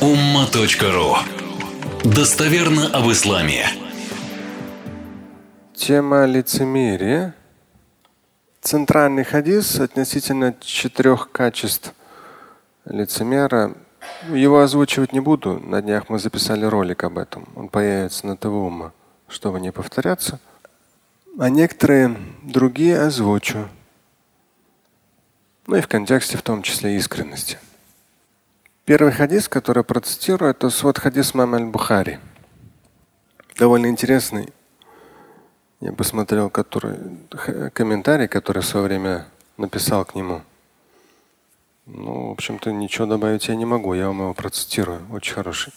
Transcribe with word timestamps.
umma.ru 0.00 1.16
Достоверно 2.04 2.88
об 2.88 3.10
исламе. 3.10 3.66
Тема 5.74 6.26
лицемерия. 6.26 7.34
Центральный 8.60 9.24
хадис 9.24 9.80
относительно 9.80 10.54
четырех 10.60 11.30
качеств 11.32 11.94
лицемера. 12.84 13.74
Его 14.28 14.60
озвучивать 14.60 15.14
не 15.14 15.20
буду. 15.20 15.58
На 15.60 15.80
днях 15.80 16.10
мы 16.10 16.18
записали 16.18 16.66
ролик 16.66 17.02
об 17.04 17.16
этом. 17.16 17.48
Он 17.56 17.68
появится 17.68 18.26
на 18.26 18.36
ТВ 18.36 18.92
чтобы 19.28 19.60
не 19.60 19.72
повторяться. 19.72 20.38
А 21.38 21.48
некоторые 21.48 22.16
другие 22.42 23.00
озвучу. 23.00 23.66
Ну 25.66 25.76
и 25.76 25.80
в 25.80 25.88
контексте 25.88 26.36
в 26.36 26.42
том 26.42 26.62
числе 26.62 26.96
искренности. 26.96 27.58
Первый 28.86 29.12
хадис, 29.12 29.48
который 29.48 29.82
процитирую, 29.82 30.52
это 30.52 30.70
свод 30.70 31.00
хадис 31.00 31.34
Мама 31.34 31.58
аль-Бухари. 31.58 32.20
Довольно 33.58 33.88
интересный. 33.88 34.52
Я 35.80 35.92
посмотрел 35.92 36.50
который, 36.50 36.96
комментарий, 37.74 38.28
который 38.28 38.62
в 38.62 38.64
свое 38.64 38.86
время 38.86 39.26
написал 39.56 40.04
к 40.04 40.14
нему. 40.14 40.42
Ну, 41.86 42.28
в 42.28 42.30
общем-то, 42.30 42.70
ничего 42.70 43.06
добавить 43.06 43.48
я 43.48 43.56
не 43.56 43.64
могу. 43.64 43.92
Я 43.92 44.06
вам 44.06 44.20
его 44.20 44.34
процитирую. 44.34 45.00
Очень 45.10 45.34
хороший. 45.34 45.72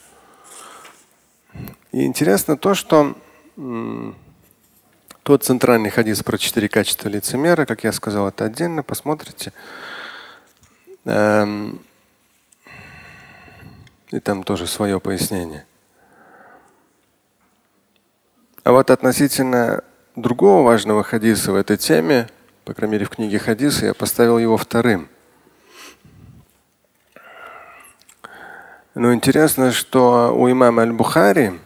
И 1.91 2.05
интересно 2.05 2.57
то, 2.57 2.75
что 2.75 3.15
тот 5.23 5.43
центральный 5.43 5.89
хадис 5.89 6.21
про 6.21 6.37
четыре 6.37 6.69
качества 6.69 7.09
лицемера, 7.09 7.65
как 7.65 7.83
я 7.83 7.91
сказал, 7.91 8.27
это 8.27 8.45
отдельно, 8.45 8.83
посмотрите. 8.83 9.51
Эм, 11.05 11.81
и 14.11 14.19
там 14.19 14.43
тоже 14.43 14.67
свое 14.67 14.99
пояснение. 14.99 15.65
А 18.63 18.71
вот 18.71 18.89
относительно 18.91 19.83
другого 20.15 20.63
важного 20.63 21.03
хадиса 21.03 21.51
в 21.51 21.55
этой 21.55 21.77
теме, 21.77 22.27
по 22.65 22.73
крайней 22.73 22.93
мере 22.93 23.05
в 23.05 23.09
книге 23.09 23.39
хадиса, 23.39 23.87
я 23.87 23.93
поставил 23.93 24.37
его 24.37 24.57
вторым. 24.57 25.09
Но 28.95 29.13
интересно, 29.13 29.71
что 29.71 30.35
у 30.35 30.51
имама 30.51 30.81
Аль-Бухари 30.81 31.59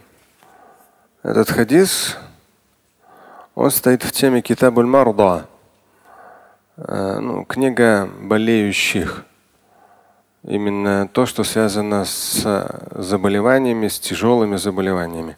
этот 1.22 1.50
хадис, 1.50 2.16
он 3.54 3.70
стоит 3.70 4.04
в 4.04 4.12
теме 4.12 4.40
Китабуль 4.42 4.86
Марда, 4.86 5.48
э, 6.76 7.18
ну, 7.18 7.44
книга 7.44 8.08
болеющих 8.20 9.24
именно 10.46 11.08
то, 11.08 11.26
что 11.26 11.44
связано 11.44 12.04
с 12.04 12.44
заболеваниями, 12.92 13.88
с 13.88 13.98
тяжелыми 13.98 14.56
заболеваниями. 14.56 15.36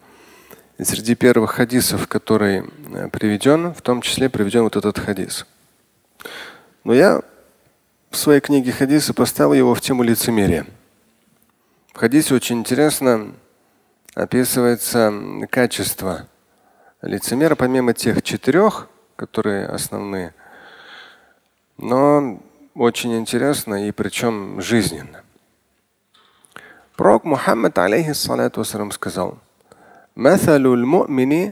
И 0.79 0.85
среди 0.85 1.15
первых 1.15 1.53
хадисов, 1.53 2.07
который 2.07 2.65
э, 2.93 3.09
приведен, 3.09 3.73
в 3.73 3.81
том 3.81 4.03
числе 4.03 4.29
приведен 4.29 4.65
вот 4.65 4.77
этот 4.77 4.99
хадис. 4.99 5.47
Но 6.85 6.93
я 6.93 7.23
в 8.11 8.17
своей 8.17 8.41
книге 8.41 8.73
хадиса 8.73 9.15
поставил 9.15 9.55
его 9.55 9.75
в 9.75 9.81
тему 9.81 10.03
лицемерия. 10.03 10.67
В 11.95 11.99
хадисе 11.99 12.35
очень 12.35 12.59
интересно 12.59 13.33
описывается 14.15 15.13
качество 15.51 16.29
лицемера, 17.01 17.55
помимо 17.55 17.95
тех 17.95 18.23
четырех, 18.23 18.89
которые 19.17 19.67
основные. 19.67 20.35
Но 21.79 22.43
очень 22.76 23.18
интересно 23.18 23.88
и 23.88 23.92
причем 23.92 24.62
жизненно. 24.62 25.22
Пророк 26.96 27.24
Мухаммад, 27.24 27.78
алейхиссалату 27.78 28.60
вассалам, 28.62 28.92
сказал, 28.92 29.38
مثل 30.16 30.66
المؤمن 30.66 31.52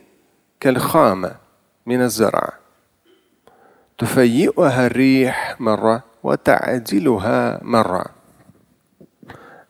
كالخامة 0.60 1.36
من 1.86 2.02
الزرع 2.02 2.54
تفيئها 3.98 4.88
الريح 4.88 5.56
مرة 5.60 6.04
وتعدلها 6.24 7.60
مرة 7.64 8.06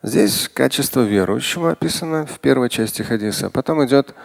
Здесь 0.01 0.47
качество 0.47 1.01
верующего 1.01 1.71
описано 1.71 2.25
в 2.25 2.39
первой 2.39 2.69
части 2.69 3.01
хадиса. 3.01 3.49
Потом 3.49 3.83
идет 3.83 4.15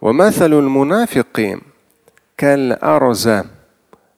ومثل 0.00 0.52
المنافق 0.52 1.58
كالأرز 2.36 3.30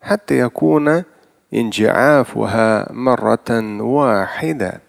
حتى 0.02 0.38
يكون 0.38 1.04
инджиафуха 1.53 2.87
марратан 2.91 3.79
вахида. 3.79 4.81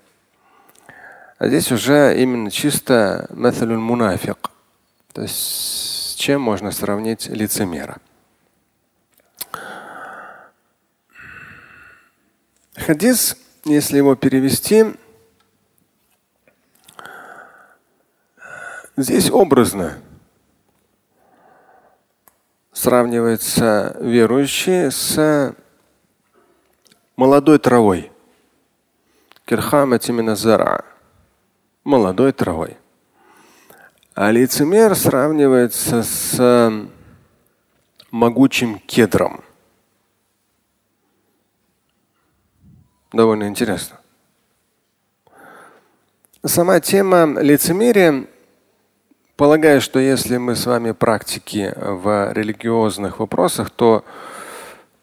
А 1.38 1.48
здесь 1.48 1.70
уже 1.70 2.18
именно 2.18 2.50
чисто 2.50 3.26
металюль 3.30 3.78
мунафик. 3.78 4.50
То 5.12 5.22
есть 5.22 5.36
с 5.36 6.14
чем 6.14 6.40
можно 6.40 6.70
сравнить 6.70 7.28
лицемера. 7.28 7.98
Хадис, 12.76 13.36
если 13.66 13.98
его 13.98 14.14
перевести, 14.14 14.86
здесь 18.96 19.30
образно 19.30 19.98
сравнивается 22.72 23.96
верующий 24.00 24.90
с 24.90 25.54
молодой 27.16 27.58
травой. 27.58 28.10
Молодой 31.84 32.32
травой. 32.32 32.76
А 34.14 34.30
лицемер 34.30 34.94
сравнивается 34.94 36.02
с 36.02 36.88
могучим 38.10 38.78
кедром. 38.78 39.42
Довольно 43.12 43.48
интересно. 43.48 43.98
Сама 46.44 46.80
тема 46.80 47.40
лицемерия, 47.40 48.26
полагаю, 49.36 49.80
что 49.80 49.98
если 49.98 50.36
мы 50.36 50.56
с 50.56 50.66
вами 50.66 50.92
практики 50.92 51.72
в 51.76 52.32
религиозных 52.32 53.18
вопросах, 53.18 53.70
то 53.70 54.04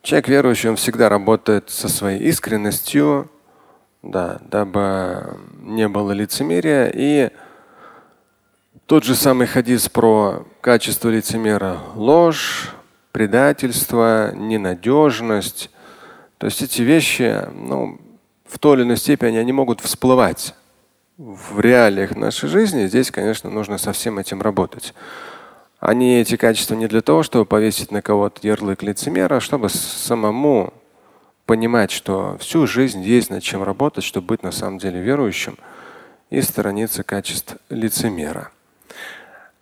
Человек 0.01 0.27
верующий, 0.29 0.69
он 0.69 0.77
всегда 0.77 1.09
работает 1.09 1.69
со 1.69 1.87
своей 1.87 2.19
искренностью, 2.23 3.29
да, 4.01 4.39
дабы 4.49 5.37
не 5.61 5.87
было 5.87 6.11
лицемерия. 6.11 6.91
И 6.93 7.29
тот 8.87 9.03
же 9.03 9.13
самый 9.15 9.45
хадис 9.45 9.89
про 9.89 10.47
качество 10.59 11.07
лицемера– 11.07 11.77
ложь, 11.95 12.71
предательство, 13.11 14.33
ненадежность. 14.33 15.69
То 16.39 16.47
есть 16.47 16.63
эти 16.63 16.81
вещи, 16.81 17.47
ну, 17.53 18.01
в 18.47 18.57
той 18.57 18.77
или 18.77 18.83
иной 18.83 18.97
степени 18.97 19.37
они 19.37 19.53
могут 19.53 19.81
всплывать 19.81 20.55
в 21.17 21.59
реалиях 21.59 22.15
нашей 22.15 22.49
жизни. 22.49 22.87
Здесь, 22.87 23.11
конечно, 23.11 23.51
нужно 23.51 23.77
со 23.77 23.93
всем 23.93 24.17
этим 24.17 24.41
работать. 24.41 24.95
Они 25.81 26.19
эти 26.19 26.37
качества 26.37 26.75
не 26.75 26.87
для 26.87 27.01
того, 27.01 27.23
чтобы 27.23 27.45
повесить 27.45 27.91
на 27.91 28.03
кого-то 28.03 28.47
ярлык 28.47 28.83
лицемера, 28.83 29.37
а 29.37 29.39
чтобы 29.39 29.67
самому 29.67 30.75
понимать, 31.47 31.89
что 31.89 32.37
всю 32.39 32.67
жизнь 32.67 33.01
есть 33.01 33.31
над 33.31 33.41
чем 33.41 33.63
работать, 33.63 34.03
чтобы 34.03 34.27
быть 34.27 34.43
на 34.43 34.51
самом 34.51 34.77
деле 34.77 35.01
верующим 35.01 35.57
и 36.29 36.39
сторониться 36.43 37.01
качеств 37.01 37.57
лицемера. 37.69 38.51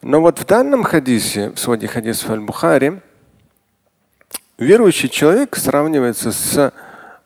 Но 0.02 0.19
вот 0.19 0.40
в 0.40 0.46
данном 0.46 0.84
хадисе, 0.84 1.52
в 1.52 1.57
своде 1.57 1.88
хадисов 1.88 2.30
Аль-Бухари, 2.31 3.00
верующий 4.57 5.07
человек 5.07 5.56
сравнивается 5.56 6.34
с 6.34 6.74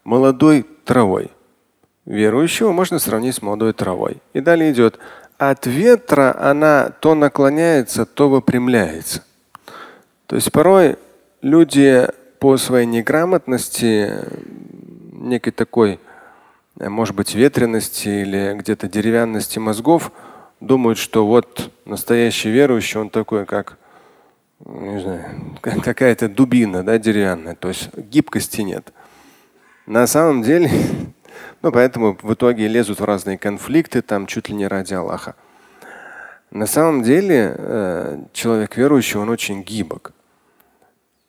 молодой 0.04 0.68
травой. 0.86 1.32
Верующего 2.06 2.72
можно 2.72 3.00
сравнить 3.00 3.34
с 3.34 3.42
молодой 3.42 3.74
травой. 3.74 4.18
И 4.34 4.40
далее 4.40 4.72
идет 4.72 5.00
от 5.38 5.66
ветра 5.66 6.36
она 6.40 6.90
то 7.00 7.16
наклоняется, 7.16 8.06
то 8.06 8.30
выпрямляется. 8.30 9.24
То 10.28 10.36
есть 10.36 10.52
порой 10.52 10.98
люди 11.42 12.08
по 12.40 12.58
своей 12.58 12.86
неграмотности, 12.86 14.12
некой 15.12 15.54
такой, 15.54 16.00
может 16.76 17.16
быть, 17.16 17.36
ветренности 17.36 18.10
или 18.10 18.56
где-то 18.58 18.88
деревянности 18.88 19.60
мозгов, 19.60 20.12
думают, 20.60 20.98
что 20.98 21.26
вот 21.26 21.72
настоящий 21.86 22.50
верующий, 22.50 23.00
он 23.00 23.10
такой, 23.10 23.46
как 23.46 23.78
не 24.66 25.02
знаю, 25.02 25.24
какая-то 25.62 26.30
дубина 26.30 26.84
да, 26.84 26.98
деревянная, 26.98 27.56
то 27.56 27.70
есть 27.70 27.90
гибкости 27.98 28.62
нет. 28.62 28.94
На 29.86 30.08
самом 30.08 30.44
деле 30.44 30.72
ну, 31.64 31.72
поэтому 31.72 32.18
в 32.22 32.34
итоге 32.34 32.68
лезут 32.68 33.00
в 33.00 33.06
разные 33.06 33.38
конфликты, 33.38 34.02
там 34.02 34.28
чуть 34.28 34.50
ли 34.50 34.56
не 34.56 34.68
ради 34.68 34.94
Аллаха. 34.94 35.36
На 36.52 36.68
самом 36.68 37.04
деле 37.04 37.56
э, 37.58 38.24
человек 38.34 38.76
верующий, 38.76 39.18
он 39.18 39.30
очень 39.30 39.64
гибок. 39.64 40.12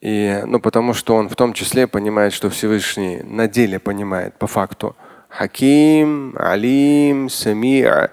И, 0.01 0.43
ну, 0.45 0.59
потому 0.59 0.93
что 0.93 1.15
он 1.15 1.29
в 1.29 1.37
том 1.37 1.53
числе 1.53 1.87
понимает, 1.87 2.33
что 2.33 2.51
Всевышний 2.51 3.23
на 3.23 3.47
деле 3.47 3.79
понимает 3.79 4.35
по 4.35 4.49
факту. 4.49 4.97
Хаким, 5.29 6.35
Алим, 6.37 7.29
Сами'а. 7.29 8.11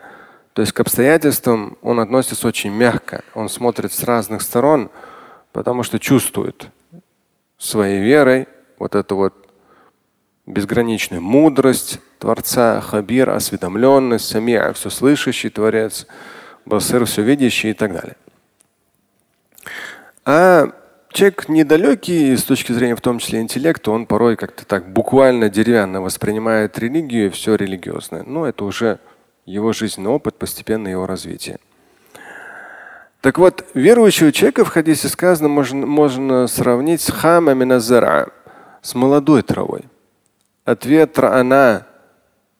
То 0.53 0.61
есть 0.61 0.73
к 0.73 0.79
обстоятельствам 0.79 1.75
он 1.81 1.99
относится 1.99 2.47
очень 2.47 2.71
мягко. 2.71 3.23
Он 3.33 3.49
смотрит 3.49 3.91
с 3.93 4.03
разных 4.03 4.43
сторон, 4.43 4.91
потому 5.53 5.81
что 5.81 5.97
чувствует 5.97 6.69
своей 7.57 7.99
верой 7.99 8.47
вот 8.77 8.93
эту 8.93 9.15
вот 9.15 9.40
безграничную 10.45 11.21
мудрость 11.21 11.99
Творца, 12.19 12.81
Хабир, 12.81 13.29
осведомленность, 13.29 14.25
Самия, 14.25 14.73
все 14.73 14.89
слышащий 14.89 15.49
Творец, 15.49 16.07
Басыр, 16.65 17.05
все 17.05 17.21
видящий 17.21 17.71
и 17.71 17.73
так 17.73 17.93
далее. 17.93 18.15
А 20.25 20.71
человек 21.11 21.49
недалекий 21.49 22.35
с 22.37 22.43
точки 22.43 22.71
зрения 22.71 22.95
в 22.95 23.01
том 23.01 23.19
числе 23.19 23.41
интеллекта, 23.41 23.91
он 23.91 24.05
порой 24.05 24.35
как-то 24.35 24.65
так 24.65 24.91
буквально 24.91 25.49
деревянно 25.49 26.01
воспринимает 26.01 26.77
религию 26.77 27.27
и 27.27 27.29
все 27.29 27.55
религиозное. 27.55 28.23
Но 28.23 28.45
это 28.45 28.65
уже 28.65 28.99
его 29.45 29.73
жизненный 29.73 30.11
опыт, 30.11 30.35
постепенно 30.35 30.87
его 30.87 31.07
развитие. 31.07 31.59
Так 33.21 33.37
вот, 33.37 33.67
верующего 33.75 34.31
человека 34.31 34.65
в 34.65 34.69
хадисе 34.69 35.07
сказано 35.07 35.47
можно, 35.47 35.85
можно 35.85 36.47
сравнить 36.47 37.01
с 37.01 37.11
хама 37.11 37.53
миназара, 37.53 38.29
с 38.81 38.95
молодой 38.95 39.43
травой. 39.43 39.90
От 40.63 40.85
ветра 40.85 41.39
она 41.39 41.87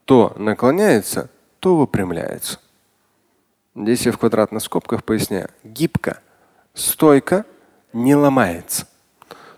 то 0.05 0.33
наклоняется, 0.37 1.29
то 1.59 1.77
выпрямляется. 1.77 2.59
Здесь 3.75 4.05
я 4.05 4.11
в 4.11 4.17
квадратных 4.17 4.61
скобках 4.63 5.03
поясняю. 5.03 5.49
Гибко, 5.63 6.19
стойко, 6.73 7.45
не 7.93 8.15
ломается. 8.15 8.87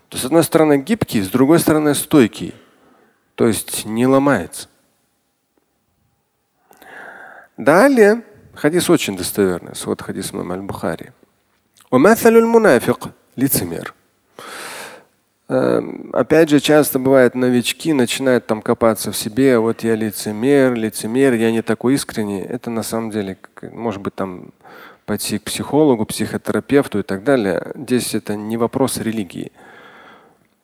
То 0.08 0.18
с 0.18 0.24
одной 0.24 0.44
стороны 0.44 0.78
гибкий, 0.78 1.22
с 1.22 1.28
другой 1.28 1.58
стороны 1.58 1.94
стойкий. 1.94 2.54
То 3.34 3.46
есть 3.46 3.84
не 3.84 4.06
ломается. 4.06 4.68
Далее, 7.56 8.22
хадис 8.54 8.90
очень 8.90 9.16
достоверный, 9.16 9.72
вот 9.84 10.02
хадис 10.02 10.32
аль-Бухари. 10.32 11.12
лицемер. 13.36 13.94
Эм, 15.54 16.10
опять 16.12 16.48
же, 16.48 16.58
часто 16.58 16.98
бывает 16.98 17.34
новички 17.34 17.92
начинают 17.92 18.46
там 18.46 18.60
копаться 18.60 19.12
в 19.12 19.16
себе, 19.16 19.58
вот 19.58 19.84
я 19.84 19.94
лицемер, 19.94 20.74
лицемер, 20.74 21.34
я 21.34 21.52
не 21.52 21.62
такой 21.62 21.94
искренний. 21.94 22.40
Это 22.40 22.70
на 22.70 22.82
самом 22.82 23.10
деле, 23.10 23.36
может 23.62 24.00
быть, 24.00 24.14
там 24.14 24.50
пойти 25.06 25.38
к 25.38 25.44
психологу, 25.44 26.06
психотерапевту 26.06 26.98
и 26.98 27.02
так 27.02 27.22
далее. 27.22 27.72
Здесь 27.74 28.14
это 28.14 28.34
не 28.36 28.56
вопрос 28.56 28.98
религии. 28.98 29.52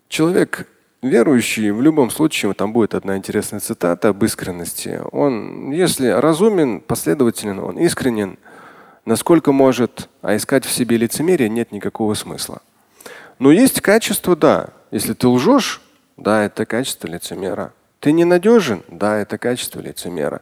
Человек 0.09 0.67
Верующий 1.03 1.71
в 1.71 1.81
любом 1.81 2.11
случае, 2.11 2.53
там 2.53 2.75
будет 2.75 2.95
одна 2.95 3.17
интересная 3.17 3.61
цитата 3.61 4.11
об 4.11 4.23
искренности. 4.23 5.01
Он, 5.13 5.71
если 5.71 6.09
разумен, 6.09 6.81
последователен, 6.81 7.59
он 7.59 7.79
искренен, 7.79 8.37
насколько 9.07 9.51
может, 9.51 10.11
а 10.21 10.37
искать 10.37 10.67
в 10.67 10.71
себе 10.71 10.99
лицемерие 10.99 11.49
нет 11.49 11.73
никакого 11.73 12.13
смысла. 12.13 12.61
Но 13.39 13.51
есть 13.51 13.81
качество, 13.81 14.37
да. 14.37 14.69
Если 14.91 15.13
ты 15.13 15.29
лжешь, 15.29 15.81
да, 16.17 16.45
это 16.45 16.67
качество 16.67 17.07
лицемера. 17.07 17.73
Ты 18.01 18.13
ненадежен, 18.13 18.83
да, 18.89 19.19
это 19.19 19.39
качество 19.39 19.81
лицемера. 19.81 20.41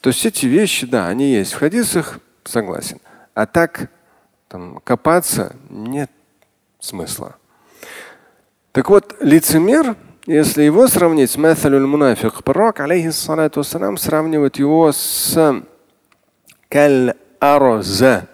То 0.00 0.08
есть 0.08 0.24
эти 0.24 0.46
вещи, 0.46 0.86
да, 0.86 1.08
они 1.08 1.32
есть. 1.32 1.52
В 1.52 1.58
хадисах 1.58 2.20
согласен. 2.44 3.00
А 3.34 3.46
так 3.46 3.90
там, 4.48 4.80
копаться 4.84 5.54
нет 5.68 6.10
смысла. 6.78 7.36
Так 8.72 8.88
вот, 8.88 9.16
лицемер, 9.20 9.96
если 10.26 10.62
его 10.62 10.86
сравнить 10.88 11.30
с 11.30 11.36
Маталюль 11.36 11.86
Мунафик, 11.86 12.44
пророк, 12.44 12.80
алейхиссалату 12.80 13.60
вассалам, 13.60 13.96
сравнивает 13.96 14.58
его 14.58 14.92
с 14.92 15.62
каль 16.68 17.14
ароза, 17.40 18.28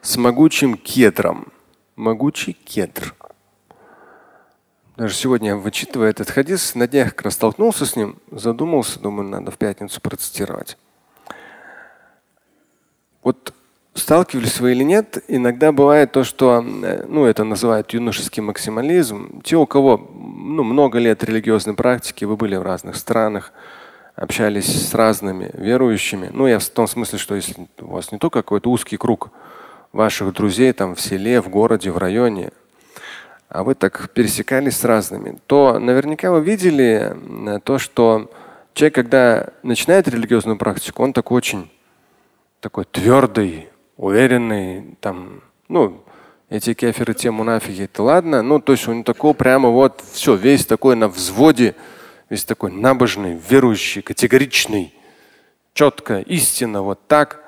с 0.00 0.16
могучим 0.16 0.76
кедром. 0.76 1.52
Могучий 1.96 2.52
кедр. 2.52 3.14
Даже 4.98 5.14
сегодня, 5.14 5.54
вычитывая 5.54 6.10
этот 6.10 6.28
хадис, 6.28 6.74
на 6.74 6.88
днях 6.88 7.14
как 7.14 7.26
раз 7.26 7.34
столкнулся 7.34 7.86
с 7.86 7.94
ним, 7.94 8.18
задумался, 8.32 8.98
думаю, 8.98 9.28
надо 9.28 9.52
в 9.52 9.56
пятницу 9.56 10.00
процитировать. 10.00 10.76
Вот 13.22 13.54
Сталкивались 13.94 14.60
вы 14.60 14.72
или 14.72 14.82
нет, 14.82 15.22
иногда 15.28 15.72
бывает 15.72 16.12
то, 16.12 16.22
что, 16.24 16.64
э, 16.64 17.04
ну, 17.08 17.26
это 17.26 17.44
называют 17.44 17.92
юношеский 17.92 18.40
максимализм. 18.42 19.40
Те, 19.42 19.56
у 19.56 19.66
кого 19.66 19.98
ну, 19.98 20.62
много 20.64 20.98
лет 20.98 21.22
религиозной 21.24 21.74
практики, 21.74 22.24
вы 22.24 22.36
были 22.36 22.56
в 22.56 22.62
разных 22.62 22.96
странах, 22.96 23.52
общались 24.16 24.88
с 24.88 24.94
разными 24.94 25.50
верующими. 25.54 26.30
Ну, 26.32 26.46
я 26.46 26.58
в 26.58 26.68
том 26.68 26.86
смысле, 26.86 27.18
что 27.18 27.34
если 27.36 27.68
у 27.80 27.86
вас 27.86 28.12
не 28.12 28.18
только 28.18 28.42
какой-то 28.42 28.70
узкий 28.70 28.96
круг 28.96 29.30
ваших 29.92 30.32
друзей 30.32 30.72
там 30.72 30.94
в 30.94 31.00
селе, 31.00 31.40
в 31.40 31.48
городе, 31.48 31.90
в 31.90 31.98
районе, 31.98 32.50
а 33.48 33.62
вы 33.62 33.74
так 33.74 34.10
пересекались 34.10 34.76
с 34.76 34.84
разными, 34.84 35.38
то 35.46 35.78
наверняка 35.78 36.30
вы 36.30 36.40
видели 36.42 37.14
э, 37.14 37.60
то, 37.64 37.78
что 37.78 38.30
человек, 38.74 38.94
когда 38.94 39.48
начинает 39.62 40.08
религиозную 40.08 40.58
практику, 40.58 41.02
он 41.02 41.12
такой 41.12 41.38
очень 41.38 41.70
такой 42.60 42.84
твердый, 42.84 43.68
уверенный, 43.96 44.96
там, 45.00 45.42
ну, 45.68 46.02
эти 46.48 46.74
кефиры, 46.74 47.14
те 47.14 47.30
мунафики, 47.30 47.82
это 47.82 48.02
ладно. 48.02 48.42
Ну, 48.42 48.58
то 48.58 48.72
есть 48.72 48.88
он 48.88 49.04
такой 49.04 49.34
прямо 49.34 49.68
вот 49.68 50.02
все, 50.12 50.34
весь 50.34 50.64
такой 50.64 50.96
на 50.96 51.08
взводе, 51.08 51.74
весь 52.30 52.44
такой 52.44 52.72
набожный, 52.72 53.38
верующий, 53.48 54.02
категоричный, 54.02 54.94
четко, 55.74 56.20
истинно, 56.20 56.82
вот 56.82 57.06
так. 57.06 57.44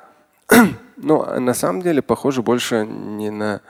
Но 0.96 1.40
на 1.40 1.54
самом 1.54 1.82
деле 1.82 2.02
похоже 2.02 2.42
больше 2.42 2.86
не 2.86 3.30
на 3.30 3.62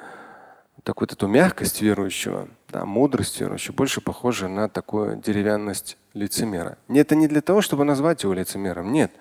такую 0.83 1.09
эту 1.09 1.27
мягкость 1.27 1.83
верующего, 1.83 2.49
да, 2.69 2.85
мудрость 2.85 3.41
верующего, 3.41 3.75
больше 3.75 4.01
похоже 4.01 4.49
на 4.49 4.69
такую 4.69 5.17
деревянность 5.17 5.97
лицемера. 6.15 6.79
Это 6.89 7.15
не 7.15 7.29
для 7.29 7.41
того, 7.41 7.61
чтобы 7.61 7.85
назвать 7.85 8.23
его 8.23 8.33
лицемером, 8.33 8.93
нет. 8.93 9.13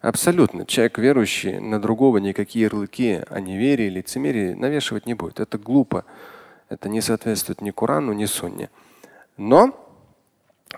Абсолютно. 0.00 0.64
Человек 0.64 0.98
верующий 0.98 1.58
на 1.58 1.78
другого 1.80 2.18
никакие 2.18 2.64
ярлыки 2.64 3.22
о 3.28 3.40
неверии, 3.40 3.90
лицемерии 3.90 4.54
навешивать 4.54 5.06
не 5.06 5.14
будет. 5.14 5.40
Это 5.40 5.58
глупо. 5.58 6.04
Это 6.70 6.88
не 6.88 7.02
соответствует 7.02 7.60
ни 7.60 7.70
Курану, 7.70 8.12
ни 8.12 8.24
Сунне. 8.24 8.70
Но 9.36 9.76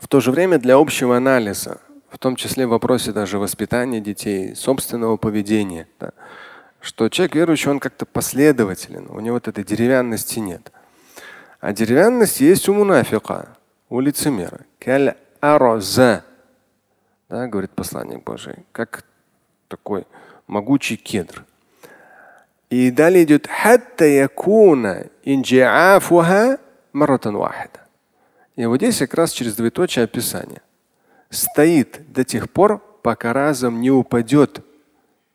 в 0.01 0.09
то 0.09 0.21
же 0.21 0.33
время 0.33 0.59
для 0.59 0.77
общего 0.77 1.17
анализа, 1.17 1.81
в 2.09 2.19
том 2.19 2.35
числе 2.35 2.67
в 2.67 2.71
вопросе 2.71 3.13
даже 3.13 3.39
воспитания 3.39 4.01
детей, 4.01 4.57
собственного 4.57 5.17
поведения, 5.17 5.87
да, 6.01 6.13
что 6.83 7.09
человек 7.09 7.35
верующий, 7.35 7.71
он 7.71 7.81
как-то 7.81 8.05
последователен, 8.05 9.09
у 9.09 9.21
него 9.21 9.35
вот 9.35 9.49
этой 9.49 9.65
деревянности 9.65 10.41
нет. 10.41 10.73
А 11.61 11.73
деревянность 11.73 12.41
есть 12.41 12.69
у 12.69 12.75
мунафика, 12.75 13.49
у 13.89 14.01
лицемера. 14.01 14.61
Да, 17.29 17.47
говорит 17.47 17.71
посланник 17.71 18.25
Божий. 18.25 18.57
Как 18.73 19.05
такой 19.69 20.07
могучий 20.47 20.97
кедр. 20.97 21.45
И 22.69 22.91
далее 22.91 23.25
идет 23.25 23.47
И 28.57 28.67
вот 28.67 28.77
здесь 28.77 28.99
как 28.99 29.15
раз 29.15 29.31
через 29.31 29.55
двоеточие 29.57 30.05
описание. 30.05 30.63
Стоит 31.31 32.13
до 32.13 32.25
тех 32.25 32.51
пор, 32.51 32.79
пока 33.03 33.33
разом 33.33 33.81
не 33.81 33.91
упадет. 33.91 34.65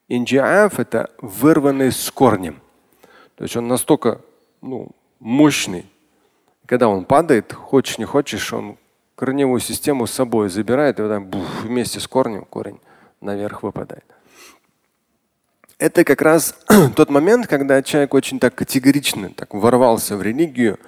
Инджиаф– 0.08 0.80
это 0.80 1.10
вырванный 1.20 1.92
с 1.92 2.10
корнем. 2.12 2.62
То 3.36 3.44
есть 3.44 3.56
он 3.56 3.68
настолько 3.68 4.22
ну, 4.62 4.90
мощный. 5.20 5.86
Когда 6.66 6.88
он 6.88 7.06
падает, 7.06 7.54
хочешь 7.54 7.98
не 7.98 8.06
хочешь, 8.06 8.54
он 8.54 8.78
корневую 9.16 9.60
систему 9.60 10.08
с 10.08 10.12
собой 10.12 10.50
забирает, 10.50 11.00
и 11.00 11.02
вот 11.02 11.10
там, 11.10 11.26
буф, 11.26 11.64
вместе 11.64 12.00
с 12.00 12.08
корнем 12.08 12.46
корень 12.46 12.80
наверх 13.22 13.64
выпадает 13.64 14.06
это 15.80 16.04
как 16.04 16.22
раз 16.22 16.56
тот 16.96 17.10
момент, 17.10 17.48
когда 17.48 17.82
человек 17.82 18.14
очень 18.14 18.40
так 18.40 18.56
категорично 18.56 19.30
так 19.30 19.54
ворвался 19.54 20.16
в 20.18 20.22
религию, 20.22 20.80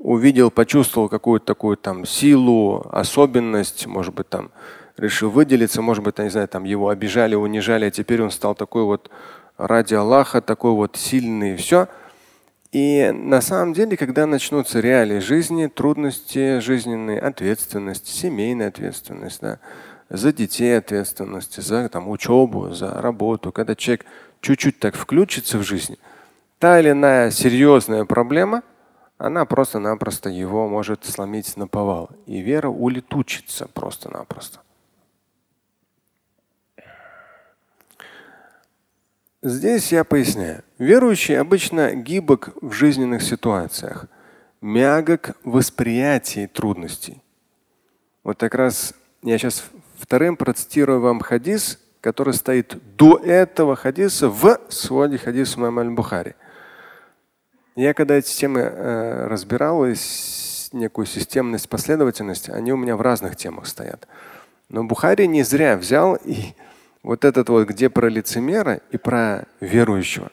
увидел, 0.00 0.50
почувствовал 0.50 1.08
какую-то 1.08 1.46
такую 1.46 1.76
там 1.76 2.06
силу, 2.06 2.86
особенность, 2.90 3.86
может 3.86 4.14
быть, 4.14 4.28
там 4.28 4.50
решил 4.96 5.30
выделиться, 5.30 5.82
может 5.82 6.04
быть, 6.04 6.18
не 6.18 6.30
знаю, 6.30 6.48
там 6.48 6.64
его 6.64 6.88
обижали, 6.88 7.34
унижали, 7.34 7.86
а 7.86 7.90
теперь 7.90 8.22
он 8.22 8.30
стал 8.30 8.54
такой 8.54 8.84
вот 8.84 9.10
ради 9.56 9.94
Аллаха, 9.94 10.40
такой 10.40 10.72
вот 10.72 10.96
сильный 10.96 11.56
все. 11.56 11.88
И 12.72 13.12
на 13.12 13.40
самом 13.40 13.72
деле, 13.72 13.96
когда 13.96 14.26
начнутся 14.26 14.80
реалии 14.80 15.20
жизни, 15.20 15.68
трудности 15.68 16.58
жизненные, 16.58 17.20
ответственность, 17.20 18.08
семейная 18.08 18.68
ответственность, 18.68 19.40
да, 19.40 19.60
за 20.08 20.32
детей 20.32 20.76
ответственность, 20.76 21.62
за 21.62 21.88
там, 21.88 22.08
учебу, 22.08 22.72
за 22.72 23.00
работу. 23.00 23.52
Когда 23.52 23.74
человек 23.76 24.04
чуть-чуть 24.40 24.80
так 24.80 24.96
включится 24.96 25.58
в 25.58 25.62
жизнь, 25.62 25.98
та 26.58 26.80
или 26.80 26.90
иная 26.90 27.30
серьезная 27.30 28.04
проблема, 28.04 28.62
она 29.18 29.44
просто-напросто 29.44 30.28
его 30.28 30.68
может 30.68 31.04
сломить 31.04 31.56
на 31.56 31.68
повал. 31.68 32.10
И 32.26 32.40
вера 32.40 32.68
улетучится 32.68 33.68
просто-напросто. 33.68 34.63
Здесь 39.44 39.92
я 39.92 40.02
поясняю. 40.02 40.64
Верующий 40.78 41.38
обычно 41.38 41.94
гибок 41.94 42.50
в 42.60 42.72
жизненных 42.72 43.22
ситуациях, 43.22 44.06
мягок 44.60 45.36
в 45.44 45.52
восприятии 45.52 46.46
трудностей. 46.46 47.22
Вот 48.24 48.38
как 48.38 48.54
раз 48.54 48.94
я 49.22 49.38
сейчас 49.38 49.64
вторым 49.98 50.36
процитирую 50.36 51.00
вам 51.00 51.20
хадис, 51.20 51.78
который 52.00 52.34
стоит 52.34 52.76
до 52.96 53.18
этого 53.18 53.76
хадиса 53.76 54.28
в 54.28 54.58
своде 54.68 55.18
хадиса 55.18 55.60
Мама 55.60 55.82
аль-Бухари. 55.82 56.34
Я 57.76 57.94
когда 57.94 58.14
эти 58.14 58.34
темы 58.34 58.60
э, 58.60 59.26
разбирал, 59.26 59.84
некую 60.72 61.06
системность, 61.06 61.68
последовательность, 61.68 62.48
они 62.48 62.72
у 62.72 62.76
меня 62.76 62.96
в 62.96 63.00
разных 63.00 63.36
темах 63.36 63.66
стоят. 63.66 64.06
Но 64.68 64.84
Бухари 64.84 65.26
не 65.26 65.42
зря 65.42 65.76
взял 65.76 66.16
и 66.16 66.54
вот 67.04 67.24
этот 67.24 67.48
вот, 67.50 67.68
где 67.68 67.90
про 67.90 68.08
лицемера 68.08 68.80
и 68.90 68.96
про 68.96 69.46
верующего. 69.60 70.32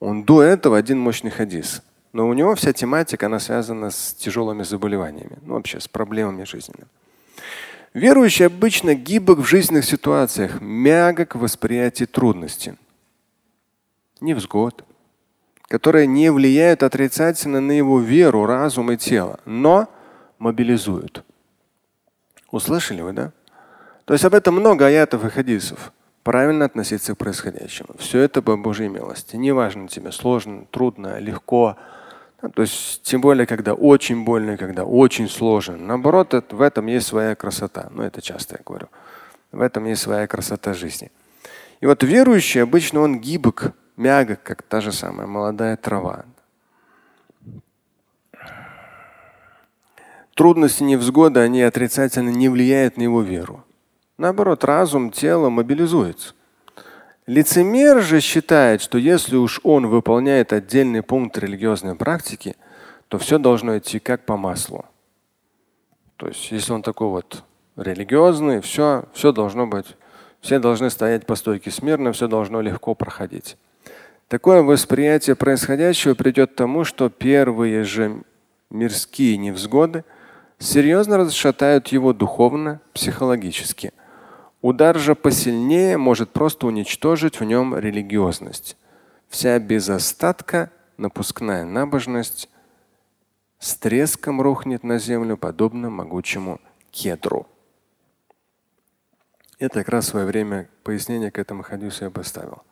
Он 0.00 0.24
до 0.24 0.42
этого 0.42 0.78
один 0.78 0.98
мощный 0.98 1.30
хадис. 1.30 1.82
Но 2.12 2.28
у 2.28 2.32
него 2.32 2.54
вся 2.54 2.72
тематика, 2.72 3.26
она 3.26 3.40
связана 3.40 3.90
с 3.90 4.14
тяжелыми 4.14 4.62
заболеваниями, 4.62 5.38
ну 5.42 5.54
вообще 5.54 5.80
с 5.80 5.88
проблемами 5.88 6.44
жизненными. 6.44 6.86
Верующий 7.92 8.46
обычно 8.46 8.94
гибок 8.94 9.40
в 9.40 9.44
жизненных 9.44 9.84
ситуациях, 9.84 10.60
мягок 10.60 11.34
в 11.34 11.40
восприятии 11.40 12.04
трудностей, 12.04 12.74
невзгод, 14.20 14.84
которые 15.68 16.06
не 16.06 16.30
влияют 16.30 16.82
отрицательно 16.82 17.60
на 17.60 17.72
его 17.72 17.98
веру, 17.98 18.46
разум 18.46 18.92
и 18.92 18.96
тело, 18.96 19.40
но 19.44 19.88
мобилизуют. 20.38 21.24
Услышали 22.50 23.00
вы, 23.00 23.12
да? 23.12 23.32
То 24.04 24.12
есть 24.12 24.24
об 24.24 24.34
этом 24.34 24.54
много 24.54 24.86
аятов 24.86 25.24
и 25.24 25.30
хадисов. 25.30 25.92
Правильно 26.22 26.64
относиться 26.64 27.14
к 27.14 27.18
происходящему. 27.18 27.94
Все 27.98 28.20
это 28.20 28.42
по 28.42 28.56
Божьей 28.56 28.88
милости. 28.88 29.36
Неважно 29.36 29.88
тебе 29.88 30.12
сложно, 30.12 30.66
трудно, 30.70 31.18
легко, 31.18 31.76
то 32.54 32.62
есть 32.62 33.02
тем 33.02 33.20
более, 33.20 33.46
когда 33.46 33.72
очень 33.72 34.24
больно, 34.24 34.56
когда 34.56 34.84
очень 34.84 35.28
сложно. 35.28 35.76
Наоборот, 35.76 36.34
это, 36.34 36.56
в 36.56 36.60
этом 36.60 36.86
есть 36.86 37.06
своя 37.06 37.36
красота. 37.36 37.88
Ну, 37.90 38.02
это 38.02 38.20
часто 38.20 38.56
я 38.56 38.62
говорю. 38.64 38.88
В 39.52 39.60
этом 39.60 39.84
есть 39.84 40.02
своя 40.02 40.26
красота 40.26 40.74
жизни. 40.74 41.12
И 41.80 41.86
вот 41.86 42.02
верующий 42.02 42.62
обычно 42.62 43.00
он 43.00 43.20
гибок, 43.20 43.72
мягок, 43.96 44.42
как 44.42 44.62
та 44.62 44.80
же 44.80 44.90
самая 44.90 45.28
молодая 45.28 45.76
трава. 45.76 46.24
Трудности, 50.34 50.82
невзгоды, 50.82 51.40
они 51.40 51.62
отрицательно 51.62 52.30
не 52.30 52.48
влияют 52.48 52.96
на 52.96 53.02
его 53.02 53.22
веру. 53.22 53.64
Наоборот, 54.18 54.64
разум, 54.64 55.10
тело 55.10 55.48
мобилизуется. 55.48 56.34
Лицемер 57.26 58.02
же 58.02 58.20
считает, 58.20 58.82
что 58.82 58.98
если 58.98 59.36
уж 59.36 59.60
он 59.62 59.86
выполняет 59.86 60.52
отдельный 60.52 61.02
пункт 61.02 61.38
религиозной 61.38 61.94
практики, 61.94 62.56
то 63.08 63.18
все 63.18 63.38
должно 63.38 63.78
идти 63.78 64.00
как 64.00 64.26
по 64.26 64.36
маслу. 64.36 64.84
То 66.16 66.28
есть, 66.28 66.50
если 66.50 66.72
он 66.72 66.82
такой 66.82 67.08
вот 67.08 67.44
религиозный, 67.76 68.60
все, 68.60 69.04
все 69.12 69.32
должно 69.32 69.66
быть, 69.66 69.96
все 70.40 70.58
должны 70.58 70.90
стоять 70.90 71.26
по 71.26 71.36
стойке 71.36 71.70
смирно, 71.70 72.12
все 72.12 72.26
должно 72.26 72.60
легко 72.60 72.94
проходить. 72.94 73.56
Такое 74.28 74.62
восприятие 74.62 75.36
происходящего 75.36 76.14
придет 76.14 76.52
к 76.52 76.56
тому, 76.56 76.84
что 76.84 77.08
первые 77.08 77.84
же 77.84 78.22
мирские 78.68 79.36
невзгоды 79.36 80.04
серьезно 80.58 81.18
расшатают 81.18 81.88
его 81.88 82.12
духовно, 82.12 82.80
психологически– 82.92 83.92
Удар 84.62 84.96
же 84.96 85.16
посильнее 85.16 85.98
может 85.98 86.30
просто 86.30 86.68
уничтожить 86.68 87.40
в 87.40 87.44
нем 87.44 87.76
религиозность. 87.76 88.76
Вся 89.28 89.58
без 89.58 89.88
остатка 89.88 90.70
напускная 90.96 91.64
набожность 91.64 92.48
с 93.58 93.74
треском 93.74 94.40
рухнет 94.40 94.84
на 94.84 94.98
землю, 94.98 95.36
подобно 95.36 95.90
могучему 95.90 96.60
кедру. 96.92 97.48
Это 99.58 99.80
как 99.80 99.88
раз 99.88 100.06
в 100.06 100.10
свое 100.10 100.26
время 100.26 100.68
пояснение 100.84 101.32
к 101.32 101.38
этому 101.40 101.64
хадису 101.64 102.04
я 102.04 102.10
поставил. 102.10 102.62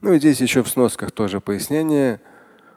Ну 0.00 0.14
и 0.14 0.18
здесь 0.18 0.40
еще 0.40 0.62
в 0.62 0.68
сносках 0.68 1.12
тоже 1.12 1.40
пояснение– 1.40 2.20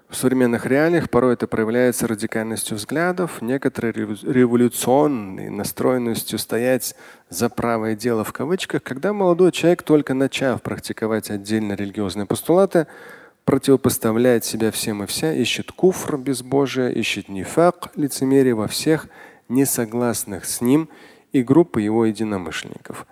в 0.10 0.16
современных 0.16 0.66
реалиях 0.66 1.10
порой 1.10 1.34
это 1.34 1.48
проявляется 1.48 2.08
радикальностью 2.08 2.78
взглядов, 2.78 3.42
некоторой 3.42 3.92
революционной 3.92 5.50
настроенностью 5.50 6.40
стоять 6.40 6.96
за 7.30 7.50
правое 7.50 7.96
дело 7.96 8.24
в 8.24 8.32
кавычках, 8.32 8.84
когда 8.84 9.12
молодой 9.12 9.52
человек, 9.52 9.84
только 9.84 10.14
начав 10.14 10.62
практиковать 10.62 11.30
отдельно 11.30 11.74
религиозные 11.74 12.26
постулаты, 12.26 12.88
противопоставляет 13.44 14.46
себя 14.46 14.72
всем 14.72 15.04
и 15.04 15.08
вся, 15.08 15.34
ищет 15.34 15.74
куфр 15.74 16.18
безбожия, 16.18 16.90
ищет 16.90 17.28
нифак, 17.28 17.92
лицемерие 17.96 18.56
во 18.56 18.68
всех 18.68 19.08
несогласных 19.50 20.46
с 20.46 20.62
ним 20.62 20.90
и 21.34 21.44
группы 21.44 21.82
его 21.82 22.06
единомышленников. 22.06 23.06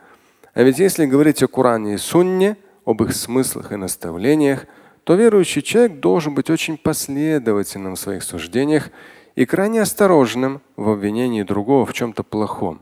А 0.53 0.63
ведь 0.63 0.79
если 0.79 1.05
говорить 1.05 1.43
о 1.43 1.47
Коране 1.49 1.95
и 1.95 1.97
Сунне, 1.97 2.55
об 2.85 3.03
их 3.03 3.13
смыслах 3.13 3.73
и 3.73 3.75
наставлениях, 3.75 4.65
то 5.05 5.13
верующий 5.13 5.61
человек 5.61 5.99
должен 5.99 6.33
быть 6.33 6.49
очень 6.49 6.77
последовательным 6.77 7.93
в 7.95 7.99
своих 7.99 8.23
суждениях 8.23 8.89
и 9.35 9.45
крайне 9.45 9.83
осторожным 9.83 10.61
в 10.75 10.89
обвинении 10.89 11.43
другого 11.43 11.85
в 11.85 11.93
чем-то 11.93 12.23
плохом, 12.23 12.81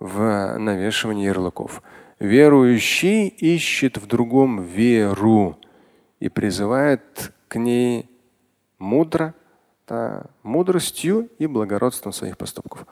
в 0.00 0.58
навешивании 0.58 1.26
ярлыков. 1.26 1.82
Верующий 2.18 3.28
ищет 3.28 3.98
в 3.98 4.06
другом 4.06 4.64
веру 4.64 5.58
и 6.18 6.28
призывает 6.28 7.32
к 7.46 7.56
ней 7.56 8.10
мудро, 8.80 9.32
да, 9.86 10.24
мудростью 10.42 11.28
и 11.38 11.46
благородством 11.46 12.12
своих 12.12 12.36
поступков. 12.36 12.84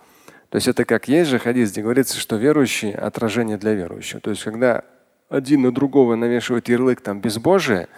То 0.51 0.57
есть 0.57 0.69
это 0.69 0.85
как 0.85 1.09
есть 1.09 1.31
же 1.31 1.41
хадис, 1.41 1.73
где 1.73 1.83
говорится, 1.83 2.17
что 2.17 2.37
верующий– 2.37 2.93
отражение 2.93 3.57
для 3.57 3.75
верующего. 3.75 4.21
То 4.21 4.31
есть 4.31 4.45
когда 4.45 4.85
один 5.29 5.63
на 5.63 5.73
другого 5.73 6.15
навешивает 6.15 6.69
ярлык 6.69 7.01
там 7.01 7.21
безбожие, 7.21 7.89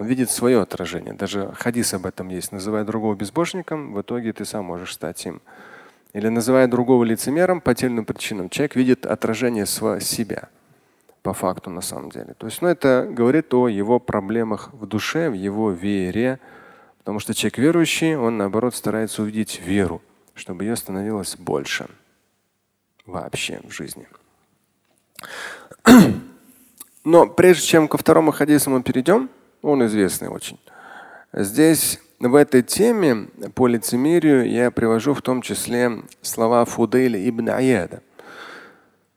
он 0.00 0.06
видит 0.06 0.30
свое 0.30 0.62
отражение. 0.62 1.12
Даже 1.12 1.52
хадис 1.52 1.92
об 1.92 2.06
этом 2.06 2.30
есть. 2.30 2.52
Называя 2.52 2.84
другого 2.84 3.14
безбожником, 3.14 3.92
в 3.92 4.00
итоге 4.00 4.32
ты 4.32 4.46
сам 4.46 4.64
можешь 4.64 4.94
стать 4.94 5.26
им. 5.26 5.42
Или 6.14 6.28
называя 6.28 6.68
другого 6.68 7.04
лицемером 7.04 7.60
по 7.60 7.74
тем 7.74 8.02
причинам, 8.06 8.48
человек 8.48 8.76
видит 8.76 9.04
отражение 9.04 9.66
себя 9.66 10.48
по 11.20 11.34
факту 11.34 11.68
на 11.68 11.82
самом 11.82 12.08
деле. 12.10 12.32
То 12.38 12.46
есть 12.46 12.62
ну, 12.62 12.68
это 12.68 13.06
говорит 13.10 13.52
о 13.52 13.68
его 13.68 13.98
проблемах 13.98 14.72
в 14.72 14.86
душе, 14.86 15.28
в 15.28 15.34
его 15.34 15.70
вере. 15.70 16.40
Потому 17.00 17.18
что 17.18 17.34
человек 17.34 17.58
верующий, 17.58 18.16
он 18.16 18.38
наоборот 18.38 18.74
старается 18.74 19.20
увидеть 19.20 19.60
веру, 19.60 20.00
чтобы 20.34 20.64
ее 20.64 20.76
становилось 20.76 21.36
больше 21.36 21.88
вообще 23.04 23.60
в 23.68 23.70
жизни. 23.70 24.08
Но 27.04 27.26
прежде 27.26 27.66
чем 27.66 27.86
ко 27.86 27.98
второму 27.98 28.32
хадису 28.32 28.70
мы 28.70 28.82
перейдем, 28.82 29.28
он 29.62 29.84
известный 29.86 30.28
очень. 30.28 30.58
Здесь 31.32 32.00
в 32.18 32.34
этой 32.34 32.62
теме 32.62 33.28
по 33.54 33.66
лицемерию 33.66 34.50
я 34.50 34.70
привожу 34.70 35.14
в 35.14 35.22
том 35.22 35.42
числе 35.42 36.02
слова 36.22 36.64
Фудейля 36.64 37.28
ибн 37.28 37.50
Аяда. 37.50 38.02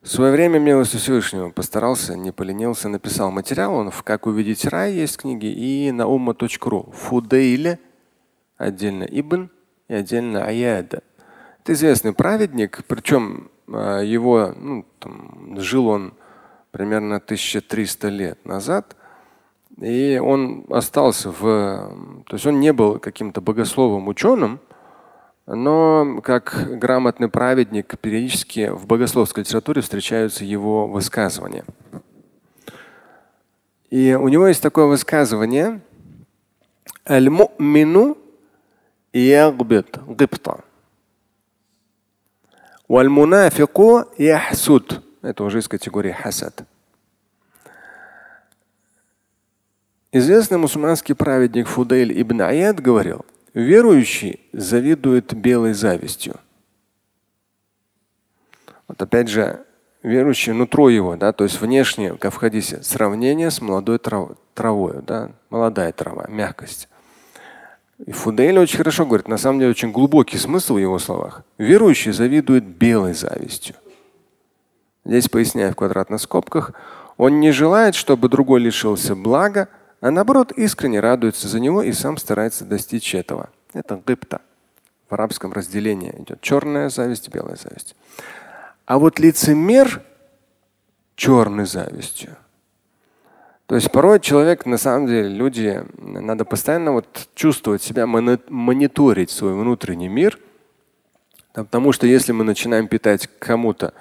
В 0.02 0.10
свое 0.10 0.34
время 0.34 0.60
милостью 0.60 1.00
Всевышнего 1.00 1.50
постарался, 1.50 2.16
не 2.16 2.32
поленился, 2.32 2.90
написал 2.90 3.32
материал. 3.32 3.74
Он 3.74 3.90
в 3.90 4.04
«Как 4.04 4.28
увидеть 4.28 4.66
рай» 4.66 4.94
есть 4.94 5.18
книги 5.18 5.46
и 5.46 5.92
на 5.92 6.04
umma.ru. 6.04 6.94
Фудейля 6.94 7.80
отдельно 8.58 9.04
Ибн 9.04 9.50
и 9.88 9.94
отдельно 9.94 10.46
Аяда. 10.46 11.04
Это 11.62 11.74
известный 11.74 12.12
праведник, 12.12 12.84
причем 12.88 13.50
а, 13.70 14.02
его, 14.02 14.54
ну, 14.58 14.86
там, 15.00 15.58
жил 15.58 15.88
он 15.88 16.14
примерно 16.72 17.16
1300 17.16 18.10
лет 18.10 18.46
назад– 18.46 18.98
и 19.80 20.20
он 20.24 20.66
остался 20.70 21.32
в... 21.32 21.44
То 22.28 22.36
есть 22.36 22.46
он 22.46 22.60
не 22.60 22.74
был 22.74 23.00
каким-то 23.00 23.42
богословом 23.42 24.08
ученым, 24.08 24.60
но 25.46 26.22
как 26.24 26.80
грамотный 26.80 27.28
праведник 27.28 27.98
периодически 28.00 28.70
в 28.70 28.86
богословской 28.86 29.44
литературе 29.44 29.82
встречаются 29.82 30.46
его 30.46 30.88
высказывания. 30.88 31.66
И 33.90 34.18
у 34.20 34.28
него 34.28 34.48
есть 34.48 34.62
такое 34.62 34.86
высказывание 34.86 35.82
Аль-му'мину 37.08 38.18
ягбит 39.12 40.00
гибта. 40.08 40.64
Валь-мунафику 42.88 44.06
яхсуд. 44.18 45.02
Это 45.22 45.44
уже 45.44 45.60
из 45.60 45.68
категории 45.68 46.12
хасад. 46.12 46.64
Известный 50.16 50.60
мусульманский 50.60 51.16
праведник 51.16 51.68
Фудель 51.68 52.22
ибн 52.22 52.44
Аяд 52.44 52.80
говорил, 52.80 53.26
верующий 53.56 54.42
завидует 54.54 55.34
белой 55.34 55.74
завистью. 55.74 56.36
Вот 58.88 59.02
опять 59.02 59.28
же, 59.28 59.66
верующий 60.04 60.54
нутро 60.54 60.90
его, 60.90 61.16
да, 61.16 61.34
то 61.34 61.46
есть 61.46 61.60
внешне, 61.60 62.14
как 62.14 62.32
в 62.32 62.38
хадисе, 62.38 62.84
сравнение 62.84 63.50
с 63.50 63.60
молодой 63.60 63.98
трав, 63.98 64.34
травой, 64.54 65.02
да, 65.02 65.32
молодая 65.50 65.92
трава, 65.92 66.28
мягкость. 66.30 66.90
И 68.06 68.12
Фудель 68.12 68.60
очень 68.60 68.78
хорошо 68.78 69.08
говорит, 69.08 69.28
на 69.28 69.38
самом 69.38 69.62
деле 69.62 69.72
очень 69.72 69.92
глубокий 69.92 70.38
смысл 70.38 70.76
в 70.76 70.78
его 70.78 71.00
словах. 71.00 71.42
Верующий 71.58 72.12
завидует 72.12 72.64
белой 72.66 73.16
завистью. 73.16 73.78
Здесь 75.06 75.28
поясняю 75.28 75.72
в 75.72 75.76
квадратных 75.76 76.22
скобках, 76.22 76.74
он 77.18 77.40
не 77.40 77.50
желает, 77.52 77.96
чтобы 77.96 78.30
другой 78.30 78.60
лишился 78.60 79.16
блага, 79.16 79.70
а 80.04 80.12
наоборот 80.12 80.52
искренне 80.52 81.00
радуется 81.00 81.48
за 81.48 81.62
него 81.62 81.82
и 81.82 81.94
сам 81.94 82.18
старается 82.18 82.66
достичь 82.66 83.16
этого. 83.16 83.50
Это 83.72 83.96
гыбта. 83.96 84.42
В 85.10 85.14
арабском 85.14 85.54
разделении 85.54 86.14
идет 86.20 86.42
черная 86.42 86.90
зависть, 86.90 87.30
белая 87.30 87.56
зависть. 87.56 87.96
А 88.86 89.00
вот 89.00 89.18
лицемер 89.20 90.04
черной 91.16 91.66
завистью. 91.66 92.36
То 93.66 93.76
есть 93.76 93.94
порой 93.94 94.20
человек, 94.20 94.66
на 94.66 94.76
самом 94.76 95.08
деле, 95.08 95.30
люди, 95.30 95.82
надо 95.98 96.44
постоянно 96.44 96.92
вот 96.92 97.30
чувствовать 97.34 97.82
себя, 97.82 98.06
мониторить 98.06 99.32
свой 99.32 99.54
внутренний 99.54 100.10
мир. 100.10 100.38
Потому 101.54 101.94
что 101.94 102.08
если 102.08 102.34
мы 102.34 102.44
начинаем 102.44 102.90
питать 102.90 103.30
кому-то 103.40 103.94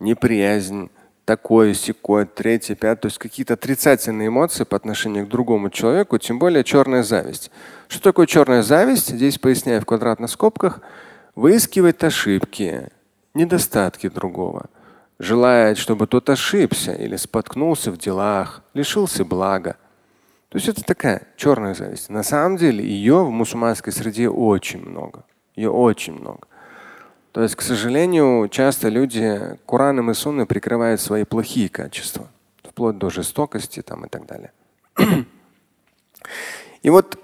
неприязнь, 0.00 0.90
такое, 1.26 1.74
секое, 1.74 2.24
третье, 2.24 2.74
пятое, 2.76 2.96
то 2.96 3.06
есть 3.08 3.18
какие-то 3.18 3.54
отрицательные 3.54 4.28
эмоции 4.28 4.64
по 4.64 4.76
отношению 4.76 5.26
к 5.26 5.28
другому 5.28 5.68
человеку, 5.68 6.16
тем 6.18 6.38
более 6.38 6.64
черная 6.64 7.02
зависть. 7.02 7.50
Что 7.88 8.00
такое 8.00 8.26
черная 8.26 8.62
зависть? 8.62 9.08
Здесь 9.08 9.38
поясняю 9.38 9.82
в 9.82 9.84
квадратных 9.84 10.30
скобках. 10.30 10.80
Выискивает 11.34 12.02
ошибки, 12.02 12.88
недостатки 13.34 14.08
другого. 14.08 14.66
Желает, 15.18 15.78
чтобы 15.78 16.06
тот 16.06 16.30
ошибся 16.30 16.92
или 16.92 17.16
споткнулся 17.16 17.90
в 17.90 17.98
делах, 17.98 18.62
лишился 18.72 19.24
блага. 19.24 19.76
То 20.48 20.58
есть 20.58 20.68
это 20.68 20.84
такая 20.84 21.22
черная 21.36 21.74
зависть. 21.74 22.08
На 22.08 22.22
самом 22.22 22.56
деле 22.56 22.84
ее 22.84 23.24
в 23.24 23.30
мусульманской 23.30 23.92
среде 23.92 24.28
очень 24.28 24.80
много. 24.80 25.24
Ее 25.56 25.70
очень 25.70 26.14
много. 26.14 26.46
То 27.36 27.42
есть, 27.42 27.54
к 27.54 27.60
сожалению, 27.60 28.48
часто 28.48 28.88
люди 28.88 29.58
Кораном 29.66 30.10
и 30.10 30.14
Сунной 30.14 30.46
прикрывают 30.46 31.02
свои 31.02 31.24
плохие 31.24 31.68
качества, 31.68 32.28
вплоть 32.62 32.96
до 32.96 33.10
жестокости 33.10 33.82
там, 33.82 34.06
и 34.06 34.08
так 34.08 34.24
далее. 34.24 34.52
И 36.82 36.88
вот 36.88 37.18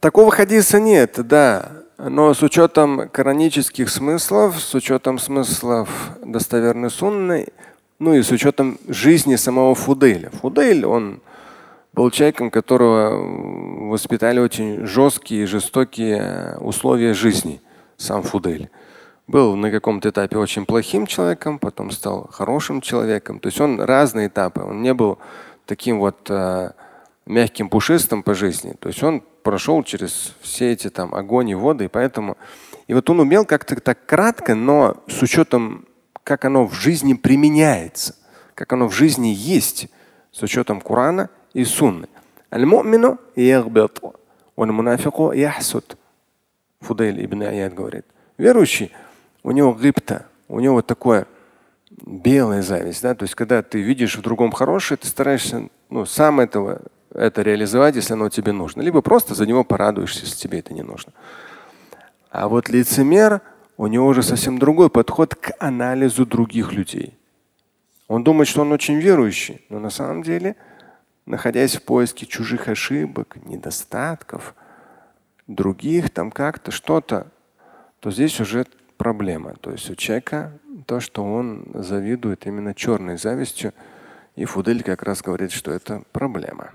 такого 0.00 0.30
хадиса 0.30 0.80
нет, 0.80 1.16
да, 1.26 1.72
но 1.98 2.32
с 2.32 2.42
учетом 2.42 3.10
коранических 3.10 3.90
смыслов, 3.90 4.58
с 4.62 4.74
учетом 4.74 5.18
смыслов 5.18 5.90
достоверной 6.24 6.88
сунны, 6.88 7.48
ну 7.98 8.14
и 8.14 8.22
с 8.22 8.30
учетом 8.30 8.78
жизни 8.88 9.36
самого 9.36 9.74
Фуделя. 9.74 10.30
Фудель, 10.40 10.86
он 10.86 11.20
был 11.92 12.10
человеком, 12.10 12.50
которого 12.50 13.90
воспитали 13.90 14.40
очень 14.40 14.86
жесткие, 14.86 15.46
жестокие 15.46 16.56
условия 16.60 17.12
жизни, 17.12 17.60
сам 17.98 18.22
Фудель 18.22 18.70
был 19.30 19.56
на 19.56 19.70
каком-то 19.70 20.10
этапе 20.10 20.36
очень 20.36 20.66
плохим 20.66 21.06
человеком, 21.06 21.58
потом 21.58 21.90
стал 21.90 22.28
хорошим 22.32 22.80
человеком. 22.80 23.38
То 23.38 23.46
есть 23.46 23.60
он 23.60 23.80
разные 23.80 24.26
этапы. 24.26 24.62
Он 24.62 24.82
не 24.82 24.92
был 24.92 25.18
таким 25.66 26.00
вот 26.00 26.28
э, 26.28 26.72
мягким 27.26 27.68
пушистым 27.68 28.22
по 28.22 28.34
жизни. 28.34 28.74
То 28.78 28.88
есть 28.88 29.02
он 29.02 29.22
прошел 29.42 29.82
через 29.84 30.34
все 30.40 30.72
эти 30.72 30.90
там 30.90 31.14
огонь 31.14 31.50
и 31.50 31.54
воды, 31.54 31.84
и 31.84 31.88
поэтому 31.88 32.36
и 32.88 32.94
вот 32.94 33.08
он 33.08 33.20
умел 33.20 33.44
как-то 33.44 33.76
так 33.80 34.04
кратко, 34.04 34.56
но 34.56 34.96
с 35.06 35.22
учетом, 35.22 35.86
как 36.24 36.44
оно 36.44 36.66
в 36.66 36.74
жизни 36.74 37.14
применяется, 37.14 38.16
как 38.54 38.72
оно 38.72 38.88
в 38.88 38.92
жизни 38.92 39.28
есть, 39.28 39.88
с 40.32 40.42
учетом 40.42 40.80
Корана 40.80 41.30
и 41.54 41.64
Сунны. 41.64 42.08
Фудель 46.80 47.24
ибн 47.24 47.42
Аяд 47.42 47.74
говорит. 47.74 48.06
Верующий 48.36 48.90
у 49.42 49.50
него 49.50 49.72
гипта, 49.72 50.26
у 50.48 50.60
него 50.60 50.82
такое 50.82 51.26
белая 51.90 52.62
зависть. 52.62 53.02
Да? 53.02 53.14
То 53.14 53.24
есть, 53.24 53.34
когда 53.34 53.62
ты 53.62 53.80
видишь 53.80 54.16
в 54.16 54.22
другом 54.22 54.52
хорошее, 54.52 54.98
ты 54.98 55.06
стараешься 55.06 55.68
ну, 55.88 56.06
сам 56.06 56.40
этого, 56.40 56.82
это 57.12 57.42
реализовать, 57.42 57.96
если 57.96 58.12
оно 58.12 58.28
тебе 58.28 58.52
нужно. 58.52 58.82
Либо 58.82 59.02
просто 59.02 59.34
за 59.34 59.46
него 59.46 59.64
порадуешься, 59.64 60.24
если 60.24 60.36
тебе 60.36 60.60
это 60.60 60.72
не 60.72 60.82
нужно. 60.82 61.12
А 62.30 62.48
вот 62.48 62.68
лицемер, 62.68 63.40
у 63.76 63.86
него 63.86 64.06
уже 64.06 64.22
совсем 64.22 64.58
другой 64.58 64.90
подход 64.90 65.34
к 65.34 65.52
анализу 65.58 66.26
других 66.26 66.72
людей. 66.72 67.18
Он 68.06 68.24
думает, 68.24 68.48
что 68.48 68.62
он 68.62 68.72
очень 68.72 68.98
верующий, 68.98 69.64
но 69.68 69.78
на 69.78 69.90
самом 69.90 70.22
деле, 70.22 70.56
находясь 71.26 71.76
в 71.76 71.82
поиске 71.82 72.26
чужих 72.26 72.68
ошибок, 72.68 73.36
недостатков, 73.44 74.54
других 75.46 76.10
там 76.10 76.30
как-то 76.30 76.70
что-то, 76.70 77.28
то 78.00 78.10
здесь 78.10 78.40
уже 78.40 78.66
проблема. 79.00 79.54
То 79.62 79.70
есть 79.70 79.88
у 79.88 79.94
человека 79.94 80.52
то, 80.84 81.00
что 81.00 81.24
он 81.24 81.64
завидует 81.72 82.46
именно 82.46 82.74
черной 82.74 83.16
завистью. 83.16 83.72
И 84.36 84.44
Фудель 84.44 84.82
как 84.82 85.02
раз 85.02 85.22
говорит, 85.22 85.52
что 85.52 85.72
это 85.72 86.02
проблема. 86.12 86.74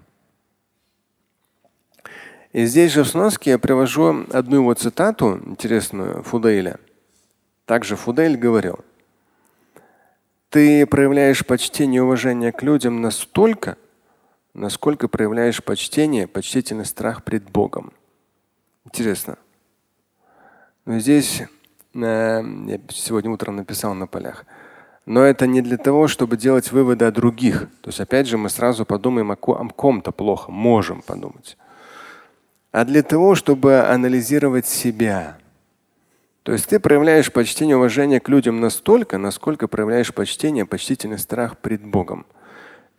И 2.51 2.65
здесь 2.65 2.93
же 2.93 3.03
в 3.03 3.07
сноске 3.07 3.51
я 3.51 3.59
привожу 3.59 4.25
одну 4.33 4.55
его 4.55 4.73
цитату 4.73 5.39
интересную 5.45 6.23
Фудейля. 6.23 6.79
Также 7.67 7.95
Фудель 7.95 8.37
говорил, 8.37 8.79
ты 10.49 10.87
проявляешь 10.87 11.45
почтение 11.45 11.99
и 11.99 12.01
уважение 12.01 12.51
к 12.51 12.63
людям 12.63 13.01
настолько, 13.01 13.77
насколько 14.55 15.07
проявляешь 15.07 15.63
почтение, 15.63 16.25
почтительный 16.25 16.85
страх 16.85 17.23
пред 17.23 17.51
Богом. 17.51 17.93
Интересно. 18.83 19.37
Но 20.85 20.97
здесь 20.97 21.43
я 21.95 22.79
сегодня 22.89 23.31
утром 23.31 23.55
написал 23.55 23.93
на 23.93 24.05
полях. 24.05 24.45
Но 25.05 25.21
это 25.21 25.47
не 25.47 25.61
для 25.61 25.77
того, 25.77 26.07
чтобы 26.07 26.35
делать 26.35 26.71
выводы 26.71 27.05
о 27.05 27.11
других. 27.11 27.69
То 27.81 27.89
есть 27.89 27.99
опять 27.99 28.27
же 28.27 28.37
мы 28.37 28.49
сразу 28.49 28.85
подумаем 28.85 29.31
о 29.31 29.35
ком-то 29.35 30.11
плохо, 30.11 30.51
можем 30.51 31.01
подумать. 31.01 31.57
А 32.71 32.83
для 32.83 33.03
того, 33.03 33.35
чтобы 33.35 33.79
анализировать 33.79 34.65
себя. 34.65 35.37
То 36.43 36.51
есть 36.51 36.67
ты 36.67 36.79
проявляешь 36.79 37.31
почтение, 37.31 37.77
уважение 37.77 38.19
к 38.19 38.29
людям 38.29 38.59
настолько, 38.59 39.17
насколько 39.17 39.67
проявляешь 39.67 40.13
почтение, 40.13 40.65
почтительный 40.65 41.17
страх 41.17 41.57
пред 41.57 41.83
Богом. 41.83 42.25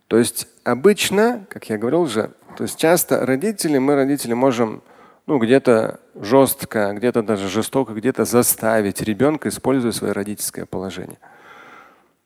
То 0.07 0.17
есть 0.17 0.47
обычно, 0.63 1.45
как 1.49 1.69
я 1.69 1.77
говорил 1.77 2.01
уже, 2.01 2.31
то 2.57 2.63
есть 2.63 2.79
часто 2.79 3.25
родители, 3.25 3.77
мы 3.77 3.95
родители 3.95 4.33
можем 4.33 4.81
ну, 5.27 5.39
где-то 5.39 5.99
жестко, 6.15 6.93
где-то 6.93 7.21
даже 7.21 7.49
жестоко, 7.49 7.93
где-то 7.93 8.23
заставить 8.23 9.01
ребенка, 9.01 9.49
используя 9.49 9.91
свое 9.91 10.13
родительское 10.13 10.65
положение. 10.65 11.19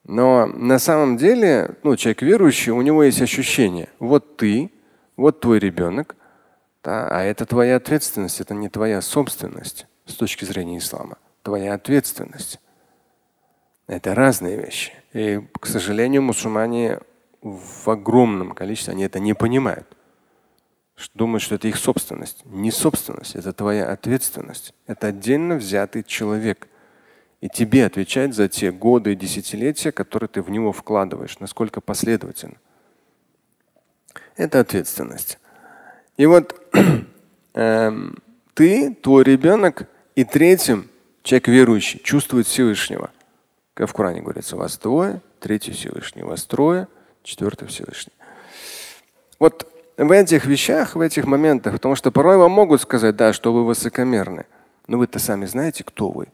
Но 0.04 0.46
на 0.46 0.80
самом 0.80 1.18
деле, 1.18 1.76
ну, 1.84 1.96
человек 1.96 2.22
верующий, 2.22 2.72
у 2.72 2.82
него 2.82 3.04
есть 3.04 3.22
ощущение, 3.22 3.90
вот 4.00 4.38
ты, 4.38 4.72
вот 5.18 5.40
твой 5.40 5.60
ребенок, 5.60 6.16
да, 6.84 7.08
а 7.10 7.24
это 7.24 7.46
твоя 7.46 7.76
ответственность, 7.76 8.40
это 8.40 8.54
не 8.54 8.70
твоя 8.70 9.02
собственность 9.02 9.88
с 10.06 10.14
точки 10.14 10.46
зрения 10.46 10.78
ислама. 10.78 11.18
Твоя 11.44 11.74
ответственность. 11.74 12.60
Это 13.88 14.16
разные 14.16 14.58
вещи. 14.58 14.94
И, 15.14 15.42
к 15.60 15.66
сожалению, 15.66 16.22
мусульмане 16.22 17.00
в 17.42 17.90
огромном 17.90 18.52
количестве, 18.52 18.94
они 18.94 19.04
это 19.04 19.20
не 19.20 19.34
понимают 19.34 19.88
думают, 21.14 21.42
что 21.42 21.56
это 21.56 21.68
их 21.68 21.78
собственность. 21.78 22.46
Не 22.46 22.72
собственность, 22.72 23.36
это 23.36 23.54
твоя 23.54 23.92
ответственность. 23.92 24.74
Это 24.88 25.08
отдельно 25.08 25.56
взятый 25.56 26.04
человек. 26.04 26.68
И 27.42 27.50
тебе 27.50 27.86
отвечать 27.86 28.36
за 28.36 28.48
те 28.48 28.72
годы 28.72 29.14
и 29.14 29.16
десятилетия, 29.16 29.92
которые 29.92 30.30
ты 30.30 30.42
в 30.42 30.50
него 30.50 30.72
вкладываешь, 30.72 31.40
насколько 31.40 31.82
последовательно. 31.82 32.58
Это 34.36 34.60
ответственность. 34.60 35.40
И 36.18 36.26
вот 36.26 36.62
э, 37.56 37.92
ты, 38.54 38.94
твой 38.94 39.24
ребенок, 39.24 39.88
и 40.16 40.24
третьим 40.24 40.90
человек 41.24 41.48
верующий, 41.48 42.00
чувствует 42.00 42.46
Всевышнего. 42.48 43.12
Как 43.74 43.90
в 43.90 43.94
Коране 43.94 44.22
говорится, 44.22 44.58
вас 44.58 44.78
двое, 44.78 45.22
третий 45.40 45.72
Всевышний, 45.72 46.24
вас 46.24 46.46
трое, 46.46 46.88
четвертый 47.24 47.68
Всевышний. 47.68 48.14
Вот 49.40 49.71
в 50.04 50.12
этих 50.12 50.46
вещах, 50.46 50.96
в 50.96 51.02
этих 51.02 51.26
моментах, 51.26 51.74
потому 51.74 51.96
что 51.96 52.12
порой 52.12 52.38
вам 52.38 52.52
могут 52.52 52.82
сказать, 52.82 53.16
да, 53.16 53.34
что 53.34 53.54
вы 53.54 53.64
высокомерны, 53.64 54.46
но 54.88 54.98
вы-то 54.98 55.20
сами 55.20 55.46
знаете, 55.46 55.84
кто 55.84 56.10
вы. 56.10 56.28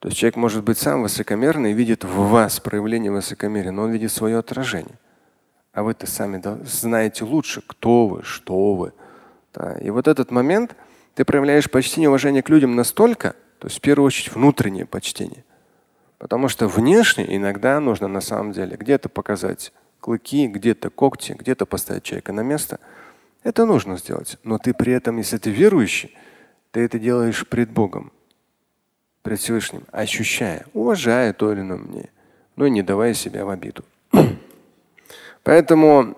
То 0.00 0.08
есть 0.08 0.18
человек 0.18 0.34
может 0.34 0.64
быть 0.64 0.76
сам 0.76 1.02
высокомерный 1.02 1.70
и 1.70 1.74
видит 1.74 2.02
в 2.02 2.30
вас 2.30 2.58
проявление 2.58 3.12
высокомерия, 3.12 3.70
но 3.70 3.82
он 3.82 3.92
видит 3.92 4.10
свое 4.10 4.38
отражение. 4.38 4.98
А 5.72 5.84
вы-то 5.84 6.08
сами 6.08 6.42
знаете 6.64 7.24
лучше, 7.24 7.62
кто 7.64 8.08
вы, 8.08 8.24
что 8.24 8.74
вы. 8.74 8.92
Да. 9.54 9.78
И 9.78 9.90
вот 9.90 10.08
этот 10.08 10.32
момент 10.32 10.74
ты 11.14 11.24
проявляешь 11.24 11.70
почти 11.70 12.00
неуважение 12.00 12.42
к 12.42 12.48
людям 12.48 12.74
настолько, 12.74 13.36
то 13.60 13.68
есть 13.68 13.78
в 13.78 13.80
первую 13.80 14.08
очередь 14.08 14.34
внутреннее 14.34 14.86
почтение. 14.86 15.44
Потому 16.18 16.48
что 16.48 16.66
внешне 16.66 17.36
иногда 17.36 17.78
нужно 17.78 18.08
на 18.08 18.20
самом 18.20 18.50
деле 18.50 18.76
где-то 18.76 19.08
показать 19.08 19.72
клыки, 20.02 20.48
где-то 20.48 20.90
когти, 20.90 21.32
где-то 21.32 21.64
поставить 21.64 22.02
человека 22.02 22.32
на 22.32 22.42
место. 22.42 22.80
Это 23.44 23.64
нужно 23.64 23.96
сделать. 23.96 24.36
Но 24.42 24.58
ты 24.58 24.74
при 24.74 24.92
этом, 24.92 25.16
если 25.16 25.38
ты 25.38 25.50
верующий, 25.50 26.14
ты 26.72 26.80
это 26.80 26.98
делаешь 26.98 27.46
пред 27.46 27.70
Богом, 27.70 28.12
пред 29.22 29.38
Всевышним, 29.38 29.84
ощущая, 29.92 30.66
уважая 30.74 31.32
то 31.32 31.52
или 31.52 31.60
иное 31.60 31.78
мнение, 31.78 32.10
но 32.56 32.66
не 32.66 32.82
давая 32.82 33.14
себя 33.14 33.44
в 33.44 33.50
обиду. 33.50 33.84
Поэтому, 35.44 36.16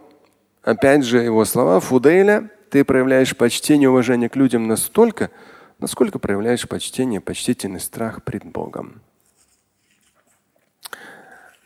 опять 0.62 1.04
же, 1.04 1.18
его 1.18 1.44
слова 1.44 1.78
Фудейля, 1.80 2.50
ты 2.70 2.84
проявляешь 2.84 3.36
почтение 3.36 3.84
и 3.84 3.88
уважение 3.88 4.30
к 4.30 4.36
людям 4.36 4.66
настолько, 4.66 5.30
насколько 5.78 6.18
проявляешь 6.18 6.66
почтение, 6.66 7.20
почтительный 7.20 7.80
страх 7.80 8.24
пред 8.24 8.44
Богом. 8.44 9.02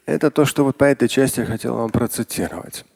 Это 0.09 0.31
то, 0.31 0.47
что 0.47 0.64
вот 0.64 0.79
по 0.79 0.85
этой 0.85 1.07
части 1.07 1.40
я 1.40 1.44
хотел 1.44 1.75
вам 1.75 1.90
процитировать. 1.90 2.87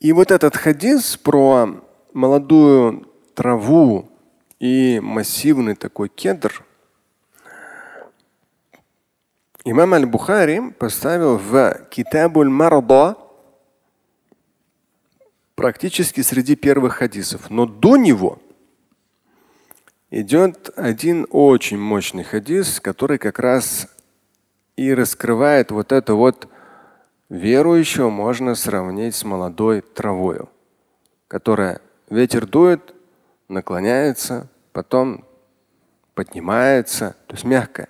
И 0.00 0.12
вот 0.12 0.32
этот 0.32 0.56
хадис 0.56 1.16
про 1.16 1.80
молодую 2.12 3.08
траву 3.34 4.10
и 4.58 4.98
массивный 5.00 5.76
такой 5.76 6.08
кедр, 6.08 6.64
имам 9.62 9.94
Аль-Бухари 9.94 10.72
поставил 10.72 11.38
в 11.38 11.86
Китабуль 11.88 12.48
Марда 12.48 13.16
практически 15.54 16.22
среди 16.22 16.56
первых 16.56 16.94
хадисов. 16.94 17.48
Но 17.48 17.64
до 17.66 17.96
него 17.96 18.40
идет 20.10 20.70
один 20.76 21.26
очень 21.30 21.78
мощный 21.78 22.24
хадис, 22.24 22.80
который 22.80 23.18
как 23.18 23.38
раз 23.38 23.88
и 24.76 24.92
раскрывает 24.94 25.70
вот 25.70 25.92
это 25.92 26.14
вот 26.14 26.48
верующего 27.28 28.10
можно 28.10 28.54
сравнить 28.54 29.14
с 29.14 29.24
молодой 29.24 29.80
травой, 29.80 30.40
которая 31.28 31.80
ветер 32.08 32.46
дует, 32.46 32.94
наклоняется, 33.48 34.48
потом 34.72 35.24
поднимается, 36.14 37.16
то 37.26 37.34
есть 37.34 37.44
мягкая. 37.44 37.88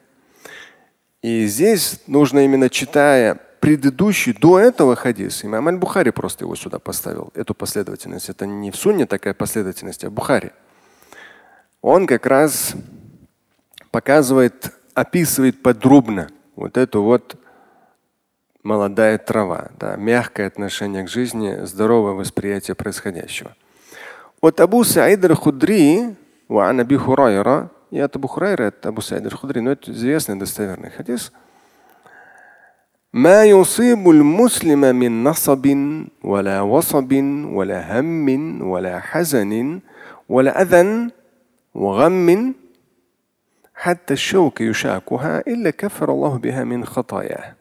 И 1.22 1.46
здесь 1.46 2.00
нужно 2.06 2.44
именно 2.44 2.70
читая 2.70 3.40
предыдущий 3.60 4.32
до 4.32 4.58
этого 4.60 4.94
хадис, 4.94 5.44
имам 5.44 5.68
Аль-Бухари 5.68 6.10
просто 6.10 6.44
его 6.44 6.54
сюда 6.54 6.78
поставил, 6.78 7.32
эту 7.34 7.54
последовательность. 7.54 8.28
Это 8.28 8.46
не 8.46 8.70
в 8.70 8.76
сунне 8.76 9.06
такая 9.06 9.34
последовательность, 9.34 10.04
а 10.04 10.10
в 10.10 10.12
Бухари 10.12 10.52
Он 11.81 12.07
как 12.07 12.25
раз 12.25 12.75
показывает, 13.91 14.71
описывает 14.93 15.61
подробно 15.63 16.29
вот 16.55 16.77
эту 16.77 17.01
вот 17.01 17.35
молодая 18.63 19.17
трава, 19.17 19.69
да, 19.79 19.95
мягкое 19.95 20.47
отношение 20.47 21.03
к 21.03 21.09
жизни, 21.09 21.65
здоровое 21.65 22.13
восприятие 22.13 22.75
происходящего. 22.75 23.55
От 24.41 24.59
Абу 24.59 24.83
Саид 24.83 25.23
аль-Худри, 25.25 26.15
وعن 26.49 26.79
أبي 26.79 26.97
هريرة 26.97 27.69
и 27.91 27.99
от 27.99 28.15
Абу 28.15 28.27
Хурайра, 28.27 28.67
от 28.67 28.85
Абу 28.85 29.01
Саид 29.01 29.25
аль-Худри, 29.25 29.59
но 29.59 29.71
это 29.71 29.91
известный 29.91 30.35
достоверный 30.35 30.91
хадис. 30.91 31.31
ما 33.13 33.43
يصيب 33.43 34.09
المسلم 34.09 34.95
من 34.95 35.23
نصب 35.23 35.67
ولا 36.23 36.61
وصب 36.61 37.13
ولا 37.51 37.99
هم 37.99 38.61
ولا 38.61 38.99
حزن 38.99 39.79
ولا 40.29 40.61
أذى 40.61 41.11
وغم 41.75 42.55
حتى 43.75 44.13
الشوك 44.13 44.61
يشاكها 44.61 45.39
إلا 45.47 45.69
كفر 45.69 46.11
الله 46.11 46.37
بها 46.37 46.63
من 46.63 46.85
خطاياه 46.85 47.55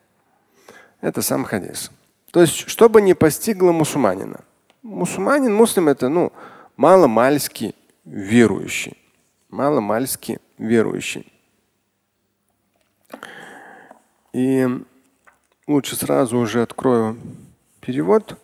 Это 1.02 1.22
сам 1.22 1.44
хадис. 1.44 1.90
То 2.30 2.42
есть, 2.42 2.68
чтобы 2.68 3.00
не 3.00 3.14
постигло 3.14 3.72
мусульманина. 3.72 4.40
Мусульманин, 4.82 5.54
муслим 5.54 5.88
это 5.88 6.08
ну, 6.08 6.32
мало-мальски 6.76 7.74
верующий. 8.04 8.96
Мало-мальски 9.48 10.38
верующий. 10.58 11.32
И 14.32 14.68
лучше 15.66 15.96
сразу 15.96 16.38
уже 16.38 16.62
открою 16.62 17.18
перевод. 17.80 18.38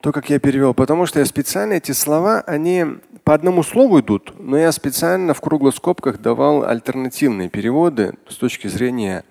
То, 0.00 0.12
как 0.12 0.30
я 0.30 0.38
перевел, 0.38 0.74
потому 0.74 1.06
что 1.06 1.18
я 1.20 1.24
специально 1.26 1.74
эти 1.74 1.92
слова, 1.92 2.40
они 2.40 2.86
по 3.27 3.33
одному 3.33 3.61
слову 3.61 3.99
идут, 3.99 4.35
но 4.39 4.57
я 4.57 4.71
специально 4.71 5.33
в 5.33 5.41
круглых 5.41 5.75
скобках 5.75 6.21
давал 6.21 6.63
альтернативные 6.63 7.49
переводы 7.49 8.13
с 8.29 8.35
точки 8.35 8.69
зрения 8.69 9.25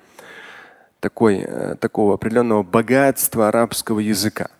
такой, 1.01 1.39
э, 1.39 1.77
такого 1.81 2.13
определенного 2.13 2.63
богатства 2.63 3.49
арабского 3.49 4.01
языка. 4.01 4.51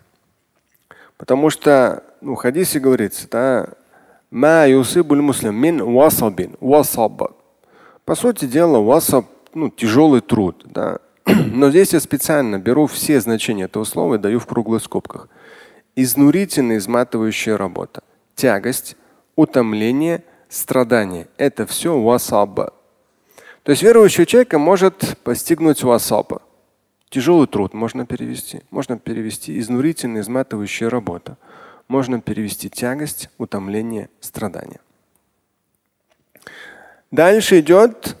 Потому 1.17 1.51
что 1.51 2.03
ну, 2.19 2.33
в 2.33 2.37
хадисе 2.37 2.79
говорится, 2.79 3.27
да, 3.29 3.67
мин 4.31 5.83
васабин, 5.83 6.55
васаб. 6.59 7.21
По 8.05 8.15
сути 8.15 8.45
дела, 8.45 8.79
васаб 8.79 9.27
ну, 9.53 9.69
тяжелый 9.69 10.21
труд. 10.21 10.65
Да. 10.65 10.97
Но 11.27 11.69
здесь 11.69 11.93
я 11.93 11.99
специально 11.99 12.57
беру 12.57 12.87
все 12.87 13.21
значения 13.21 13.65
этого 13.65 13.83
слова 13.83 14.15
и 14.15 14.17
даю 14.17 14.39
в 14.39 14.47
круглых 14.47 14.81
скобках. 14.81 15.29
Изнурительная, 15.95 16.77
изматывающая 16.77 17.55
работа. 17.55 18.01
Тягость, 18.33 18.97
утомление, 19.37 20.23
страдание. 20.49 21.27
Это 21.37 21.65
все 21.65 21.97
васаба. 21.97 22.73
То 23.63 23.71
есть 23.71 23.83
верующего 23.83 24.25
человека 24.25 24.59
может 24.59 25.17
постигнуть 25.23 25.83
васапа. 25.83 26.41
Тяжелый 27.09 27.47
труд 27.47 27.73
можно 27.73 28.05
перевести. 28.05 28.61
Можно 28.71 28.97
перевести 28.97 29.57
изнурительная, 29.59 30.21
изматывающая 30.21 30.89
работа. 30.89 31.37
Можно 31.87 32.19
перевести 32.19 32.69
тягость, 32.69 33.29
утомление, 33.37 34.09
страдания. 34.19 34.81
Дальше 37.11 37.61
идет, 37.61 38.17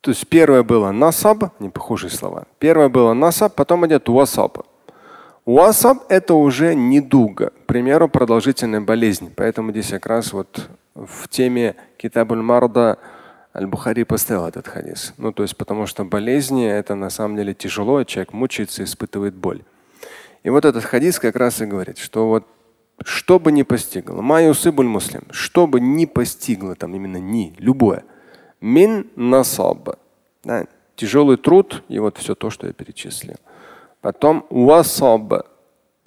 то 0.00 0.10
есть 0.10 0.26
первое 0.26 0.64
было 0.64 0.90
насаб, 0.90 1.60
не 1.60 1.68
похожие 1.68 2.10
слова. 2.10 2.46
Первое 2.58 2.88
было 2.88 3.12
насаб, 3.12 3.54
потом 3.54 3.86
идет 3.86 4.08
васаб. 4.08 4.66
Васаб 5.44 6.04
это 6.08 6.34
уже 6.34 6.74
недуга, 6.74 7.50
к 7.50 7.66
примеру, 7.66 8.08
продолжительная 8.08 8.80
болезнь. 8.80 9.32
Поэтому 9.34 9.72
здесь 9.72 9.88
как 9.88 10.06
раз 10.06 10.32
вот 10.32 10.68
в 10.94 11.26
теме 11.28 11.74
Китабуль 11.96 12.42
Марда 12.42 12.98
Аль-Бухари 13.54 14.04
поставил 14.04 14.46
этот 14.46 14.68
хадис. 14.68 15.14
Ну, 15.18 15.32
то 15.32 15.42
есть, 15.42 15.56
потому 15.56 15.86
что 15.86 16.04
болезни 16.04 16.66
это 16.66 16.94
на 16.94 17.10
самом 17.10 17.36
деле 17.36 17.54
тяжело, 17.54 18.04
человек 18.04 18.32
мучается, 18.32 18.84
испытывает 18.84 19.34
боль. 19.34 19.62
И 20.44 20.50
вот 20.50 20.64
этот 20.64 20.84
хадис 20.84 21.18
как 21.18 21.34
раз 21.34 21.60
и 21.60 21.66
говорит, 21.66 21.98
что 21.98 22.28
вот 22.28 22.46
что 23.04 23.40
бы 23.40 23.50
ни 23.50 23.62
постигло, 23.62 24.22
майусыбуль 24.22 24.86
муслим, 24.86 25.22
что 25.32 25.66
бы 25.66 25.80
ни 25.80 26.04
постигло, 26.04 26.76
там 26.76 26.94
именно 26.94 27.16
ни, 27.16 27.54
любое, 27.58 28.04
мин 28.60 29.08
насаб, 29.16 29.96
да, 30.44 30.66
тяжелый 30.94 31.36
труд 31.36 31.82
и 31.88 31.98
вот 31.98 32.18
все 32.18 32.36
то, 32.36 32.50
что 32.50 32.68
я 32.68 32.72
перечислил. 32.72 33.36
Потом 34.02 34.44
васаб, 34.50 35.46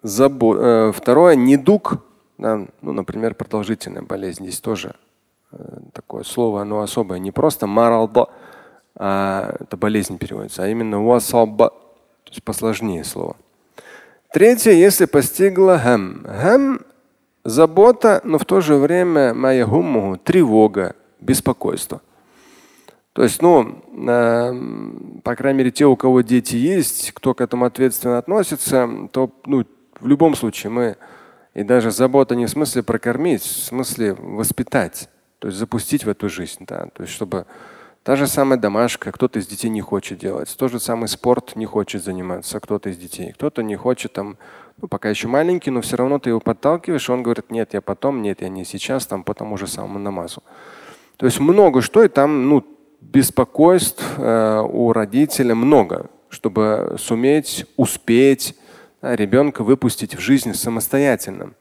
забо, 0.03 0.55
э, 0.55 0.91
второе 0.91 1.36
недуг, 1.36 2.05
да, 2.38 2.67
ну, 2.81 2.91
например, 2.93 3.34
продолжительная 3.34 4.03
болезнь, 4.03 4.43
здесь 4.43 4.60
тоже 4.60 4.93
Э, 5.58 5.77
такое 5.93 6.23
слово, 6.23 6.62
оно 6.62 6.81
особое, 6.81 7.19
не 7.19 7.31
просто 7.31 7.67
маралда, 7.67 8.27
а 8.97 9.55
это 9.60 9.77
болезнь 9.77 10.17
переводится, 10.17 10.63
а 10.63 10.67
именно 10.67 11.03
васаба, 11.03 11.69
то 11.69 12.29
есть 12.29 12.43
посложнее 12.43 13.03
слово. 13.03 13.36
Третье, 14.34 14.71
если 14.71 15.05
постигла 15.05 15.77
хам. 15.77 16.25
Хам– 16.25 16.79
забота, 17.45 18.21
но 18.23 18.38
в 18.38 18.45
то 18.45 18.60
же 18.60 18.75
время 18.75 19.34
маягумму– 19.34 20.17
тревога, 20.23 20.95
беспокойство. 21.21 22.01
То 23.15 23.23
есть, 23.23 23.41
ну, 23.41 23.82
э, 24.10 25.21
по 25.23 25.36
крайней 25.38 25.60
мере, 25.60 25.71
те, 25.71 25.86
у 25.86 25.95
кого 25.95 26.19
дети 26.19 26.58
есть, 26.58 27.13
кто 27.13 27.34
к 27.34 27.39
этому 27.39 27.63
ответственно 27.63 28.17
относится, 28.17 28.89
то 29.13 29.32
ну, 29.45 29.63
в 30.01 30.06
любом 30.06 30.36
случае 30.36 30.69
мы, 30.69 30.97
и 31.54 31.63
даже 31.63 31.91
забота 31.91 32.36
не 32.36 32.45
в 32.45 32.49
смысле 32.49 32.84
прокормить, 32.84 33.41
в 33.41 33.63
смысле 33.63 34.15
воспитать. 34.15 35.08
То 35.39 35.47
есть 35.47 35.58
запустить 35.58 36.04
в 36.04 36.10
эту 36.10 36.28
жизнь, 36.28 36.65
да. 36.67 36.88
То 36.93 37.04
есть 37.04 37.13
чтобы 37.13 37.45
та 38.04 38.17
же 38.17 38.28
самая 38.28 38.60
домашка, 38.60 39.13
кто-то 39.13 39.39
из 39.39 39.47
детей 39.47 39.69
не 39.69 39.80
хочет 39.80 40.19
делать, 40.19 40.54
тот 40.60 40.71
же 40.71 40.82
самый 40.82 41.08
спорт 41.08 41.56
не 41.56 41.65
хочет 41.65 42.04
заниматься, 42.04 42.60
кто-то 42.60 42.89
из 42.89 42.97
детей, 42.97 43.32
кто-то 43.32 43.63
не 43.63 43.78
хочет 43.78 44.12
там, 44.12 44.38
ну 44.82 44.89
пока 44.89 45.10
еще 45.10 45.30
маленький, 45.30 45.71
но 45.71 45.80
все 45.80 45.95
равно 45.95 46.19
ты 46.19 46.32
его 46.32 46.41
подталкиваешь, 46.41 47.10
он 47.10 47.23
говорит, 47.23 47.49
нет, 47.49 47.75
я 47.75 47.80
потом, 47.80 48.21
нет, 48.21 48.41
я 48.41 48.49
не 48.49 48.65
сейчас, 48.65 49.08
там 49.08 49.23
по 49.23 49.34
тому 49.34 49.56
же 49.56 49.67
самому 49.67 49.99
намазу. 49.99 50.43
То 51.15 51.25
есть 51.25 51.39
много 51.39 51.82
что, 51.82 52.04
и 52.04 52.10
там 52.10 52.49
ну, 52.49 52.74
беспокойств 53.11 54.03
э, 54.17 54.61
у 54.61 54.93
родителя 54.93 55.55
много, 55.55 56.09
чтобы 56.29 56.95
суметь, 56.99 57.65
успеть 57.77 58.55
да, 59.01 59.15
ребенка 59.15 59.63
выпустить 59.63 60.15
в 60.15 60.19
жизнь 60.19 60.53
самостоятельным 60.53 61.55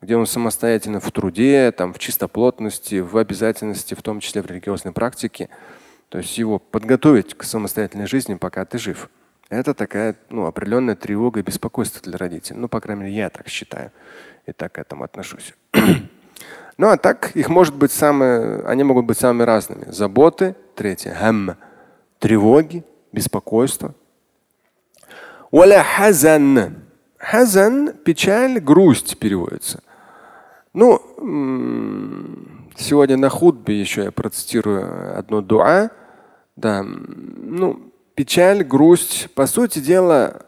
где 0.00 0.16
он 0.16 0.26
самостоятельно 0.26 1.00
в 1.00 1.12
труде, 1.12 1.72
там, 1.72 1.92
в 1.92 1.98
чистоплотности, 1.98 3.00
в 3.00 3.16
обязательности, 3.16 3.94
в 3.94 4.02
том 4.02 4.20
числе 4.20 4.42
в 4.42 4.46
религиозной 4.46 4.92
практике. 4.92 5.48
То 6.08 6.18
есть 6.18 6.38
его 6.38 6.58
подготовить 6.58 7.34
к 7.34 7.42
самостоятельной 7.44 8.06
жизни, 8.06 8.34
пока 8.34 8.64
ты 8.64 8.78
жив. 8.78 9.10
Это 9.48 9.74
такая 9.74 10.16
ну, 10.30 10.46
определенная 10.46 10.96
тревога 10.96 11.40
и 11.40 11.42
беспокойство 11.42 12.00
для 12.02 12.16
родителей. 12.16 12.58
Ну, 12.58 12.68
по 12.68 12.80
крайней 12.80 13.02
мере, 13.04 13.14
я 13.14 13.30
так 13.30 13.48
считаю 13.48 13.92
и 14.46 14.52
так 14.52 14.72
к 14.72 14.78
этому 14.78 15.04
отношусь. 15.04 15.54
Ну 16.80 16.88
а 16.88 16.96
так 16.96 17.36
их 17.36 17.50
может 17.50 17.74
быть 17.74 17.92
самые, 17.92 18.62
они 18.64 18.84
могут 18.84 19.04
быть 19.04 19.18
самыми 19.18 19.42
разными. 19.42 19.84
Заботы, 19.90 20.56
третье, 20.74 21.12
хам, 21.12 21.56
тревоги, 22.18 22.84
беспокойство. 23.12 23.94
Валя 25.50 25.84
хазан. 25.84 26.76
Хазан– 27.18 27.92
печаль, 28.04 28.60
грусть 28.60 29.18
переводится. 29.18 29.82
Ну, 30.72 31.02
сегодня 32.78 33.18
на 33.18 33.28
худбе 33.28 33.78
еще 33.78 34.04
я 34.04 34.10
процитирую 34.10 35.18
одно 35.18 35.42
дуа. 35.42 35.90
Да, 36.56 36.82
ну, 36.82 37.92
печаль, 38.14 38.64
грусть. 38.64 39.28
По 39.34 39.46
сути 39.46 39.80
дела, 39.80 40.46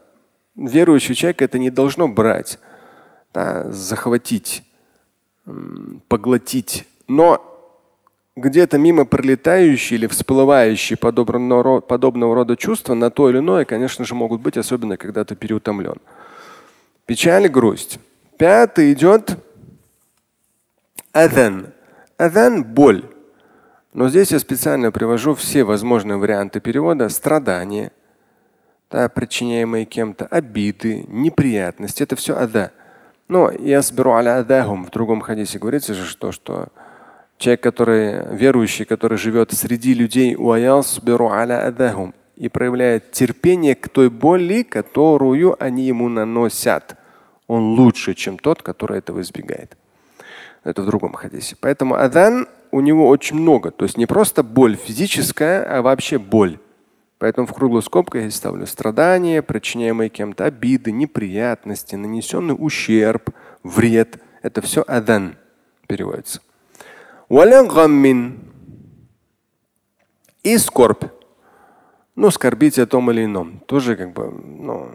верующий 0.55 1.13
человек 1.13 1.43
это 1.43 1.59
не 1.59 1.69
должно 1.69 2.07
брать, 2.07 2.57
да, 3.35 3.71
захватить, 3.71 4.63
поглотить. 6.07 6.87
Но 7.07 7.41
где-то 8.35 8.77
мимо 8.77 9.05
пролетающие 9.05 9.97
или 9.97 10.07
всплывающие 10.07 10.97
подобного, 10.97 11.81
подобного 11.81 12.35
рода 12.35 12.55
чувства 12.55 12.93
на 12.93 13.09
то 13.09 13.29
или 13.29 13.37
иное, 13.37 13.65
конечно 13.65 14.05
же, 14.05 14.15
могут 14.15 14.41
быть, 14.41 14.57
особенно 14.57 14.97
когда 14.97 15.23
ты 15.23 15.35
переутомлен. 15.35 15.97
Печаль, 17.05 17.47
грусть. 17.47 17.99
Пятый 18.37 18.93
идет 18.93 19.37
Адан. 21.11 21.67
Адан– 22.17 22.63
боль. 22.65 23.05
Но 23.93 24.09
здесь 24.09 24.31
я 24.31 24.39
специально 24.39 24.91
привожу 24.91 25.35
все 25.35 25.63
возможные 25.63 26.17
варианты 26.17 26.59
перевода. 26.59 27.07
Страдания, 27.09 27.91
да, 28.89 29.07
причиняемые 29.09 29.85
кем-то, 29.85 30.25
обиды, 30.25 31.05
неприятности. 31.07 32.01
Это 32.01 32.15
все 32.15 32.35
ада. 32.35 32.71
Но 33.27 33.51
я 33.51 33.81
сберу 33.81 34.13
аля 34.13 34.37
адахум. 34.37 34.85
В 34.85 34.89
другом 34.91 35.21
хадисе 35.21 35.59
говорится 35.59 35.93
же, 35.93 36.05
что, 36.05 36.31
что 36.31 36.67
человек, 37.37 37.61
который 37.61 38.35
верующий, 38.35 38.85
который 38.85 39.17
живет 39.17 39.51
среди 39.53 39.93
людей, 39.93 40.35
аля 40.37 41.65
адахум 41.65 42.13
и 42.35 42.49
проявляет 42.49 43.11
терпение 43.11 43.75
к 43.75 43.89
той 43.89 44.09
боли, 44.09 44.63
которую 44.63 45.55
они 45.63 45.83
ему 45.83 46.09
наносят. 46.09 46.95
Он 47.47 47.73
лучше, 47.73 48.13
чем 48.13 48.37
тот, 48.37 48.61
который 48.61 48.97
этого 48.97 49.21
избегает. 49.21 49.77
Это 50.63 50.81
в 50.81 50.85
другом 50.85 51.13
хадисе. 51.13 51.55
Поэтому 51.59 51.95
адан 51.95 52.47
у 52.71 52.79
него 52.79 53.07
очень 53.07 53.37
много. 53.37 53.71
То 53.71 53.85
есть 53.85 53.97
не 53.97 54.05
просто 54.05 54.43
боль 54.43 54.75
физическая, 54.75 55.63
а 55.63 55.81
вообще 55.81 56.17
боль. 56.17 56.57
Поэтому 57.23 57.47
в 57.47 57.53
круглую 57.53 57.81
скобку 57.81 58.17
я 58.17 58.29
ставлю 58.31 58.67
страдания, 58.67 59.41
причиняемые 59.41 60.09
кем-то 60.09 60.43
обиды, 60.43 60.91
неприятности, 60.91 61.95
нанесенный 61.95 62.53
ущерб, 62.53 63.29
вред. 63.63 64.21
Это 64.41 64.61
все 64.61 64.83
адан 64.85 65.37
переводится. 65.87 66.41
И 70.43 70.57
скорбь. 70.57 71.05
Ну, 72.17 72.29
скорбить 72.29 72.77
о 72.77 72.87
том 72.87 73.09
или 73.09 73.23
ином. 73.23 73.61
Тоже 73.67 73.95
как 73.95 74.11
бы, 74.11 74.29
ну, 74.29 74.91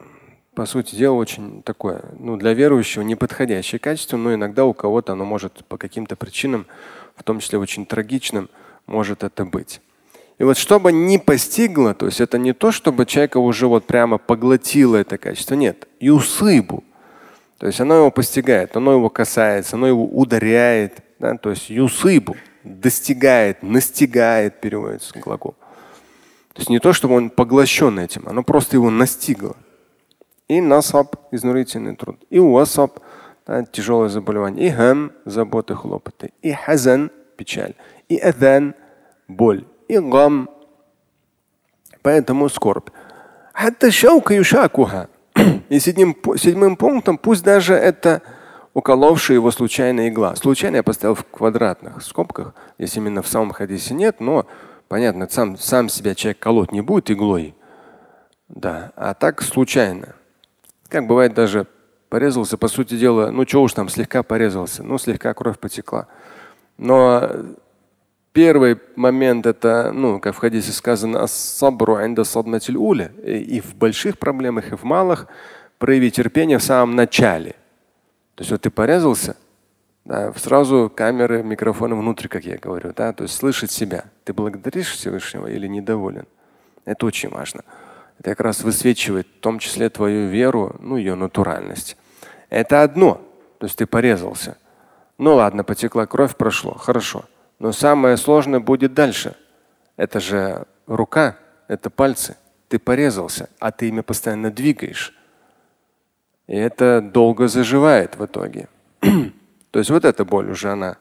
по 0.53 0.67
сути 0.67 0.97
дела, 0.97 1.15
очень 1.15 1.63
такое, 1.63 2.05
ну, 2.19 2.37
для 2.37 2.53
верующего 2.53 3.01
неподходящее 3.05 3.79
качество, 3.79 4.19
но 4.19 4.35
иногда 4.35 4.67
у 4.67 4.75
кого-то 4.75 5.15
оно 5.15 5.25
может 5.25 5.65
по 5.65 5.79
каким-то 5.79 6.15
причинам, 6.15 6.67
в 7.17 7.23
том 7.23 7.41
числе 7.41 7.59
очень 7.59 7.87
трагичным, 7.87 8.51
может 8.85 9.25
это 9.25 9.47
быть. 9.47 9.81
И 10.39 10.45
вот 10.45 10.57
чтобы 10.57 10.93
не 10.93 11.19
постигло, 11.19 11.95
то 11.95 12.07
есть 12.07 12.21
это 12.21 12.39
не 12.39 12.53
то, 12.53 12.71
чтобы 12.71 13.07
человека 13.07 13.39
уже 13.39 13.67
вот 13.67 13.87
прямо 13.87 14.19
поглотило 14.19 14.97
это 14.97 15.19
качество, 15.19 15.55
нет, 15.55 15.89
юсыбу. 15.99 16.85
То 17.59 17.67
есть 17.67 17.81
оно 17.81 17.97
его 17.97 18.11
постигает, 18.13 18.77
оно 18.77 18.93
его 18.93 19.11
касается, 19.11 19.75
оно 19.75 19.89
его 19.89 20.05
ударяет, 20.05 21.03
да, 21.19 21.37
то 21.37 21.51
есть 21.51 21.71
юсыбу 21.71 22.37
достигает, 22.63 23.65
настигает, 23.65 24.61
переводится 24.61 25.19
глагол. 25.19 25.57
То 26.53 26.61
есть 26.61 26.71
не 26.71 26.79
то, 26.79 26.93
чтобы 26.93 27.15
он 27.15 27.31
поглощен 27.31 27.99
этим, 27.99 28.29
оно 28.29 28.45
просто 28.45 28.77
его 28.77 28.91
настигло. 28.91 29.57
И 30.47 30.61
насаб– 30.61 31.17
изнурительный 31.33 31.97
труд. 31.97 32.25
И 32.31 32.39
уасаб– 32.39 33.01
да, 33.47 33.65
тяжелое 33.65 34.09
заболевание. 34.09 34.69
И 34.69 34.71
хам– 34.71 35.13
заботы, 35.25 35.75
хлопоты. 35.75 36.33
И 36.43 36.53
хазан– 36.53 37.11
печаль. 37.37 37.75
И 38.09 38.17
адан– 38.17 38.75
боль. 39.29 39.67
И 39.89 39.99
гам– 39.99 40.49
поэтому 42.03 42.49
скорбь. 42.49 42.89
И 45.69 45.79
седьмым, 45.79 46.17
седьмым 46.37 46.77
пунктом 46.77 47.19
пусть 47.19 47.45
даже 47.45 47.75
это 47.75 48.23
уколовшая 48.73 49.37
его 49.37 49.51
случайная 49.51 50.09
игла. 50.09 50.35
Случайно 50.37 50.77
я 50.77 50.83
поставил 50.83 51.15
в 51.17 51.25
квадратных 51.25 52.03
скобках, 52.03 52.55
если 52.79 53.01
именно 53.01 53.21
в 53.21 53.29
самом 53.29 53.51
хадисе 53.51 53.93
нет, 53.93 54.21
но 54.21 54.47
понятно, 54.89 55.29
сам, 55.29 55.59
сам 55.59 55.91
себя 55.91 56.15
человек 56.15 56.39
колоть 56.39 56.73
не 56.73 56.81
будет 56.81 57.11
иглой. 57.11 57.55
Да, 58.49 58.93
а 58.97 59.13
так 59.13 59.43
случайно. 59.43 60.15
Как 60.89 61.07
бывает 61.07 61.35
даже 61.35 61.67
порезался, 62.09 62.57
по 62.57 62.69
сути 62.69 62.97
дела, 62.97 63.31
ну 63.31 63.47
что 63.47 63.63
уж 63.63 63.75
там, 63.75 63.91
слегка 63.91 64.23
порезался, 64.23 64.83
ну 64.83 64.97
слегка 64.97 65.35
кровь 65.35 65.59
потекла. 65.59 66.07
Но 66.79 67.29
первый 68.39 68.79
момент 68.95 69.47
это, 69.47 69.91
ну, 69.93 70.21
как 70.21 70.33
в 70.37 70.39
хадисе 70.39 70.71
сказано, 70.71 71.27
сабру 71.27 71.97
уля. 71.97 73.11
И 73.25 73.61
в 73.61 73.75
больших 73.75 74.17
проблемах, 74.17 74.71
и 74.71 74.77
в 74.77 74.85
малых 74.85 75.27
прояви 75.79 76.13
терпение 76.13 76.59
в 76.59 76.63
самом 76.63 76.95
начале. 76.95 77.57
То 78.37 78.43
есть 78.43 78.53
вот 78.53 78.61
ты 78.61 78.71
порезался, 78.71 79.35
да, 80.05 80.33
сразу 80.35 80.89
камеры, 80.95 81.43
микрофоны 81.43 81.97
внутрь, 81.97 82.29
как 82.29 82.45
я 82.45 82.59
говорю, 82.59 82.93
да, 82.95 83.13
то 83.13 83.25
есть 83.25 83.35
слышать 83.35 83.73
себя. 83.73 84.05
Ты 84.23 84.33
благодаришь 84.33 84.93
Всевышнего 84.93 85.49
или 85.49 85.67
недоволен? 85.67 86.27
Это 86.85 87.07
очень 87.07 87.31
важно. 87.31 87.65
Это 88.21 88.31
как 88.31 88.41
раз 88.41 88.63
высвечивает 88.63 89.27
в 89.27 89.41
том 89.41 89.59
числе 89.59 89.91
твою 89.91 90.29
веру, 90.29 90.77
ну, 90.79 90.97
ее 90.97 91.17
натуральность. 91.17 91.97
Это 92.51 92.85
одно. 92.85 93.21
То 93.59 93.67
есть 93.67 93.79
ты 93.79 93.87
порезался. 93.87 94.57
Ну 95.19 95.35
ладно, 95.35 95.65
потекла 95.65 96.07
кровь, 96.07 96.37
прошло. 96.37 96.75
Хорошо. 96.75 97.25
Но 97.59 97.73
самое 97.73 98.17
сложное 98.17 98.61
будет 98.61 98.95
дальше. 98.95 99.35
Это 99.97 100.21
же 100.21 100.67
рука, 100.87 101.37
это 101.67 101.91
пальцы. 101.91 102.37
Ты 102.69 102.79
порезался, 102.79 103.49
а 103.59 103.73
ты 103.73 103.89
ими 103.89 104.03
постоянно 104.03 104.51
двигаешь. 104.51 105.15
И 106.47 106.57
это 106.57 107.01
долго 107.01 107.49
заживает 107.49 108.17
в 108.17 108.25
итоге. 108.25 108.69
То 109.71 109.79
есть 109.79 109.91
вот 109.91 110.05
эта 110.05 110.25
боль 110.25 110.51
уже 110.51 110.71
она. 110.71 110.97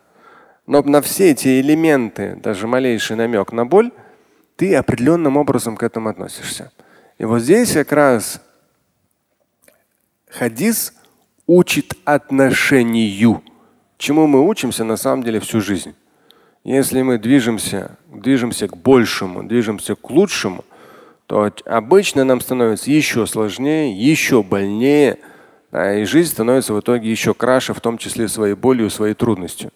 Но 0.66 0.82
на 0.82 1.02
все 1.02 1.32
эти 1.32 1.62
элементы, 1.62 2.36
даже 2.36 2.68
малейший 2.68 3.16
намек 3.16 3.52
на 3.52 3.66
боль, 3.66 3.92
ты 4.58 4.76
определенным 4.76 5.38
образом 5.38 5.78
к 5.78 5.84
этому 5.84 6.10
относишься. 6.10 6.72
И 7.18 7.26
вот 7.26 7.40
здесь 7.40 7.74
как 7.74 7.92
раз 7.92 8.42
хадис 10.30 10.94
учит 11.46 11.94
отношению, 12.04 13.44
чему 13.98 14.28
мы 14.28 14.46
учимся 14.46 14.84
на 14.84 14.98
самом 14.98 15.24
деле 15.24 15.40
всю 15.40 15.62
жизнь. 15.62 15.96
Если 16.68 17.02
мы 17.02 17.18
движемся, 17.18 17.92
движемся 18.14 18.68
к 18.68 18.76
большему, 18.76 19.42
движемся 19.42 19.96
к 19.96 20.10
лучшему, 20.10 20.66
то 21.26 21.50
обычно 21.64 22.26
нам 22.26 22.42
становится 22.42 22.92
еще 22.92 23.26
сложнее, 23.26 23.98
еще 23.98 24.44
больнее, 24.44 25.18
и 25.72 26.04
жизнь 26.04 26.30
становится 26.30 26.74
в 26.74 26.82
итоге 26.82 27.10
еще 27.10 27.34
краше, 27.34 27.74
в 27.74 27.80
том 27.80 27.98
числе 27.98 28.28
своей 28.28 28.54
болью, 28.54 28.90
своей 28.90 29.14
трудностью. 29.14 29.72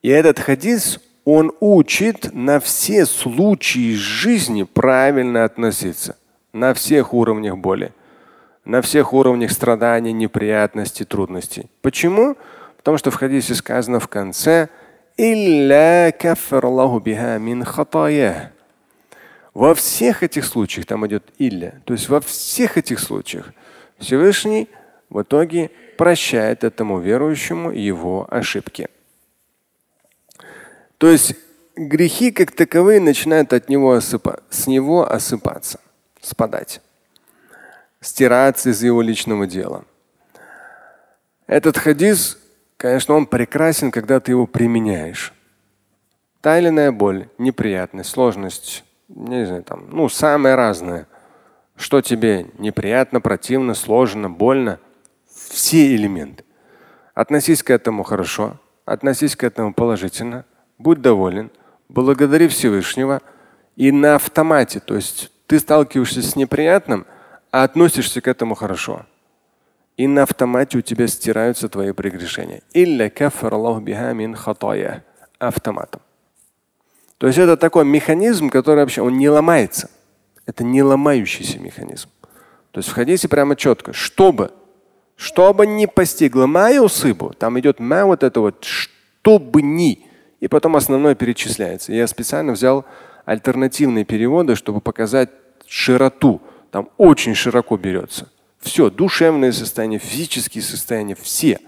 И 0.00 0.08
этот 0.08 0.38
хадис, 0.38 1.00
он 1.24 1.50
учит 1.58 2.32
на 2.32 2.60
все 2.60 3.04
случаи 3.04 3.96
жизни 3.96 4.62
правильно 4.62 5.42
относиться 5.42 6.16
на 6.52 6.72
всех 6.74 7.14
уровнях 7.14 7.58
боли, 7.58 7.92
на 8.64 8.80
всех 8.80 9.12
уровнях 9.12 9.50
страданий, 9.50 10.12
неприятностей, 10.12 11.04
трудностей. 11.04 11.66
Почему? 11.82 12.36
Потому 12.76 12.96
что 12.96 13.10
в 13.10 13.16
хадисе 13.16 13.56
сказано 13.56 13.98
в 13.98 14.06
конце 14.06 14.68
во 19.54 19.74
всех 19.74 20.22
этих 20.22 20.44
случаях, 20.44 20.86
там 20.86 21.06
идет 21.06 21.24
илля, 21.38 21.80
то 21.86 21.94
есть 21.94 22.10
во 22.10 22.20
всех 22.20 22.76
этих 22.76 23.00
случаях 23.00 23.54
Всевышний 23.98 24.68
в 25.08 25.22
итоге 25.22 25.70
прощает 25.96 26.64
этому 26.64 27.00
верующему 27.00 27.70
его 27.70 28.26
ошибки. 28.30 28.88
То 30.98 31.08
есть 31.08 31.34
грехи 31.74 32.32
как 32.32 32.52
таковые 32.52 33.00
начинают 33.00 33.54
от 33.54 33.70
него 33.70 33.92
осыпа, 33.92 34.42
с 34.50 34.66
него 34.66 35.10
осыпаться 35.10 35.80
спадать, 36.20 36.82
стираться 38.02 38.70
из 38.70 38.82
его 38.82 39.00
личного 39.00 39.46
дела. 39.46 39.86
Этот 41.46 41.78
хадис 41.78 42.38
конечно, 42.76 43.14
он 43.14 43.26
прекрасен, 43.26 43.90
когда 43.90 44.20
ты 44.20 44.32
его 44.32 44.46
применяешь. 44.46 45.32
Та 46.40 46.58
или 46.58 46.68
иная 46.68 46.92
боль, 46.92 47.28
неприятность, 47.38 48.10
сложность, 48.10 48.84
не 49.08 49.46
знаю, 49.46 49.62
там, 49.62 49.88
ну, 49.90 50.08
самое 50.08 50.54
разное. 50.54 51.06
Что 51.76 52.00
тебе 52.00 52.46
неприятно, 52.58 53.20
противно, 53.20 53.74
сложно, 53.74 54.30
больно. 54.30 54.78
Все 55.28 55.94
элементы. 55.94 56.44
Относись 57.14 57.62
к 57.62 57.70
этому 57.70 58.02
хорошо, 58.02 58.58
относись 58.84 59.36
к 59.36 59.44
этому 59.44 59.74
положительно, 59.74 60.44
будь 60.78 61.00
доволен, 61.00 61.50
благодари 61.88 62.48
Всевышнего 62.48 63.22
и 63.76 63.92
на 63.92 64.16
автомате, 64.16 64.80
то 64.80 64.94
есть 64.94 65.30
ты 65.46 65.58
сталкиваешься 65.58 66.22
с 66.22 66.36
неприятным, 66.36 67.06
а 67.50 67.64
относишься 67.64 68.20
к 68.20 68.28
этому 68.28 68.54
хорошо. 68.54 69.06
И 69.96 70.06
на 70.06 70.24
автомате 70.24 70.78
у 70.78 70.80
тебя 70.82 71.06
стираются 71.06 71.68
твои 71.68 71.92
прегрешения. 71.92 72.62
Автоматом. 75.38 76.02
То 77.18 77.26
есть 77.26 77.38
это 77.38 77.56
такой 77.56 77.84
механизм, 77.84 78.50
который 78.50 78.80
вообще 78.80 79.02
он 79.02 79.16
не 79.16 79.28
ломается. 79.28 79.90
Это 80.44 80.64
не 80.64 80.82
ломающийся 80.82 81.58
механизм. 81.58 82.10
То 82.72 82.80
есть 82.80 82.90
в 82.90 82.92
хадисе 82.92 83.28
прямо 83.28 83.56
четко, 83.56 83.94
чтобы, 83.94 84.52
чтобы 85.16 85.66
не 85.66 85.86
постигло 85.86 86.46
маю 86.46 86.88
сыбу, 86.88 87.32
там 87.38 87.58
идет 87.58 87.80
ма 87.80 88.04
вот 88.04 88.22
это 88.22 88.40
вот, 88.40 88.64
чтобы 88.64 89.62
ни. 89.62 90.06
И 90.40 90.48
потом 90.48 90.76
основное 90.76 91.14
перечисляется. 91.14 91.94
Я 91.94 92.06
специально 92.06 92.52
взял 92.52 92.84
альтернативные 93.24 94.04
переводы, 94.04 94.54
чтобы 94.56 94.82
показать 94.82 95.30
широту. 95.66 96.42
Там 96.70 96.90
очень 96.98 97.34
широко 97.34 97.78
берется. 97.78 98.28
Все, 98.66 98.90
душевное 98.90 99.52
состояние, 99.52 100.00
физические 100.00 100.60
состояния, 100.60 101.14
все. 101.14 101.60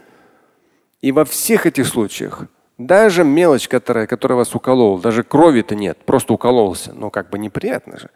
И 1.00 1.12
во 1.12 1.24
всех 1.24 1.64
этих 1.64 1.87
случаях 1.87 2.46
даже 2.76 3.22
мелочь, 3.22 3.68
которая, 3.68 4.08
которая 4.08 4.38
вас 4.38 4.52
уколола, 4.52 5.00
даже 5.00 5.22
крови-то 5.22 5.76
нет, 5.76 5.96
просто 6.04 6.32
укололся. 6.32 6.92
Но 6.92 7.11
как 7.11 7.30
бы 7.30 7.38
неприятно 7.38 8.00
же. 8.00 8.11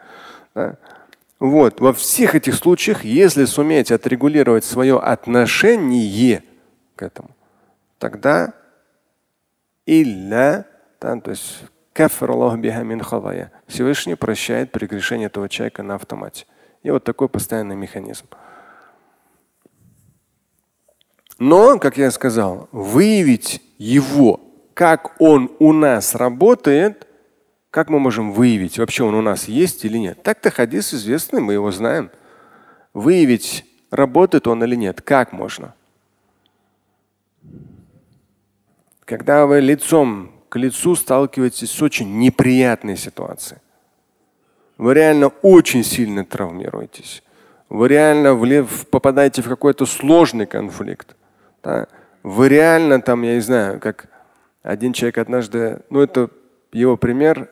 Да? 0.57 0.79
Вот, 1.39 1.81
во 1.81 1.93
всех 1.93 2.35
этих 2.35 2.57
случаях, 2.57 3.05
если 3.05 3.45
суметь 3.45 3.93
отрегулировать 3.93 4.65
свое 4.65 4.99
отношение 4.99 6.43
к 6.97 7.03
этому, 7.03 7.31
тогда 8.01 8.53
илля, 9.87 10.67
да, 11.01 11.21
то 11.21 11.31
есть 11.31 11.63
Всевышний 13.69 14.17
прощает 14.17 14.73
прегрешение 14.73 15.27
этого 15.27 15.49
человека 15.49 15.85
на 15.85 15.95
автомате. 15.95 16.47
И 16.83 16.91
вот 16.91 17.05
такой 17.05 17.29
постоянный 17.29 17.77
механизм. 17.77 18.27
Но, 21.45 21.81
как 21.81 21.97
я 21.97 22.13
сказал, 22.13 22.69
выявить 22.71 23.61
его 23.77 24.39
как 24.75 25.21
он 25.21 25.51
у 25.59 25.73
нас 25.73 26.15
работает, 26.15 27.09
как 27.71 27.91
мы 27.91 27.99
можем 27.99 28.31
выявить, 28.31 28.79
вообще 28.79 29.03
он 29.03 29.17
у 29.17 29.23
нас 29.23 29.49
есть 29.49 29.85
или 29.85 29.99
нет? 29.99 30.23
Так-то 30.23 30.53
хадис 30.53 30.95
известный, 30.95 31.41
мы 31.41 31.55
его 31.55 31.73
знаем. 31.73 32.13
Выявить, 32.95 33.65
работает 33.91 34.47
он 34.47 34.63
или 34.63 34.77
нет, 34.77 35.03
как 35.03 35.33
можно? 35.33 35.75
Когда 39.05 39.47
вы 39.47 39.59
лицом 39.59 40.31
к 40.49 40.57
лицу 40.57 40.95
сталкиваетесь 40.95 41.73
с 41.73 41.83
очень 41.83 42.21
неприятной 42.21 42.97
ситуацией, 42.97 43.59
вы 44.79 44.95
реально 44.95 45.27
очень 45.43 45.83
сильно 45.83 46.25
травмируетесь. 46.25 47.25
Вы 47.69 47.89
реально 47.89 48.35
влев, 48.35 48.87
попадаете 48.87 49.43
в 49.43 49.49
какой-то 49.49 49.87
сложный 49.87 50.47
конфликт. 50.47 51.17
Да? 51.63 51.89
Вы 52.23 52.49
реально 52.49 53.01
там, 53.01 53.23
я 53.23 53.35
не 53.35 53.41
знаю, 53.41 53.81
как 53.81 54.09
один 54.63 54.93
человек 54.93 55.19
однажды, 55.19 55.81
ну 55.91 56.01
это 56.01 56.31
его 56.73 56.97
пример, 56.97 57.51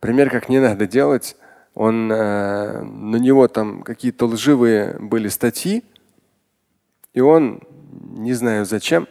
пример, 0.00 0.30
как 0.30 0.48
не 0.48 0.58
надо 0.58 0.86
делать. 0.86 1.36
Он, 1.74 2.10
э, 2.10 2.82
на 2.82 3.16
него 3.16 3.46
там 3.46 3.82
какие-то 3.82 4.26
лживые 4.26 4.96
были 4.98 5.28
статьи, 5.28 5.84
и 7.14 7.20
он, 7.20 7.60
не 8.16 8.32
знаю 8.32 8.64
зачем, 8.64 9.06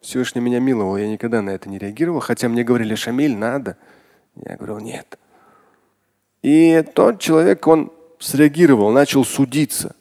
Всевышний 0.00 0.40
меня 0.40 0.60
миловал, 0.60 0.96
я 0.96 1.08
никогда 1.08 1.40
на 1.40 1.50
это 1.50 1.68
не 1.68 1.78
реагировал, 1.78 2.20
хотя 2.20 2.48
мне 2.48 2.64
говорили, 2.64 2.94
Шамиль, 2.94 3.36
надо. 3.36 3.76
Я 4.34 4.56
говорил, 4.56 4.80
нет. 4.80 5.18
И 6.42 6.82
тот 6.94 7.20
человек, 7.20 7.66
он 7.66 7.92
среагировал, 8.18 8.90
начал 8.92 9.24
судиться. 9.24 9.94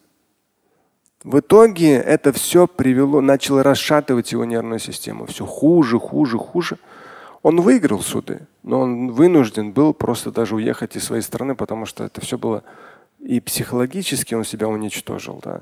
В 1.23 1.39
итоге 1.39 1.95
это 1.95 2.31
все 2.31 2.65
привело, 2.67 3.21
начало 3.21 3.61
расшатывать 3.61 4.31
его 4.31 4.45
нервную 4.45 4.79
систему. 4.79 5.25
Все 5.25 5.45
хуже, 5.45 5.99
хуже, 5.99 6.37
хуже. 6.37 6.77
Он 7.41 7.61
выиграл 7.61 8.01
суды, 8.01 8.47
но 8.63 8.81
он 8.81 9.11
вынужден 9.11 9.71
был 9.71 9.93
просто 9.93 10.31
даже 10.31 10.55
уехать 10.55 10.95
из 10.95 11.03
своей 11.03 11.21
страны, 11.21 11.55
потому 11.55 11.85
что 11.85 12.03
это 12.03 12.21
все 12.21 12.37
было 12.37 12.63
и 13.19 13.39
психологически 13.39 14.33
он 14.33 14.45
себя 14.45 14.67
уничтожил. 14.67 15.39
Да. 15.43 15.61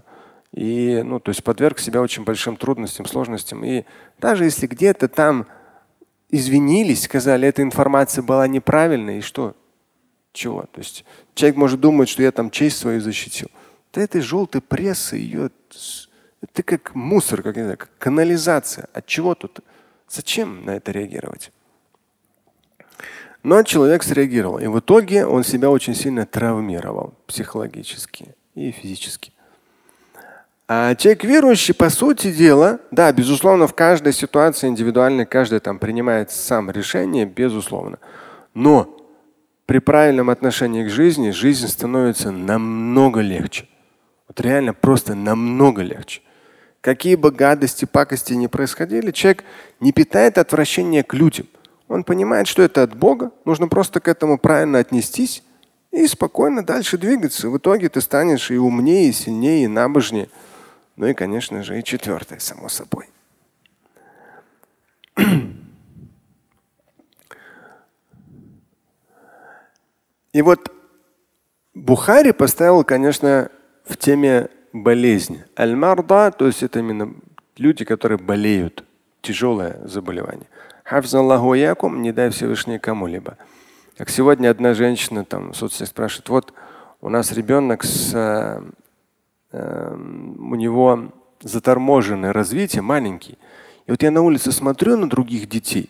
И, 0.54 1.02
ну, 1.04 1.20
то 1.20 1.30
есть 1.30 1.44
подверг 1.44 1.80
себя 1.80 2.02
очень 2.02 2.24
большим 2.24 2.56
трудностям, 2.56 3.06
сложностям. 3.06 3.64
И 3.66 3.84
даже 4.20 4.46
если 4.46 4.68
где-то 4.68 5.08
там 5.08 5.48
извинились, 6.30 7.04
сказали, 7.04 7.48
эта 7.48 7.62
информация 7.62 8.22
была 8.22 8.48
неправильной, 8.48 9.20
и 9.20 9.22
что? 9.22 9.56
Чего? 10.34 10.62
То 10.72 10.80
есть 10.80 11.04
человек 11.34 11.58
может 11.58 11.80
думать, 11.80 12.10
что 12.10 12.22
я 12.22 12.32
там 12.32 12.52
честь 12.52 12.78
свою 12.78 13.02
защитил. 13.02 13.50
Да 13.98 14.04
этой 14.04 14.22
желтой 14.22 14.62
прессы 14.62 15.16
ее 15.16 15.50
это 16.44 16.62
как 16.62 16.94
мусор, 16.94 17.42
как, 17.42 17.56
не 17.56 17.64
знаю, 17.64 17.80
как 17.80 17.90
канализация. 17.98 18.88
От 18.94 19.08
чего 19.08 19.34
тут? 19.34 19.62
Зачем 20.08 20.66
на 20.66 20.76
это 20.76 20.92
реагировать? 20.92 21.52
Но 23.42 23.64
человек 23.64 24.04
среагировал. 24.04 24.60
И 24.60 24.68
в 24.68 24.78
итоге 24.78 25.26
он 25.26 25.44
себя 25.44 25.72
очень 25.72 25.96
сильно 25.96 26.28
травмировал 26.28 27.16
психологически 27.26 28.36
и 28.54 28.70
физически. 28.70 29.34
А 30.68 30.94
человек 30.94 31.24
верующий, 31.24 31.74
по 31.74 31.90
сути 31.90 32.32
дела, 32.32 32.80
да, 32.92 33.12
безусловно, 33.12 33.66
в 33.66 33.74
каждой 33.74 34.14
ситуации 34.14 34.68
индивидуально 34.68 35.26
каждый 35.26 35.60
там 35.60 35.80
принимает 35.80 36.30
сам 36.30 36.70
решение, 36.70 37.26
безусловно. 37.26 37.98
Но 38.54 38.96
при 39.66 39.80
правильном 39.80 40.30
отношении 40.30 40.86
к 40.86 40.92
жизни 40.92 41.32
жизнь 41.32 41.68
становится 41.68 42.30
намного 42.30 43.22
легче. 43.22 43.68
Вот 44.28 44.42
реально 44.42 44.74
просто 44.74 45.16
намного 45.16 45.82
легче. 45.82 46.22
Какие 46.82 47.16
бы 47.16 47.32
гадости, 47.32 47.86
пакости 47.86 48.34
ни 48.34 48.48
происходили, 48.48 49.12
человек 49.12 49.44
не 49.80 49.92
питает 49.92 50.38
отвращения 50.38 51.04
к 51.04 51.14
людям. 51.14 51.48
Он 51.88 52.04
понимает, 52.04 52.48
что 52.48 52.62
это 52.62 52.84
от 52.84 52.96
Бога. 52.96 53.32
Нужно 53.46 53.68
просто 53.68 54.00
к 54.00 54.08
этому 54.08 54.38
правильно 54.38 54.80
отнестись 54.80 55.44
и 55.92 56.06
спокойно 56.08 56.64
дальше 56.64 56.98
двигаться. 56.98 57.50
В 57.50 57.58
итоге 57.58 57.90
ты 57.90 58.02
станешь 58.02 58.52
и 58.52 58.58
умнее, 58.58 59.10
и 59.10 59.14
сильнее, 59.14 59.64
и 59.64 59.68
набожнее. 59.68 60.30
Ну 60.96 61.08
и, 61.08 61.14
конечно 61.14 61.64
же, 61.64 61.80
и 61.80 61.84
четвертое, 61.84 62.40
само 62.40 62.70
собой. 62.70 63.10
И 70.34 70.42
вот 70.42 70.72
Бухари 71.74 72.32
поставил, 72.32 72.84
конечно, 72.84 73.50
в 73.88 73.98
теме 73.98 74.50
болезни. 74.74 75.46
Аль-марда, 75.58 76.32
то 76.32 76.46
есть 76.48 76.64
это 76.64 76.80
именно 76.80 77.14
люди, 77.58 77.86
которые 77.86 78.18
болеют, 78.18 78.84
тяжелое 79.22 79.80
заболевание. 79.86 80.48
Хафзаллаху 80.84 81.54
якум, 81.54 82.02
не 82.02 82.12
дай 82.12 82.30
Всевышний 82.30 82.80
кому-либо. 82.80 83.38
Как 83.98 84.10
сегодня 84.10 84.50
одна 84.50 84.74
женщина 84.74 85.26
там 85.26 85.52
в 85.52 85.58
соцсетях 85.58 85.90
спрашивает, 85.90 86.30
вот 86.30 86.54
у 87.02 87.10
нас 87.10 87.32
ребенок 87.32 87.84
с, 87.84 88.14
э, 88.14 88.62
э, 89.52 89.96
у 89.96 90.56
него 90.56 91.12
заторможенное 91.42 92.32
развитие, 92.32 92.82
маленький. 92.82 93.38
И 93.86 93.92
вот 93.92 94.04
я 94.04 94.12
на 94.12 94.22
улице 94.22 94.52
смотрю 94.52 94.98
на 94.98 95.10
других 95.10 95.50
детей, 95.50 95.90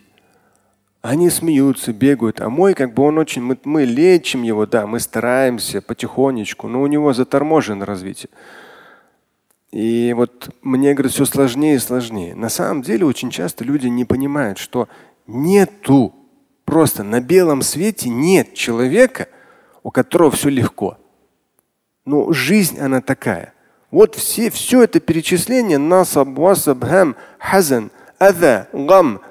они 1.02 1.30
смеются, 1.30 1.94
бегают, 1.94 2.42
а 2.42 2.50
мой 2.50 2.74
как 2.74 2.94
бы 2.94 3.04
он 3.04 3.18
очень, 3.18 3.42
мы, 3.42 3.58
мы 3.64 3.86
лечим 3.86 4.44
его, 4.44 4.66
да, 4.66 4.88
мы 4.88 5.00
стараемся 5.00 5.82
потихонечку, 5.82 6.68
но 6.68 6.82
у 6.82 6.88
него 6.88 7.14
заторможено 7.14 7.86
развитие. 7.86 8.30
И 9.72 10.14
вот 10.16 10.50
мне, 10.62 10.94
говорят, 10.94 11.12
все 11.12 11.26
сложнее 11.26 11.76
и 11.76 11.80
сложнее. 11.80 12.36
На 12.36 12.50
самом 12.50 12.82
деле 12.82 13.06
очень 13.06 13.30
часто 13.30 13.64
люди 13.64 13.88
не 13.88 14.06
понимают, 14.06 14.58
что 14.58 14.88
нету, 15.28 16.14
просто 16.66 17.04
на 17.04 17.22
белом 17.22 17.62
свете 17.62 18.10
нет 18.10 18.54
человека, 18.54 19.28
у 19.84 19.92
которого 19.92 20.32
все 20.32 20.50
легко. 20.50 20.98
Ну, 22.06 22.34
жизнь 22.34 22.80
она 22.80 23.02
такая. 23.02 23.54
Вот 23.92 24.16
все, 24.16 24.50
все 24.50 24.84
это 24.84 25.00
перечисление 25.00 25.78
насаб, 25.78 26.30
васаб, 26.30 26.84
хам, 26.84 27.16
хазан, 27.38 27.92
ада, 28.20 28.68
гам– 28.74 29.22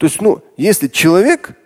то 0.00 0.06
есть, 0.06 0.22
ну, 0.22 0.42
если 0.56 0.88
человек, 0.88 1.58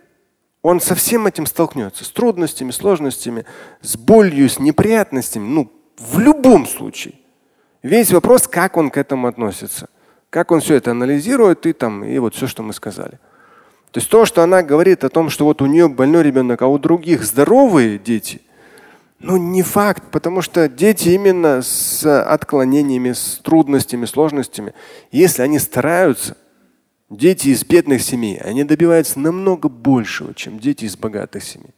он 0.60 0.80
со 0.80 0.96
всем 0.96 1.28
этим 1.28 1.46
столкнется, 1.46 2.04
с 2.04 2.10
трудностями, 2.10 2.72
сложностями, 2.72 3.44
с 3.80 3.96
болью, 3.96 4.48
с 4.48 4.58
неприятностями, 4.58 5.46
ну, 5.46 5.70
в 5.96 6.18
любом 6.18 6.66
случае. 6.66 7.14
Весь 7.84 8.10
вопрос, 8.10 8.48
как 8.48 8.76
он 8.76 8.90
к 8.90 8.96
этому 8.96 9.28
относится. 9.28 9.88
Как 10.30 10.50
он 10.50 10.62
все 10.62 10.74
это 10.74 10.90
анализирует 10.90 11.64
и 11.66 11.72
там, 11.72 12.02
и 12.02 12.18
вот 12.18 12.34
все, 12.34 12.48
что 12.48 12.64
мы 12.64 12.72
сказали. 12.72 13.20
То 13.92 14.00
есть 14.00 14.10
то, 14.10 14.26
что 14.26 14.42
она 14.42 14.64
говорит 14.64 15.04
о 15.04 15.10
том, 15.10 15.30
что 15.30 15.44
вот 15.44 15.62
у 15.62 15.66
нее 15.66 15.88
больной 15.88 16.24
ребенок, 16.24 16.60
а 16.62 16.66
у 16.66 16.76
других 16.76 17.22
здоровые 17.22 18.00
дети, 18.00 18.42
ну 19.20 19.36
не 19.36 19.62
факт, 19.62 20.02
потому 20.10 20.42
что 20.42 20.68
дети 20.68 21.10
именно 21.10 21.62
с 21.62 22.04
отклонениями, 22.04 23.12
с 23.12 23.40
трудностями, 23.44 24.06
сложностями, 24.06 24.74
если 25.12 25.42
они 25.42 25.60
стараются, 25.60 26.36
дети 27.10 27.48
из 27.48 27.64
бедных 27.64 28.02
семей, 28.02 28.38
они 28.38 28.64
добиваются 28.64 29.18
намного 29.18 29.68
большего, 29.68 30.34
чем 30.34 30.58
дети 30.58 30.84
из 30.84 30.96
богатых 30.96 31.42
семей. 31.44 31.74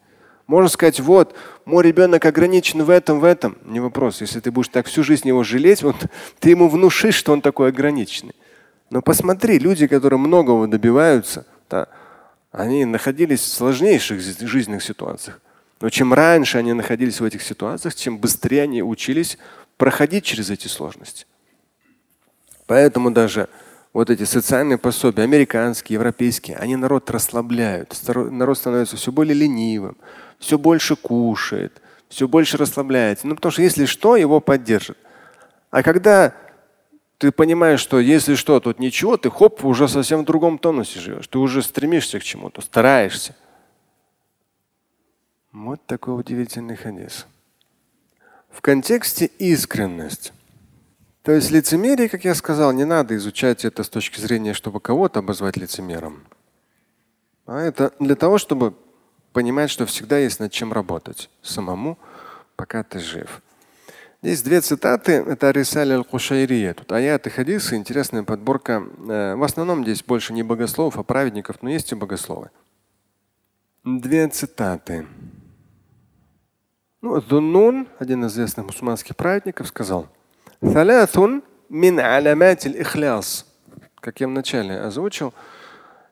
Можно 0.47 0.69
сказать, 0.69 1.01
вот, 1.01 1.35
мой 1.65 1.83
ребенок 1.83 2.25
ограничен 2.25 2.85
в 2.85 2.91
этом, 2.91 3.19
в 3.19 3.25
этом. 3.25 3.59
Не 3.65 3.81
вопрос. 3.81 4.21
Если 4.21 4.39
ты 4.39 4.53
будешь 4.53 4.69
так 4.69 4.87
всю 4.87 5.03
жизнь 5.03 5.27
его 5.27 5.43
жалеть, 5.43 5.83
вот, 5.83 5.97
ты 6.39 6.51
ему 6.51 6.69
внушишь, 6.69 7.17
что 7.17 7.33
он 7.33 7.41
такой 7.41 7.69
ограниченный. 7.69 8.35
Но 8.91 9.03
посмотри, 9.03 9.59
люди, 9.59 9.89
которые 9.89 10.21
многого 10.21 10.69
добиваются, 10.69 11.47
да, 11.69 11.89
они 12.53 12.85
находились 12.85 13.41
в 13.41 13.49
сложнейших 13.49 14.21
жизненных 14.21 14.85
ситуациях. 14.85 15.41
Но 15.81 15.91
чем 15.91 16.15
раньше 16.15 16.59
они 16.59 16.73
находились 16.73 17.21
в 17.21 17.25
этих 17.25 17.43
ситуациях, 17.43 17.95
тем 17.95 18.19
быстрее 18.19 18.63
они 18.63 18.83
учились 18.83 19.39
проходить 19.77 20.25
через 20.25 20.49
эти 20.49 20.69
сложности. 20.69 21.27
Поэтому 22.67 23.11
даже 23.11 23.49
вот 23.97 24.11
эти 24.11 24.25
социальные 24.25 24.77
пособия, 24.77 25.23
американские, 25.23 25.95
европейские, 25.95 26.59
они 26.59 26.77
народ 26.77 27.11
расслабляют. 27.11 27.99
Народ 28.07 28.59
становится 28.59 28.99
все 28.99 29.11
более 29.11 29.33
ленивым, 29.33 29.97
все 30.39 30.59
больше 30.59 30.97
кушает, 30.97 31.81
все 32.11 32.29
больше 32.29 32.59
расслабляется. 32.59 33.27
Ну, 33.27 33.37
потому 33.37 33.53
что 33.53 33.63
если 33.63 33.87
что, 33.87 34.17
его 34.17 34.41
поддержат. 34.41 34.99
А 35.71 35.83
когда 35.83 36.35
ты 37.17 37.33
понимаешь, 37.33 37.81
что 37.81 37.99
если 37.99 38.35
что, 38.35 38.61
тут 38.61 38.79
ничего, 38.79 39.17
ты 39.17 39.31
хоп, 39.31 39.65
уже 39.65 39.89
совсем 39.89 40.25
в 40.25 40.27
другом 40.27 40.59
тонусе 40.59 41.01
живешь. 41.01 41.27
Ты 41.29 41.39
уже 41.39 41.63
стремишься 41.63 42.21
к 42.21 42.23
чему-то, 42.23 42.61
стараешься. 42.61 43.35
Вот 45.53 45.81
такой 45.87 46.21
удивительный 46.21 46.77
хадис. 46.77 47.27
В 48.51 48.61
контексте 48.61 49.25
искренность. 49.39 50.35
То 51.27 51.33
есть 51.33 51.51
лицемерие, 51.51 52.09
как 52.09 52.25
я 52.25 52.37
сказал, 52.37 52.73
не 52.73 52.85
надо 52.85 53.17
изучать 53.17 53.65
это 53.65 53.83
с 53.83 53.89
точки 53.89 54.21
зрения, 54.21 54.55
чтобы 54.55 54.79
кого-то 54.79 55.19
обозвать 55.19 55.57
лицемером. 55.57 56.23
А 57.47 57.59
это 57.59 57.93
для 57.99 58.15
того, 58.15 58.39
чтобы 58.39 58.75
понимать, 59.33 59.69
что 59.69 59.87
всегда 59.87 60.19
есть 60.19 60.39
над 60.39 60.53
чем 60.53 60.73
работать 60.73 61.29
самому, 61.43 61.99
пока 62.55 62.85
ты 62.85 63.01
жив. 63.01 63.43
Здесь 64.23 64.41
две 64.43 64.61
цитаты. 64.61 65.15
Это 65.15 65.51
Рисаль 65.51 65.95
аль-Кушайрия. 65.95 66.75
Тут 66.75 66.93
аяты, 66.93 67.29
хадисы, 67.29 67.75
интересная 67.75 68.23
подборка. 68.23 68.85
Э, 69.09 69.35
в 69.35 69.43
основном 69.43 69.83
здесь 69.83 70.05
больше 70.05 70.33
не 70.33 70.45
богословов, 70.45 70.97
а 70.97 71.03
праведников, 71.03 71.57
но 71.61 71.71
есть 71.71 71.91
и 71.91 71.97
богословы. 71.97 72.51
Две 73.83 74.29
цитаты. 74.29 75.09
Ну, 77.03 77.21
Дуннун, 77.21 77.89
один 77.99 78.25
из 78.25 78.35
известных 78.35 78.67
мусульманских 78.67 79.17
праведников, 79.17 79.67
сказал, 79.67 80.09
мин 81.69 81.99
ихляс. 82.01 83.47
Как 84.01 84.21
я 84.21 84.29
вначале 84.29 84.81
озвучил, 84.81 85.35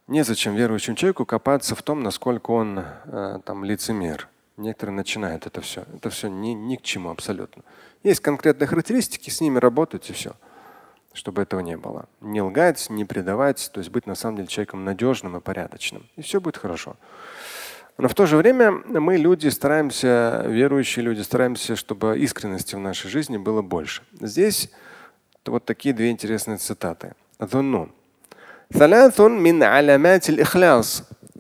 незачем 0.06 0.54
верующему 0.54 0.96
человеку 0.96 1.24
копаться 1.24 1.74
в 1.74 1.82
том, 1.82 2.02
насколько 2.02 2.50
он 2.50 2.80
э, 3.04 3.38
там 3.44 3.64
лицемер. 3.64 4.28
Некоторые 4.56 4.94
начинают 4.94 5.46
это 5.46 5.60
все. 5.60 5.84
Это 5.94 6.10
все 6.10 6.28
ни, 6.28 6.50
ни 6.50 6.76
к 6.76 6.82
чему 6.82 7.10
абсолютно. 7.10 7.62
Есть 8.02 8.20
конкретные 8.20 8.68
характеристики, 8.68 9.30
с 9.30 9.40
ними 9.40 9.58
работать 9.58 10.10
и 10.10 10.12
все. 10.12 10.34
Чтобы 11.12 11.42
этого 11.42 11.60
не 11.60 11.76
было. 11.76 12.06
Не 12.20 12.42
лгать, 12.42 12.90
не 12.90 13.04
предавать, 13.04 13.70
то 13.72 13.78
есть 13.78 13.90
быть 13.90 14.06
на 14.06 14.14
самом 14.14 14.36
деле 14.36 14.48
человеком 14.48 14.84
надежным 14.84 15.36
и 15.36 15.40
порядочным. 15.40 16.08
И 16.16 16.22
все 16.22 16.40
будет 16.40 16.56
хорошо. 16.56 16.96
Но 17.96 18.08
в 18.08 18.14
то 18.14 18.26
же 18.26 18.36
время 18.36 18.72
мы 18.72 19.16
люди 19.16 19.48
стараемся, 19.48 20.44
верующие 20.48 21.04
люди, 21.04 21.20
стараемся, 21.20 21.76
чтобы 21.76 22.18
искренности 22.18 22.74
в 22.74 22.80
нашей 22.80 23.08
жизни 23.08 23.36
было 23.36 23.62
больше. 23.62 24.02
Здесь 24.20 24.70
вот 25.46 25.64
такие 25.64 25.94
две 25.94 26.10
интересные 26.10 26.56
цитаты. 26.56 27.14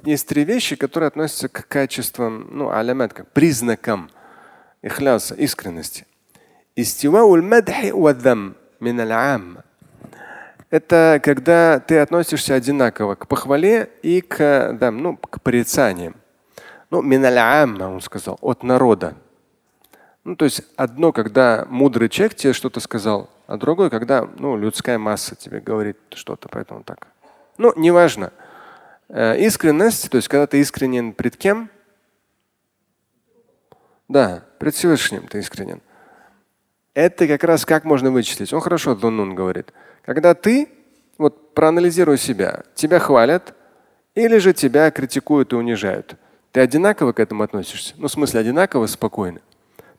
Есть 0.04 0.28
три 0.28 0.44
вещи, 0.44 0.76
которые 0.76 1.08
относятся 1.08 1.48
к 1.48 1.66
качествам, 1.66 2.48
ну, 2.50 2.70
алямат, 2.70 3.12
как 3.12 3.32
признакам 3.32 4.10
ихляса, 4.82 5.34
искренности. 5.34 6.06
Это 10.70 11.20
когда 11.22 11.80
ты 11.80 11.98
относишься 11.98 12.54
одинаково 12.54 13.14
к 13.14 13.26
похвале 13.26 13.90
и 14.02 14.20
к, 14.20 14.76
да, 14.78 14.90
ну, 14.90 15.16
к 15.16 15.40
порицаниям. 15.40 16.14
Ну, 16.90 17.02
миналямма, 17.02 17.84
он 17.84 18.00
сказал, 18.00 18.38
от 18.40 18.62
народа. 18.62 19.14
Ну, 20.24 20.36
то 20.36 20.44
есть 20.44 20.62
одно, 20.76 21.12
когда 21.12 21.66
мудрый 21.68 22.08
человек 22.08 22.34
тебе 22.34 22.52
что-то 22.52 22.80
сказал, 22.80 23.28
а 23.46 23.56
другое, 23.56 23.90
когда 23.90 24.28
ну, 24.38 24.56
людская 24.56 24.98
масса 24.98 25.36
тебе 25.36 25.60
говорит 25.60 25.98
что-то, 26.14 26.48
поэтому 26.48 26.82
так. 26.82 27.08
Ну, 27.58 27.72
неважно. 27.76 28.32
Э, 29.08 29.38
искренность, 29.38 30.10
то 30.10 30.16
есть 30.16 30.28
когда 30.28 30.46
ты 30.46 30.60
искренен 30.60 31.12
пред 31.12 31.36
кем? 31.36 31.68
Да, 34.08 34.44
пред 34.58 34.74
Всевышним 34.74 35.26
ты 35.26 35.40
искренен. 35.40 35.82
Это 36.94 37.26
как 37.26 37.44
раз 37.44 37.66
как 37.66 37.84
можно 37.84 38.10
вычислить. 38.10 38.52
Он 38.52 38.60
хорошо 38.60 38.94
Дуннун 38.94 39.34
говорит. 39.34 39.72
Когда 40.04 40.34
ты, 40.34 40.68
вот 41.18 41.54
проанализируй 41.54 42.18
себя, 42.18 42.62
тебя 42.74 42.98
хвалят 42.98 43.54
или 44.14 44.38
же 44.38 44.52
тебя 44.52 44.90
критикуют 44.90 45.52
и 45.52 45.56
унижают. 45.56 46.16
Ты 46.54 46.60
одинаково 46.60 47.12
к 47.12 47.18
этому 47.18 47.42
относишься? 47.42 47.94
Ну, 47.98 48.06
в 48.06 48.12
смысле, 48.12 48.38
одинаково 48.38 48.86
спокойно. 48.86 49.40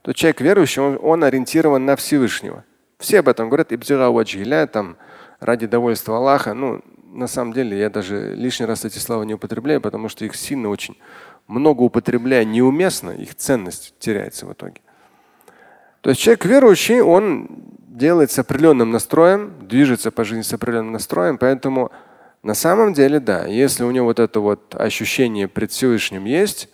То 0.02 0.14
человек 0.14 0.40
верующий, 0.40 0.82
он, 0.82 0.98
он 1.02 1.26
ориентирован 1.26 1.86
на 1.86 1.98
Всевышнего. 1.98 2.64
Все 2.98 3.20
об 3.20 3.28
этом 3.28 3.50
говорят, 3.50 3.74
ибтига 3.74 4.68
там 4.68 4.96
ради 5.42 5.68
довольства 5.68 6.16
Аллаха. 6.16 6.54
Ну, 6.54 6.82
на 7.12 7.28
самом 7.28 7.52
деле, 7.52 7.78
я 7.78 7.90
даже 7.90 8.34
лишний 8.36 8.66
раз 8.66 8.86
эти 8.86 9.00
слова 9.00 9.24
не 9.24 9.34
употребляю, 9.34 9.82
потому 9.82 10.08
что 10.08 10.24
их 10.24 10.34
сильно 10.38 10.70
очень 10.70 10.98
много 11.48 11.82
употребляя 11.82 12.46
неуместно, 12.46 13.12
их 13.12 13.36
ценность 13.36 13.94
теряется 14.00 14.46
в 14.46 14.54
итоге. 14.54 14.80
То 16.00 16.10
есть 16.10 16.22
человек 16.22 16.46
верующий, 16.46 17.02
он 17.02 17.50
делает 17.90 18.32
с 18.32 18.40
определенным 18.40 18.92
настроем, 18.92 19.54
движется 19.68 20.10
по 20.10 20.24
жизни 20.24 20.44
с 20.44 20.54
определенным 20.54 20.94
настроем, 20.94 21.38
поэтому 21.38 21.92
на 22.46 22.54
самом 22.54 22.94
деле, 22.94 23.20
да, 23.20 23.48
если 23.48 23.84
у 23.84 23.90
него 23.90 24.06
вот 24.06 24.20
это 24.20 24.40
вот 24.40 24.76
ощущение 24.76 25.48
пред 25.48 25.72
Всевышним 25.72 26.26
есть, 26.26 26.70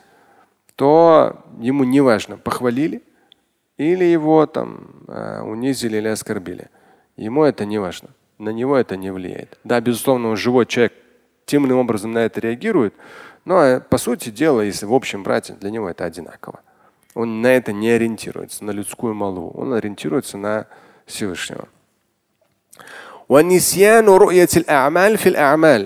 то 0.76 1.46
ему 1.60 1.86
не 1.86 2.02
важно, 2.02 2.36
похвалили 2.36 3.02
или 3.78 4.04
его 4.04 4.46
там 4.48 5.06
э, 5.08 5.42
унизили 5.44 5.96
или 5.96 6.10
оскорбили. 6.10 6.68
Ему 7.16 7.46
это 7.46 7.64
не 7.64 7.78
важно, 7.78 8.10
на 8.38 8.50
него 8.50 8.76
это 8.76 8.98
не 8.98 9.14
влияет. 9.14 9.58
Да, 9.64 9.80
безусловно, 9.80 10.36
живой 10.36 10.66
человек 10.66 10.92
тем 11.46 11.64
или 11.64 11.70
иным 11.70 11.80
образом 11.80 12.12
на 12.12 12.20
это 12.20 12.42
реагирует, 12.42 12.94
но 13.46 13.64
э, 13.64 13.80
по 13.80 13.98
сути 13.98 14.30
дела, 14.30 14.60
если 14.60 14.86
в 14.86 14.94
общем 14.94 15.24
брать, 15.24 15.58
для 15.58 15.72
него 15.72 15.90
это 15.90 16.04
одинаково. 16.04 16.60
Он 17.14 17.42
на 17.42 17.48
это 17.48 17.72
не 17.72 17.92
ориентируется, 17.92 18.66
на 18.66 18.72
людскую 18.72 19.14
молву. 19.14 19.52
Он 19.52 19.72
ориентируется 19.74 20.38
на 20.38 20.68
Всевышнего. 21.06 21.70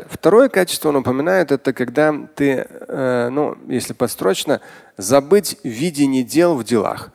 Второе 0.09 0.49
качество 0.49 0.89
он 0.89 0.95
упоминает, 0.95 1.51
это 1.51 1.73
когда 1.73 2.11
ты, 2.33 2.65
э, 2.67 3.29
ну, 3.31 3.55
если 3.67 3.93
подстрочно, 3.93 4.61
забыть 4.97 5.57
видение 5.63 6.23
дел 6.23 6.55
в 6.55 6.63
делах. 6.63 7.11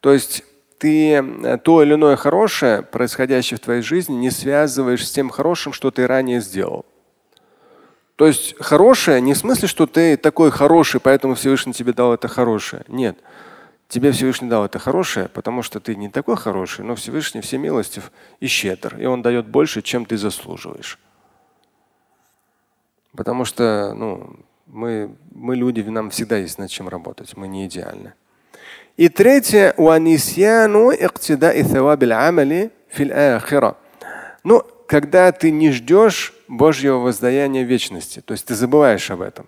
То 0.00 0.14
есть 0.14 0.42
ты 0.78 1.16
э, 1.16 1.58
то 1.62 1.82
или 1.82 1.92
иное 1.92 2.16
хорошее, 2.16 2.80
происходящее 2.80 3.58
в 3.58 3.60
твоей 3.60 3.82
жизни, 3.82 4.14
не 4.14 4.30
связываешь 4.30 5.06
с 5.06 5.12
тем 5.12 5.28
хорошим, 5.28 5.74
что 5.74 5.90
ты 5.90 6.06
ранее 6.06 6.40
сделал. 6.40 6.86
То 8.16 8.26
есть 8.26 8.54
хорошее 8.58 9.20
не 9.20 9.34
в 9.34 9.36
смысле, 9.36 9.68
что 9.68 9.86
ты 9.86 10.16
такой 10.16 10.50
хороший, 10.50 10.98
поэтому 10.98 11.34
Всевышний 11.34 11.74
тебе 11.74 11.92
дал 11.92 12.14
это 12.14 12.26
хорошее. 12.26 12.84
Нет. 12.88 13.18
Тебе 13.88 14.12
Всевышний 14.12 14.50
дал 14.50 14.66
это 14.66 14.78
хорошее, 14.78 15.28
потому 15.28 15.62
что 15.62 15.80
ты 15.80 15.96
не 15.96 16.10
такой 16.10 16.36
хороший, 16.36 16.84
но 16.84 16.94
Всевышний 16.94 17.40
всемилостив 17.40 18.12
и 18.38 18.46
щедр, 18.46 18.98
и 18.98 19.06
он 19.06 19.22
дает 19.22 19.46
больше, 19.46 19.80
чем 19.80 20.04
ты 20.04 20.18
заслуживаешь. 20.18 20.98
Потому 23.16 23.46
что 23.46 23.94
ну, 23.94 24.36
мы, 24.66 25.16
мы 25.34 25.56
люди, 25.56 25.80
нам 25.80 26.10
всегда 26.10 26.36
есть 26.36 26.58
над 26.58 26.70
чем 26.70 26.88
работать, 26.88 27.34
мы 27.36 27.48
не 27.48 27.66
идеальны. 27.66 28.12
И 28.98 29.08
третье, 29.08 29.74
ну, 34.44 34.62
когда 34.86 35.32
ты 35.32 35.50
не 35.50 35.70
ждешь 35.70 36.34
Божьего 36.46 36.98
воздаяния 36.98 37.62
вечности, 37.62 38.20
то 38.20 38.32
есть 38.32 38.44
ты 38.46 38.54
забываешь 38.54 39.10
об 39.10 39.22
этом. 39.22 39.46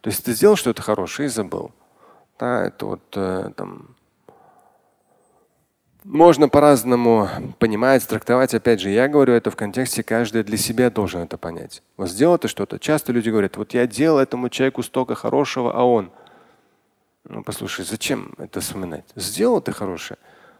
То 0.00 0.10
есть 0.10 0.24
ты 0.24 0.32
сделал 0.32 0.56
что-то 0.56 0.82
хорошее 0.82 1.26
и 1.26 1.30
забыл. 1.30 1.70
Да, 2.38 2.66
это 2.66 2.86
вот 2.86 3.02
э, 3.14 3.50
там 3.56 3.94
можно 6.04 6.48
по-разному 6.48 7.28
понимать, 7.60 8.06
трактовать. 8.06 8.54
Опять 8.54 8.80
же, 8.80 8.90
я 8.90 9.06
говорю 9.06 9.34
это 9.34 9.52
в 9.52 9.56
контексте, 9.56 10.02
каждый 10.02 10.42
для 10.42 10.56
себя 10.56 10.90
должен 10.90 11.22
это 11.22 11.38
понять. 11.38 11.82
Вот 11.96 12.08
сделал 12.08 12.38
ты 12.38 12.48
что-то. 12.48 12.80
Часто 12.80 13.12
люди 13.12 13.30
говорят, 13.30 13.56
вот 13.56 13.72
я 13.72 13.86
делал 13.86 14.18
этому 14.18 14.48
человеку 14.48 14.82
столько 14.82 15.14
хорошего, 15.14 15.72
а 15.72 15.84
он. 15.84 16.10
Ну, 17.24 17.44
послушай, 17.44 17.84
зачем 17.84 18.34
это 18.38 18.60
вспоминать? 18.60 19.04
Сделал 19.14 19.60
ты 19.60 19.70
хорошее. 19.70 20.18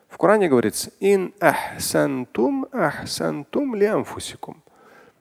В 0.09 0.17
Коране 0.17 0.49
говорится, 0.49 0.91
ин 1.01 1.35
ахсантум 1.41 2.67
ахсантум 2.71 3.75
лиамфусикум. 3.75 4.63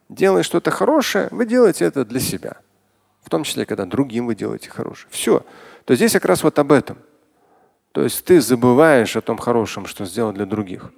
Делай 0.07 0.43
что-то 0.43 0.69
хорошее, 0.69 1.29
вы 1.31 1.47
делаете 1.47 1.85
это 1.85 2.05
для 2.05 2.19
себя. 2.19 2.57
В 3.23 3.29
том 3.29 3.43
числе, 3.43 3.65
когда 3.65 3.85
другим 3.85 4.27
вы 4.27 4.35
делаете 4.35 4.69
хорошее. 4.69 5.07
Все. 5.09 5.43
То 5.85 5.95
здесь 5.95 6.13
как 6.13 6.25
раз 6.25 6.43
вот 6.43 6.57
об 6.59 6.71
этом. 6.71 6.97
То 7.91 8.03
есть 8.03 8.23
ты 8.23 8.39
забываешь 8.39 9.15
о 9.15 9.21
том 9.21 9.37
хорошем, 9.37 9.85
что 9.85 10.05
сделал 10.05 10.31
для 10.31 10.45
других. 10.45 10.91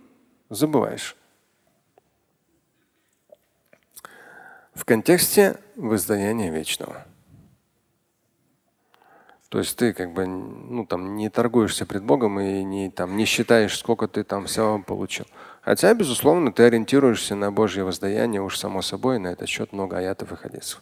Забываешь. 0.49 1.15
В 4.73 4.85
контексте 4.85 5.59
воздаяния 5.75 6.51
вечного. 6.51 7.05
То 9.49 9.59
есть 9.59 9.77
ты 9.77 9.93
как 9.93 10.13
бы 10.13 10.25
ну, 10.25 10.83
там, 10.83 11.15
не 11.15 11.29
торгуешься 11.29 11.85
пред 11.85 12.03
Богом 12.03 12.39
и 12.39 12.63
не, 12.63 12.89
там, 12.89 13.15
не 13.15 13.25
считаешь, 13.25 13.77
сколько 13.77 14.07
ты 14.07 14.23
там 14.23 14.47
всего 14.47 14.79
получил. 14.79 15.27
Хотя, 15.61 15.93
безусловно, 15.93 16.51
ты 16.51 16.63
ориентируешься 16.63 17.35
на 17.35 17.51
Божье 17.51 17.83
воздаяние, 17.83 18.41
уж 18.41 18.57
само 18.57 18.81
собой, 18.81 19.19
на 19.19 19.27
этот 19.27 19.47
счет 19.47 19.71
много 19.71 19.99
аятов 19.99 20.31
и 20.31 20.35
хадисов. 20.35 20.81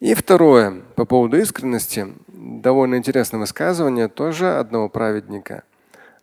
И 0.00 0.14
второе, 0.14 0.82
по 0.94 1.04
поводу 1.06 1.38
искренности, 1.38 2.14
довольно 2.28 2.96
интересное 2.96 3.40
высказывание 3.40 4.08
тоже 4.08 4.58
одного 4.58 4.88
праведника. 4.88 5.64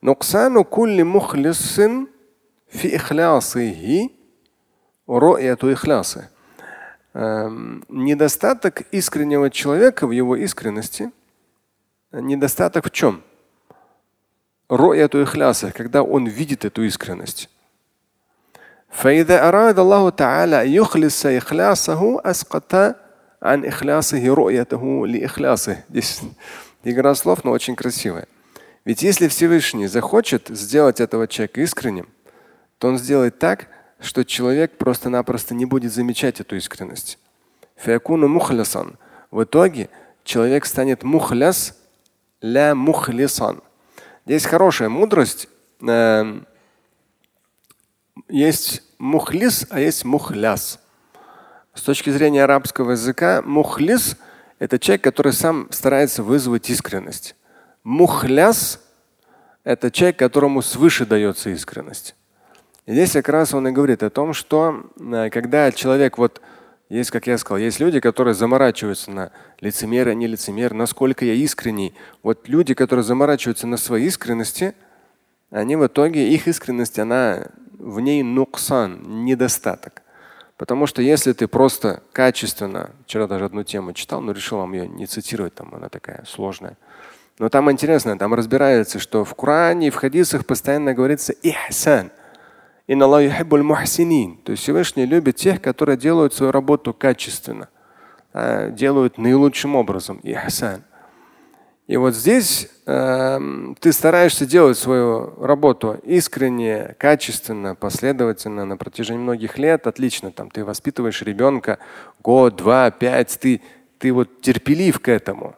Нуксану 0.01 0.63
кулли 0.63 1.01
мухлисин 1.01 2.07
фи 2.67 2.95
ихлясихи 2.95 4.11
ру'яту 5.07 5.71
ихлясы. 5.71 6.30
Эм, 7.13 7.84
недостаток 7.89 8.82
искреннего 8.91 9.49
человека 9.49 10.07
в 10.07 10.11
его 10.11 10.36
искренности. 10.36 11.11
Недостаток 12.11 12.86
в 12.86 12.91
чем? 12.91 13.24
Ру'яту 14.69 15.24
ихляса, 15.24 15.71
когда 15.71 16.03
он 16.03 16.28
видит 16.28 16.65
эту 16.65 16.84
искренность. 16.84 17.49
فإذا 18.93 19.47
أراد 19.47 19.80
الله 19.80 20.09
تعالى 20.09 20.76
يخلص 20.76 21.26
إخلاصه 21.26 22.21
أسقط 22.26 22.95
ан 23.41 23.66
ихлясихи 23.66 24.26
ру'ятаху 24.26 25.05
ли 25.05 25.24
ихлясы. 25.24 25.84
Здесь 25.89 26.20
игра 26.84 27.14
слов, 27.14 27.45
но 27.45 27.51
очень 27.51 27.76
красивая. 27.76 28.26
Ведь 28.84 29.03
если 29.03 29.28
Всевышний 29.28 29.86
захочет 29.86 30.49
сделать 30.49 31.01
этого 31.01 31.28
человека 31.28 31.61
искренним, 31.61 32.09
то 32.78 32.89
он 32.89 32.99
сделает 32.99 33.39
так, 33.39 33.68
что 34.01 34.24
человек 34.24 34.78
просто-напросто 34.78 35.55
не 35.55 35.64
будет 35.64 35.93
замечать 35.93 36.41
эту 36.41 36.57
искренность. 36.57 37.18
мухлясан. 37.84 38.97
В 39.30 39.43
итоге 39.45 39.91
человек 40.24 40.64
станет 40.64 41.03
мухляс 41.03 41.76
ля 42.41 42.74
мухлисан. 42.74 43.61
Здесь 44.24 44.47
хорошая 44.47 44.89
мудрость. 44.89 45.49
Эм, 45.80 46.47
есть 48.28 48.82
мухлис, 48.99 49.66
а 49.70 49.80
есть 49.80 50.05
мухляс. 50.05 50.80
С 51.79 51.83
точки 51.83 52.11
зрения 52.11 52.43
арабского 52.43 52.91
языка, 52.91 53.41
мухлис– 53.41 54.16
это 54.59 54.81
человек, 54.81 55.05
который 55.05 55.33
сам 55.33 55.68
старается 55.70 56.24
вызвать 56.24 56.68
искренность. 56.70 57.37
Мухляс– 57.85 58.81
это 59.64 59.93
человек, 59.93 60.18
которому 60.18 60.61
свыше 60.61 61.07
дается 61.07 61.51
искренность. 61.51 62.16
И 62.87 62.93
здесь 62.93 63.12
как 63.12 63.29
раз 63.29 63.55
он 63.55 63.68
и 63.68 63.70
говорит 63.70 64.03
о 64.03 64.11
том, 64.11 64.33
что 64.33 64.91
э, 64.99 65.31
когда 65.31 65.70
человек 65.70 66.18
вот 66.18 66.41
есть, 66.89 67.12
как 67.12 67.29
я 67.29 67.39
сказал, 67.39 67.59
есть 67.59 67.79
люди, 67.79 68.01
которые 68.01 68.35
заморачиваются 68.35 69.12
на 69.12 69.31
лицемер, 69.61 70.09
а 70.09 70.14
не 70.14 70.26
лицемер, 70.26 70.74
насколько 70.74 71.24
я 71.24 71.35
искренний. 71.35 71.95
Вот 72.24 72.49
люди, 72.49 72.74
которые 72.74 73.05
заморачиваются 73.05 73.68
на 73.68 73.76
своей 73.76 74.09
искренности, 74.09 74.74
они 75.53 75.76
в 75.76 75.87
итоге, 75.87 76.29
их 76.29 76.49
искренность, 76.49 76.99
она 76.99 77.47
в 77.79 78.01
ней 78.01 78.24
нуксан, 78.24 79.24
недостаток. 79.24 80.03
Потому 80.59 80.86
что 80.86 81.00
если 81.00 81.32
ты 81.32 81.46
просто 81.46 82.02
качественно, 82.12 82.90
вчера 83.06 83.28
даже 83.28 83.44
одну 83.44 83.62
тему 83.62 83.92
читал, 83.92 84.20
но 84.20 84.32
решил 84.32 84.59
вам 84.59 84.72
ее 84.72 84.88
не 84.88 85.06
цитировать, 85.06 85.54
там 85.54 85.72
она 85.72 85.88
такая 85.88 86.24
сложная. 86.26 86.76
Но 87.38 87.48
там 87.48 87.70
интересно, 87.70 88.18
там 88.18 88.34
разбирается, 88.34 88.98
что 88.98 89.24
в 89.24 89.34
Коране 89.36 89.86
и 89.86 89.90
в 89.90 89.94
хадисах 89.94 90.44
постоянно 90.44 90.94
говорится 90.94 91.32
ихсан. 91.32 92.11
То 92.88 94.50
есть 94.50 94.62
Всевышний 94.62 95.06
любит 95.06 95.36
тех, 95.36 95.62
которые 95.62 95.96
делают 95.96 96.34
свою 96.34 96.50
работу 96.50 96.92
качественно, 96.92 97.68
а, 98.32 98.70
делают 98.70 99.16
наилучшим 99.16 99.76
образом. 99.76 100.18
Ихсан. 100.24 100.82
И 101.89 101.97
вот 101.97 102.14
здесь 102.14 102.68
э, 102.84 103.41
ты 103.80 103.93
стараешься 103.93 104.45
делать 104.45 104.76
свою 104.76 105.43
работу 105.43 105.99
искренне, 106.05 106.95
качественно, 106.99 107.74
последовательно 107.74 108.66
на 108.66 108.76
протяжении 108.76 109.22
многих 109.22 109.57
лет. 109.57 109.86
Отлично, 109.86 110.30
там 110.30 110.51
ты 110.51 110.66
воспитываешь 110.66 111.22
ребенка 111.22 111.78
год, 112.22 112.57
два, 112.57 112.91
пять, 112.91 113.39
ты, 113.41 113.62
ты 113.99 114.12
вот 114.12 114.43
терпелив 114.43 115.01
к 115.01 115.09
этому. 115.09 115.57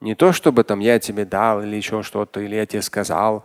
Не 0.00 0.16
то, 0.16 0.32
чтобы 0.32 0.64
там 0.64 0.80
я 0.80 0.98
тебе 0.98 1.24
дал 1.24 1.62
или 1.62 1.76
еще 1.76 2.02
что-то, 2.02 2.40
или 2.40 2.56
я 2.56 2.66
тебе 2.66 2.82
сказал. 2.82 3.44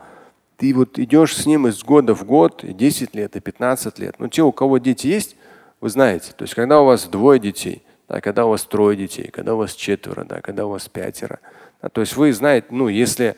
Ты 0.57 0.73
вот 0.73 0.97
идешь 0.97 1.37
с 1.37 1.45
ним 1.45 1.67
из 1.67 1.83
года 1.83 2.15
в 2.15 2.25
год, 2.25 2.63
и 2.63 2.73
10 2.73 3.13
лет, 3.13 3.35
и 3.35 3.41
15 3.41 3.99
лет. 3.99 4.15
Но 4.17 4.27
те, 4.27 4.41
у 4.41 4.51
кого 4.51 4.79
дети 4.79 5.05
есть, 5.05 5.35
вы 5.81 5.89
знаете, 5.89 6.31
то 6.35 6.45
есть 6.45 6.55
когда 6.55 6.81
у 6.81 6.85
вас 6.85 7.05
двое 7.05 7.39
детей, 7.39 7.83
да, 8.09 8.21
когда 8.21 8.47
у 8.47 8.49
вас 8.49 8.63
трое 8.63 8.97
детей, 8.97 9.29
когда 9.29 9.53
у 9.53 9.57
вас 9.57 9.73
четверо, 9.73 10.23
да, 10.23 10.41
когда 10.41 10.65
у 10.65 10.69
вас 10.69 10.89
пятеро– 10.89 11.39
то 11.89 12.01
есть 12.01 12.15
вы 12.15 12.31
знаете, 12.33 12.67
ну, 12.69 12.87
если 12.87 13.35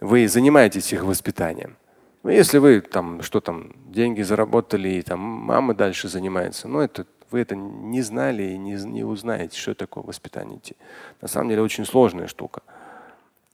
вы 0.00 0.28
занимаетесь 0.28 0.92
их 0.92 1.04
воспитанием. 1.04 1.76
Ну, 2.22 2.30
если 2.30 2.58
вы 2.58 2.80
там 2.80 3.22
что 3.22 3.40
там, 3.40 3.72
деньги 3.86 4.22
заработали, 4.22 4.88
и 4.88 5.02
там 5.02 5.20
мама 5.20 5.74
дальше 5.74 6.08
занимается, 6.08 6.68
ну, 6.68 6.80
это 6.80 7.06
вы 7.30 7.40
это 7.40 7.56
не 7.56 8.02
знали 8.02 8.42
и 8.44 8.58
не, 8.58 8.74
не 8.74 9.04
узнаете, 9.04 9.58
что 9.58 9.74
такое 9.74 10.04
воспитание 10.04 10.58
детей. 10.58 10.76
На 11.20 11.28
самом 11.28 11.48
деле 11.48 11.62
очень 11.62 11.84
сложная 11.84 12.28
штука. 12.28 12.62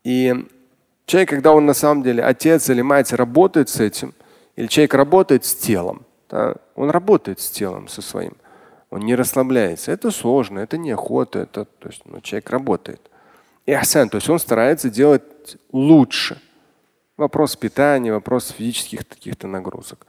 И 0.04 0.46
человек, 1.06 1.30
когда 1.30 1.52
он 1.52 1.64
на 1.64 1.74
самом 1.74 2.02
деле 2.02 2.22
отец 2.22 2.68
или 2.68 2.82
мать 2.82 3.12
работает 3.12 3.68
с 3.68 3.80
этим, 3.80 4.14
или 4.56 4.66
человек 4.66 4.94
работает 4.94 5.44
с 5.44 5.54
телом, 5.54 6.02
да, 6.28 6.56
он 6.74 6.90
работает 6.90 7.40
с 7.40 7.50
телом 7.50 7.88
со 7.88 8.02
своим, 8.02 8.34
он 8.90 9.00
не 9.00 9.14
расслабляется. 9.14 9.90
Это 9.90 10.10
сложно, 10.10 10.58
это 10.58 10.76
неохота, 10.76 11.38
это, 11.38 11.64
то 11.64 11.88
есть, 11.88 12.02
ну, 12.04 12.20
человек 12.20 12.50
работает 12.50 13.00
ихсан, 13.66 14.08
то 14.08 14.16
есть 14.16 14.28
он 14.28 14.38
старается 14.38 14.90
делать 14.90 15.56
лучше. 15.72 16.40
Вопрос 17.16 17.56
питания, 17.56 18.12
вопрос 18.12 18.48
физических 18.48 19.06
каких-то 19.06 19.46
нагрузок. 19.46 20.06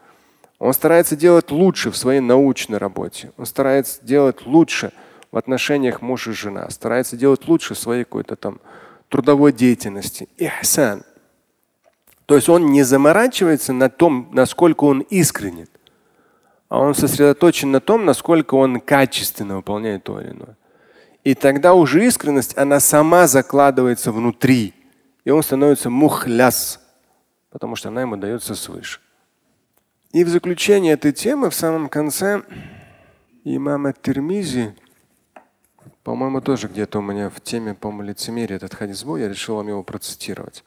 Он 0.60 0.74
старается 0.74 1.16
делать 1.16 1.52
лучше 1.52 1.92
в 1.92 1.98
своей 1.98 2.22
научной 2.22 2.78
работе. 2.78 3.32
Он 3.38 3.46
старается 3.46 4.04
делать 4.04 4.46
лучше 4.46 4.94
в 5.32 5.38
отношениях 5.38 6.02
муж 6.02 6.28
и 6.28 6.32
жена. 6.32 6.70
Старается 6.70 7.18
делать 7.18 7.48
лучше 7.48 7.74
в 7.74 7.80
своей 7.80 8.06
какой-то 8.06 8.36
там 8.36 8.62
трудовой 9.10 9.52
деятельности. 9.52 10.30
Ихсан. 10.38 11.04
То 12.26 12.36
есть 12.36 12.48
он 12.50 12.68
не 12.68 12.84
заморачивается 12.84 13.74
на 13.74 13.90
том, 13.90 14.30
насколько 14.32 14.86
он 14.86 15.02
искренен, 15.02 15.68
а 16.70 16.80
он 16.80 16.96
сосредоточен 16.96 17.72
на 17.72 17.80
том, 17.80 18.06
насколько 18.06 18.56
он 18.56 18.80
качественно 18.80 19.58
выполняет 19.58 20.06
то 20.06 20.22
или 20.22 20.30
иное. 20.30 20.56
И 21.25 21.35
тогда 21.35 21.75
уже 21.75 22.07
искренность, 22.07 22.57
она 22.57 22.81
сама 22.81 23.27
закладывается 23.27 24.13
внутри. 24.13 24.75
И 25.25 25.31
он 25.31 25.43
становится 25.43 25.91
мухляс, 25.91 26.81
потому 27.51 27.77
что 27.77 27.89
она 27.89 28.03
ему 28.03 28.17
дается 28.17 28.55
свыше. 28.55 29.01
И 30.13 30.25
в 30.25 30.29
заключение 30.29 30.95
этой 30.95 31.13
темы, 31.13 31.51
в 31.51 31.55
самом 31.55 31.89
конце, 31.89 32.43
имама 33.45 33.93
Термизи, 33.93 34.75
по-моему, 36.03 36.41
тоже 36.41 36.69
где-то 36.69 37.01
у 37.01 37.03
меня 37.03 37.29
в 37.29 37.41
теме, 37.41 37.75
по-моему, 37.75 38.05
лицемерия 38.05 38.57
этот 38.57 38.75
хадис 38.75 39.05
был, 39.05 39.19
я 39.19 39.29
решил 39.29 39.57
вам 39.57 39.69
его 39.69 39.83
процитировать. 39.83 40.65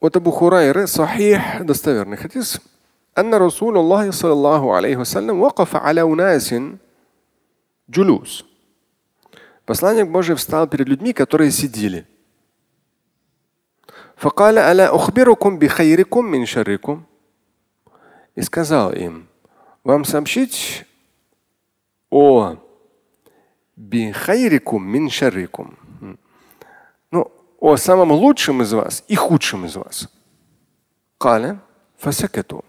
От 0.00 0.16
Абу 0.16 0.30
Хурайры, 0.30 0.86
сахих, 0.86 1.64
достоверный 1.64 2.18
хадис, 2.18 2.60
أن 3.18 3.34
رسول 3.34 3.76
الله 3.76 4.10
صلى 4.10 4.32
الله 4.32 4.74
عليه 4.74 4.96
وسلم 4.96 5.40
وقف 5.40 5.76
على 5.76 6.02
أناس 6.02 6.54
جلوس 7.88 8.45
Посланник 9.67 10.07
Божий 10.09 10.33
встал 10.37 10.65
перед 10.65 10.87
людьми, 10.87 11.11
которые 11.11 11.51
сидели. 11.51 12.07
И 18.35 18.41
сказал 18.41 18.93
им, 18.93 19.27
вам 19.83 20.05
сообщить 20.05 20.85
о 22.09 22.55
бихайрикум 23.75 24.87
мин 24.87 25.09
шарикум. 25.09 25.77
Ну, 27.11 27.29
о 27.59 27.75
самом 27.75 28.13
лучшем 28.13 28.61
из 28.61 28.71
вас 28.71 29.03
и 29.09 29.15
худшем 29.15 29.65
из 29.65 29.75
вас. 29.75 30.07
Каля 31.17 31.59
фасакату. 31.97 32.63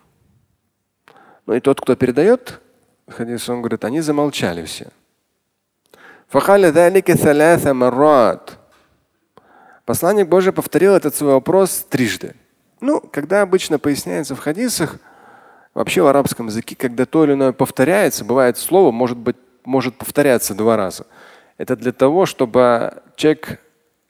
Ну 1.46 1.54
и 1.54 1.60
тот, 1.60 1.80
кто 1.80 1.94
передает 1.94 2.60
хадис, 3.06 3.48
он 3.48 3.60
говорит, 3.60 3.84
они 3.84 4.00
замолчали 4.00 4.64
все. 4.64 4.88
Посланник 9.86 10.28
Божий 10.28 10.52
повторил 10.52 10.92
этот 10.92 11.14
свой 11.14 11.32
вопрос 11.32 11.86
трижды. 11.88 12.34
Ну, 12.82 13.00
когда 13.00 13.40
обычно 13.40 13.78
поясняется 13.78 14.36
в 14.36 14.38
хадисах, 14.38 14.96
вообще 15.72 16.02
в 16.02 16.06
арабском 16.06 16.48
языке, 16.48 16.76
когда 16.76 17.06
то 17.06 17.24
или 17.24 17.32
иное 17.32 17.52
повторяется, 17.52 18.26
бывает 18.26 18.58
слово 18.58 18.92
может 18.92 19.16
быть 19.16 19.36
может 19.64 19.96
повторяться 19.96 20.54
два 20.54 20.76
раза. 20.76 21.06
Это 21.56 21.76
для 21.76 21.92
того, 21.92 22.26
чтобы 22.26 23.02
человек 23.16 23.60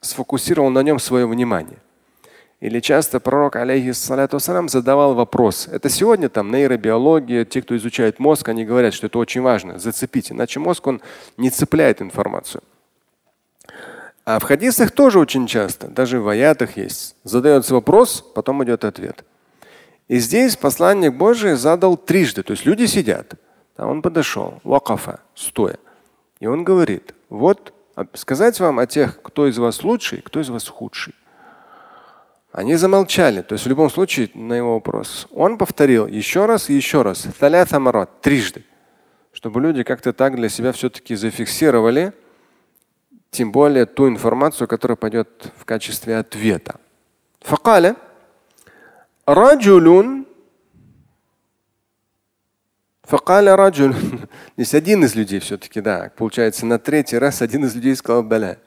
сфокусировал 0.01 0.69
на 0.71 0.83
нем 0.83 0.99
свое 0.99 1.25
внимание. 1.25 1.77
Или 2.59 2.81
часто 2.81 3.19
пророк, 3.19 3.55
алейхиссалату 3.55 4.35
вассалам, 4.35 4.67
задавал 4.67 5.13
вопрос. 5.13 5.67
Это 5.71 5.89
сегодня 5.89 6.27
там 6.27 6.51
нейробиология, 6.51 7.45
те, 7.45 7.61
кто 7.61 7.77
изучает 7.77 8.19
мозг, 8.19 8.49
они 8.49 8.65
говорят, 8.65 8.93
что 8.93 9.07
это 9.07 9.17
очень 9.17 9.41
важно, 9.41 9.79
зацепить. 9.79 10.31
Иначе 10.31 10.59
мозг, 10.59 10.85
он 10.87 11.01
не 11.37 11.49
цепляет 11.49 12.01
информацию. 12.01 12.61
А 14.25 14.39
в 14.39 14.43
хадисах 14.43 14.91
тоже 14.91 15.19
очень 15.19 15.47
часто, 15.47 15.87
даже 15.87 16.19
в 16.19 16.27
аятах 16.27 16.75
есть. 16.77 17.15
Задается 17.23 17.73
вопрос, 17.73 18.21
потом 18.35 18.63
идет 18.63 18.83
ответ. 18.83 19.23
И 20.09 20.19
здесь 20.19 20.57
посланник 20.57 21.13
Божий 21.13 21.55
задал 21.55 21.95
трижды. 21.95 22.43
То 22.43 22.51
есть 22.51 22.65
люди 22.65 22.85
сидят. 22.85 23.35
А 23.77 23.87
он 23.87 24.01
подошел, 24.01 24.59
вакафа, 24.63 25.21
стоя. 25.33 25.77
И 26.39 26.47
он 26.47 26.63
говорит, 26.63 27.13
вот 27.29 27.73
сказать 28.13 28.59
вам 28.59 28.79
о 28.79 28.85
тех, 28.85 29.21
кто 29.21 29.47
из 29.47 29.57
вас 29.57 29.83
лучший, 29.83 30.21
кто 30.21 30.41
из 30.41 30.49
вас 30.49 30.67
худший. 30.67 31.13
Они 32.51 32.75
замолчали. 32.75 33.41
То 33.41 33.53
есть 33.53 33.65
в 33.65 33.69
любом 33.69 33.89
случае 33.89 34.29
на 34.33 34.53
его 34.53 34.73
вопрос. 34.73 35.27
Он 35.31 35.57
повторил 35.57 36.07
еще 36.07 36.45
раз 36.45 36.69
и 36.69 36.73
еще 36.73 37.03
раз. 37.03 37.27
Талятамарат, 37.39 38.21
трижды. 38.21 38.63
Чтобы 39.31 39.61
люди 39.61 39.83
как-то 39.83 40.13
так 40.13 40.35
для 40.35 40.49
себя 40.49 40.71
все-таки 40.71 41.15
зафиксировали, 41.15 42.13
тем 43.29 43.51
более 43.51 43.85
ту 43.85 44.07
информацию, 44.07 44.67
которая 44.67 44.95
пойдет 44.95 45.51
в 45.57 45.65
качестве 45.65 46.17
ответа. 46.17 46.79
Факали, 47.41 47.95
Раджулюн. 49.25 50.25
факали 53.03 53.49
раджулюн. 53.49 54.27
Здесь 54.57 54.73
один 54.73 55.03
из 55.03 55.13
людей 55.13 55.39
все-таки, 55.39 55.81
да. 55.81 56.11
Получается, 56.17 56.65
на 56.65 56.79
третий 56.79 57.19
раз 57.19 57.43
один 57.43 57.65
из 57.65 57.75
людей 57.75 57.95
сказал, 57.95 58.23
даля. 58.23 58.57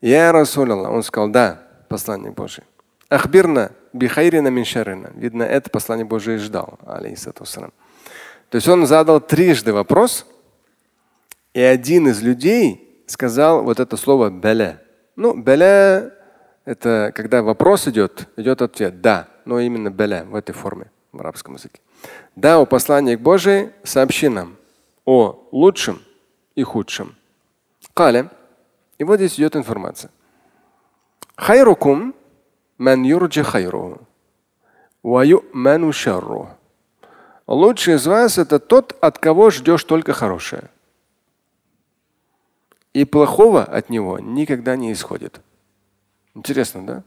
Я 0.00 0.30
Расулаллах. 0.30 0.92
Он 0.92 1.02
сказал, 1.02 1.28
да 1.28 1.71
посланник 1.92 2.34
Божий. 2.34 2.64
Ахбирна 3.10 3.72
бихайрина 3.92 4.48
миншарина. 4.48 5.10
Видно, 5.14 5.42
это 5.42 5.68
послание 5.68 6.06
Божие 6.06 6.38
ждал, 6.38 6.78
алейхиссату 6.86 7.44
То 7.44 8.56
есть 8.56 8.66
он 8.66 8.86
задал 8.86 9.20
трижды 9.20 9.72
вопрос, 9.74 10.26
и 11.52 11.60
один 11.60 12.08
из 12.08 12.22
людей 12.22 13.04
сказал 13.06 13.62
вот 13.62 13.78
это 13.80 13.98
слово 13.98 14.30
беля. 14.30 14.82
Ну, 15.16 15.34
беля 15.34 16.14
это 16.64 17.12
когда 17.14 17.42
вопрос 17.42 17.86
идет, 17.88 18.28
идет 18.36 18.62
ответ 18.62 19.02
да, 19.02 19.28
но 19.44 19.60
именно 19.60 19.90
беля 19.90 20.24
в 20.24 20.34
этой 20.34 20.52
форме 20.52 20.90
в 21.12 21.20
арабском 21.20 21.54
языке. 21.54 21.80
Да, 22.36 22.60
у 22.60 22.66
посланник 22.66 23.20
Божий 23.20 23.70
сообщи 23.84 24.28
нам 24.28 24.56
о 25.04 25.48
лучшем 25.52 26.00
и 26.54 26.62
худшем. 26.62 27.14
Каля. 27.92 28.30
И 28.96 29.04
вот 29.04 29.16
здесь 29.16 29.34
идет 29.34 29.56
информация. 29.56 30.10
Хайрукум 31.42 32.14
ман 32.78 33.02
юрджи 33.02 33.42
хайру. 33.42 34.06
Лучший 37.48 37.94
из 37.94 38.06
вас 38.06 38.38
это 38.38 38.60
тот, 38.60 38.96
от 39.00 39.18
кого 39.18 39.50
ждешь 39.50 39.82
только 39.82 40.12
хорошее. 40.12 40.70
И 42.92 43.04
плохого 43.04 43.64
от 43.64 43.90
него 43.90 44.20
никогда 44.20 44.76
не 44.76 44.92
исходит. 44.92 45.40
Интересно, 46.36 46.86
да? 46.86 47.02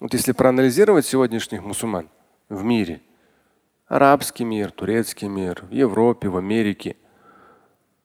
Вот 0.00 0.12
если 0.12 0.32
проанализировать 0.32 1.06
сегодняшних 1.06 1.62
мусульман 1.62 2.08
в 2.48 2.64
мире, 2.64 3.02
арабский 3.86 4.44
мир, 4.44 4.72
турецкий 4.72 5.28
мир, 5.28 5.64
в 5.64 5.70
Европе, 5.70 6.28
в 6.28 6.36
Америке– 6.36 6.96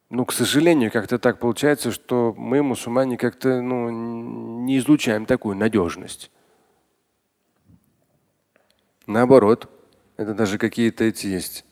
ну, 0.10 0.26
к 0.26 0.32
сожалению, 0.32 0.92
как-то 0.92 1.18
так 1.18 1.40
получается, 1.40 1.92
что 1.92 2.34
мы, 2.38 2.62
мусульмане, 2.62 3.18
как-то 3.18 3.62
ну, 3.62 3.90
не 3.90 4.78
излучаем 4.78 5.26
такую 5.26 5.56
надежность. 5.56 6.32
Наоборот, 9.08 9.70
это 10.18 10.34
даже 10.34 10.58
какие-то 10.58 11.04
эти 11.04 11.28
есть. 11.28 11.66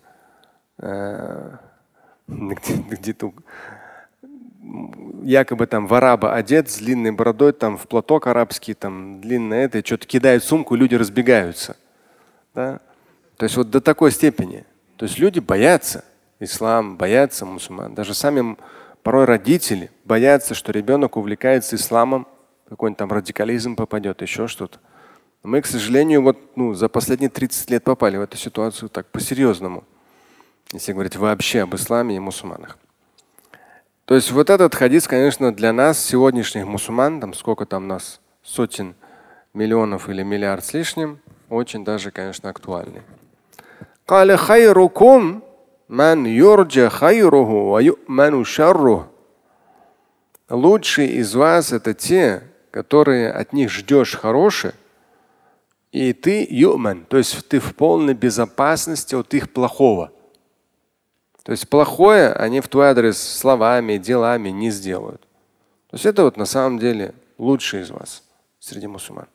Э, 0.79 1.57
где-то 2.27 3.33
якобы 5.23 5.67
там 5.67 5.87
в 5.87 5.93
араба 5.93 6.33
одет 6.33 6.69
с 6.69 6.77
длинной 6.77 7.11
бородой, 7.11 7.53
там 7.53 7.77
в 7.77 7.87
платок 7.87 8.27
арабский, 8.27 8.73
там 8.73 9.21
длинное 9.21 9.65
это, 9.65 9.85
что-то 9.85 10.07
кидает 10.07 10.43
сумку, 10.43 10.75
люди 10.75 10.95
разбегаются. 10.95 11.75
Да? 12.55 12.79
То 13.37 13.43
есть 13.43 13.57
вот 13.57 13.69
до 13.69 13.81
такой 13.81 14.11
степени. 14.11 14.65
То 14.97 15.05
есть 15.05 15.19
люди 15.19 15.39
боятся 15.39 16.03
ислам, 16.43 16.97
боятся 16.97 17.45
мусульман. 17.45 17.95
Даже 17.95 18.13
сами 18.13 18.57
порой 19.03 19.25
родители 19.25 19.91
боятся, 20.05 20.53
что 20.53 20.71
ребенок 20.71 21.17
увлекается 21.17 21.75
исламом, 21.75 22.27
какой-нибудь 22.69 22.97
там 22.97 23.11
радикализм 23.11 23.75
попадет, 23.75 24.21
еще 24.21 24.47
что-то. 24.47 24.79
Мы, 25.43 25.61
к 25.61 25.65
сожалению, 25.65 26.23
вот 26.23 26.37
ну, 26.55 26.73
за 26.73 26.87
последние 26.87 27.29
30 27.29 27.69
лет 27.69 27.83
попали 27.83 28.17
в 28.17 28.21
эту 28.21 28.37
ситуацию 28.37 28.89
так 28.89 29.07
по-серьезному, 29.07 29.83
если 30.71 30.93
говорить 30.93 31.17
вообще 31.17 31.61
об 31.61 31.75
исламе 31.75 32.15
и 32.15 32.19
мусульманах. 32.19 32.77
То 34.05 34.15
есть 34.15 34.31
вот 34.31 34.49
этот 34.49 34.73
хадис, 34.75 35.07
конечно, 35.07 35.53
для 35.53 35.73
нас, 35.73 35.99
сегодняшних 35.99 36.65
мусульман, 36.65 37.21
там 37.21 37.33
сколько 37.33 37.65
там 37.65 37.87
нас, 37.87 38.21
сотен 38.41 38.95
миллионов 39.53 40.09
или 40.09 40.23
миллиард 40.23 40.65
с 40.65 40.73
лишним, 40.73 41.19
очень 41.49 41.85
даже, 41.85 42.11
конечно, 42.11 42.49
актуальный. 42.49 43.01
Ман 45.87 46.25
юрджа 46.25 46.89
хайруху 46.89 47.71
ва 47.71 47.81
ю'ману 47.81 48.45
шаррух. 48.45 49.07
Лучшие 50.49 51.13
из 51.13 51.35
вас 51.35 51.71
это 51.71 51.93
те, 51.93 52.43
которые 52.71 53.31
от 53.31 53.53
них 53.53 53.69
ждешь 53.71 54.15
хорошее, 54.15 54.73
и 55.91 56.13
ты 56.13 56.45
юман, 56.49 57.05
то 57.05 57.17
есть 57.17 57.47
ты 57.47 57.59
в 57.59 57.75
полной 57.75 58.13
безопасности 58.13 59.15
от 59.15 59.33
их 59.33 59.51
плохого. 59.51 60.11
То 61.43 61.51
есть 61.51 61.69
плохое 61.69 62.31
они 62.33 62.61
в 62.61 62.67
твой 62.67 62.87
адрес 62.87 63.21
словами, 63.21 63.97
делами 63.97 64.49
не 64.49 64.71
сделают. 64.71 65.21
То 65.89 65.95
есть 65.95 66.05
это 66.05 66.23
вот 66.23 66.37
на 66.37 66.45
самом 66.45 66.79
деле 66.79 67.13
лучшие 67.37 67.83
из 67.83 67.91
вас 67.91 68.23
среди 68.59 68.87
мусульман. 68.87 69.27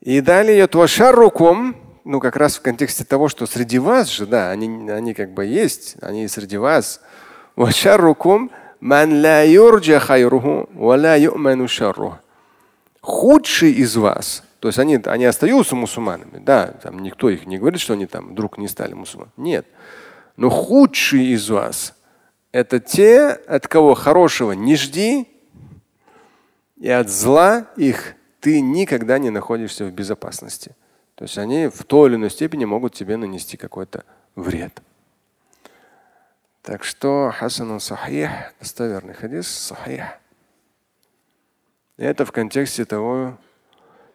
И 0.00 0.20
далее 0.20 0.58
идет 0.58 0.74
вашаррукум, 0.74 1.76
ну, 2.04 2.20
как 2.20 2.36
раз 2.36 2.56
в 2.56 2.62
контексте 2.62 3.04
того, 3.04 3.28
что 3.28 3.46
среди 3.46 3.78
вас 3.78 4.08
же, 4.08 4.26
да, 4.26 4.50
они, 4.50 4.90
они 4.90 5.14
как 5.14 5.32
бы 5.32 5.46
есть, 5.46 5.96
они 6.02 6.28
среди 6.28 6.56
вас. 6.56 7.00
Худший 13.00 13.72
из 13.72 13.96
вас, 13.96 14.42
то 14.60 14.68
есть 14.68 14.78
они, 14.78 14.96
они 15.04 15.24
остаются 15.24 15.76
мусульманами, 15.76 16.38
да, 16.38 16.68
там 16.82 16.98
никто 17.00 17.28
их 17.30 17.46
не 17.46 17.58
говорит, 17.58 17.80
что 17.80 17.94
они 17.94 18.06
там 18.06 18.32
вдруг 18.32 18.58
не 18.58 18.68
стали 18.68 18.94
мусульманами. 18.94 19.32
Нет. 19.36 19.66
Но 20.36 20.50
худший 20.50 21.26
из 21.26 21.48
вас– 21.48 21.94
это 22.52 22.80
те, 22.80 23.28
от 23.28 23.66
кого 23.68 23.94
хорошего 23.94 24.52
не 24.52 24.76
жди, 24.76 25.28
и 26.76 26.88
от 26.88 27.08
зла 27.08 27.66
их 27.76 28.14
ты 28.40 28.60
никогда 28.60 29.18
не 29.18 29.30
находишься 29.30 29.84
в 29.84 29.90
безопасности. 29.90 30.76
То 31.14 31.24
есть 31.24 31.38
они 31.38 31.68
в 31.68 31.84
той 31.84 32.08
или 32.08 32.16
иной 32.16 32.30
степени 32.30 32.64
могут 32.64 32.94
тебе 32.94 33.16
нанести 33.16 33.56
какой-то 33.56 34.04
вред. 34.34 34.82
Так 36.62 36.82
что 36.82 37.30
хасану 37.30 37.78
сахих, 37.78 38.30
достоверный 38.58 39.14
хадис, 39.14 39.48
сахих. 39.48 40.04
Это 41.96 42.24
в 42.24 42.32
контексте 42.32 42.84
того 42.84 43.38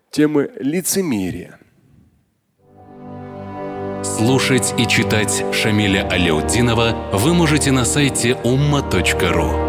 темы 0.09 0.51
лицемерия. 0.59 1.59
Слушать 4.03 4.73
и 4.77 4.87
читать 4.87 5.43
Шамиля 5.53 6.07
Аляутдинова 6.09 7.11
вы 7.13 7.33
можете 7.33 7.71
на 7.71 7.85
сайте 7.85 8.31
umma.ru. 8.43 9.68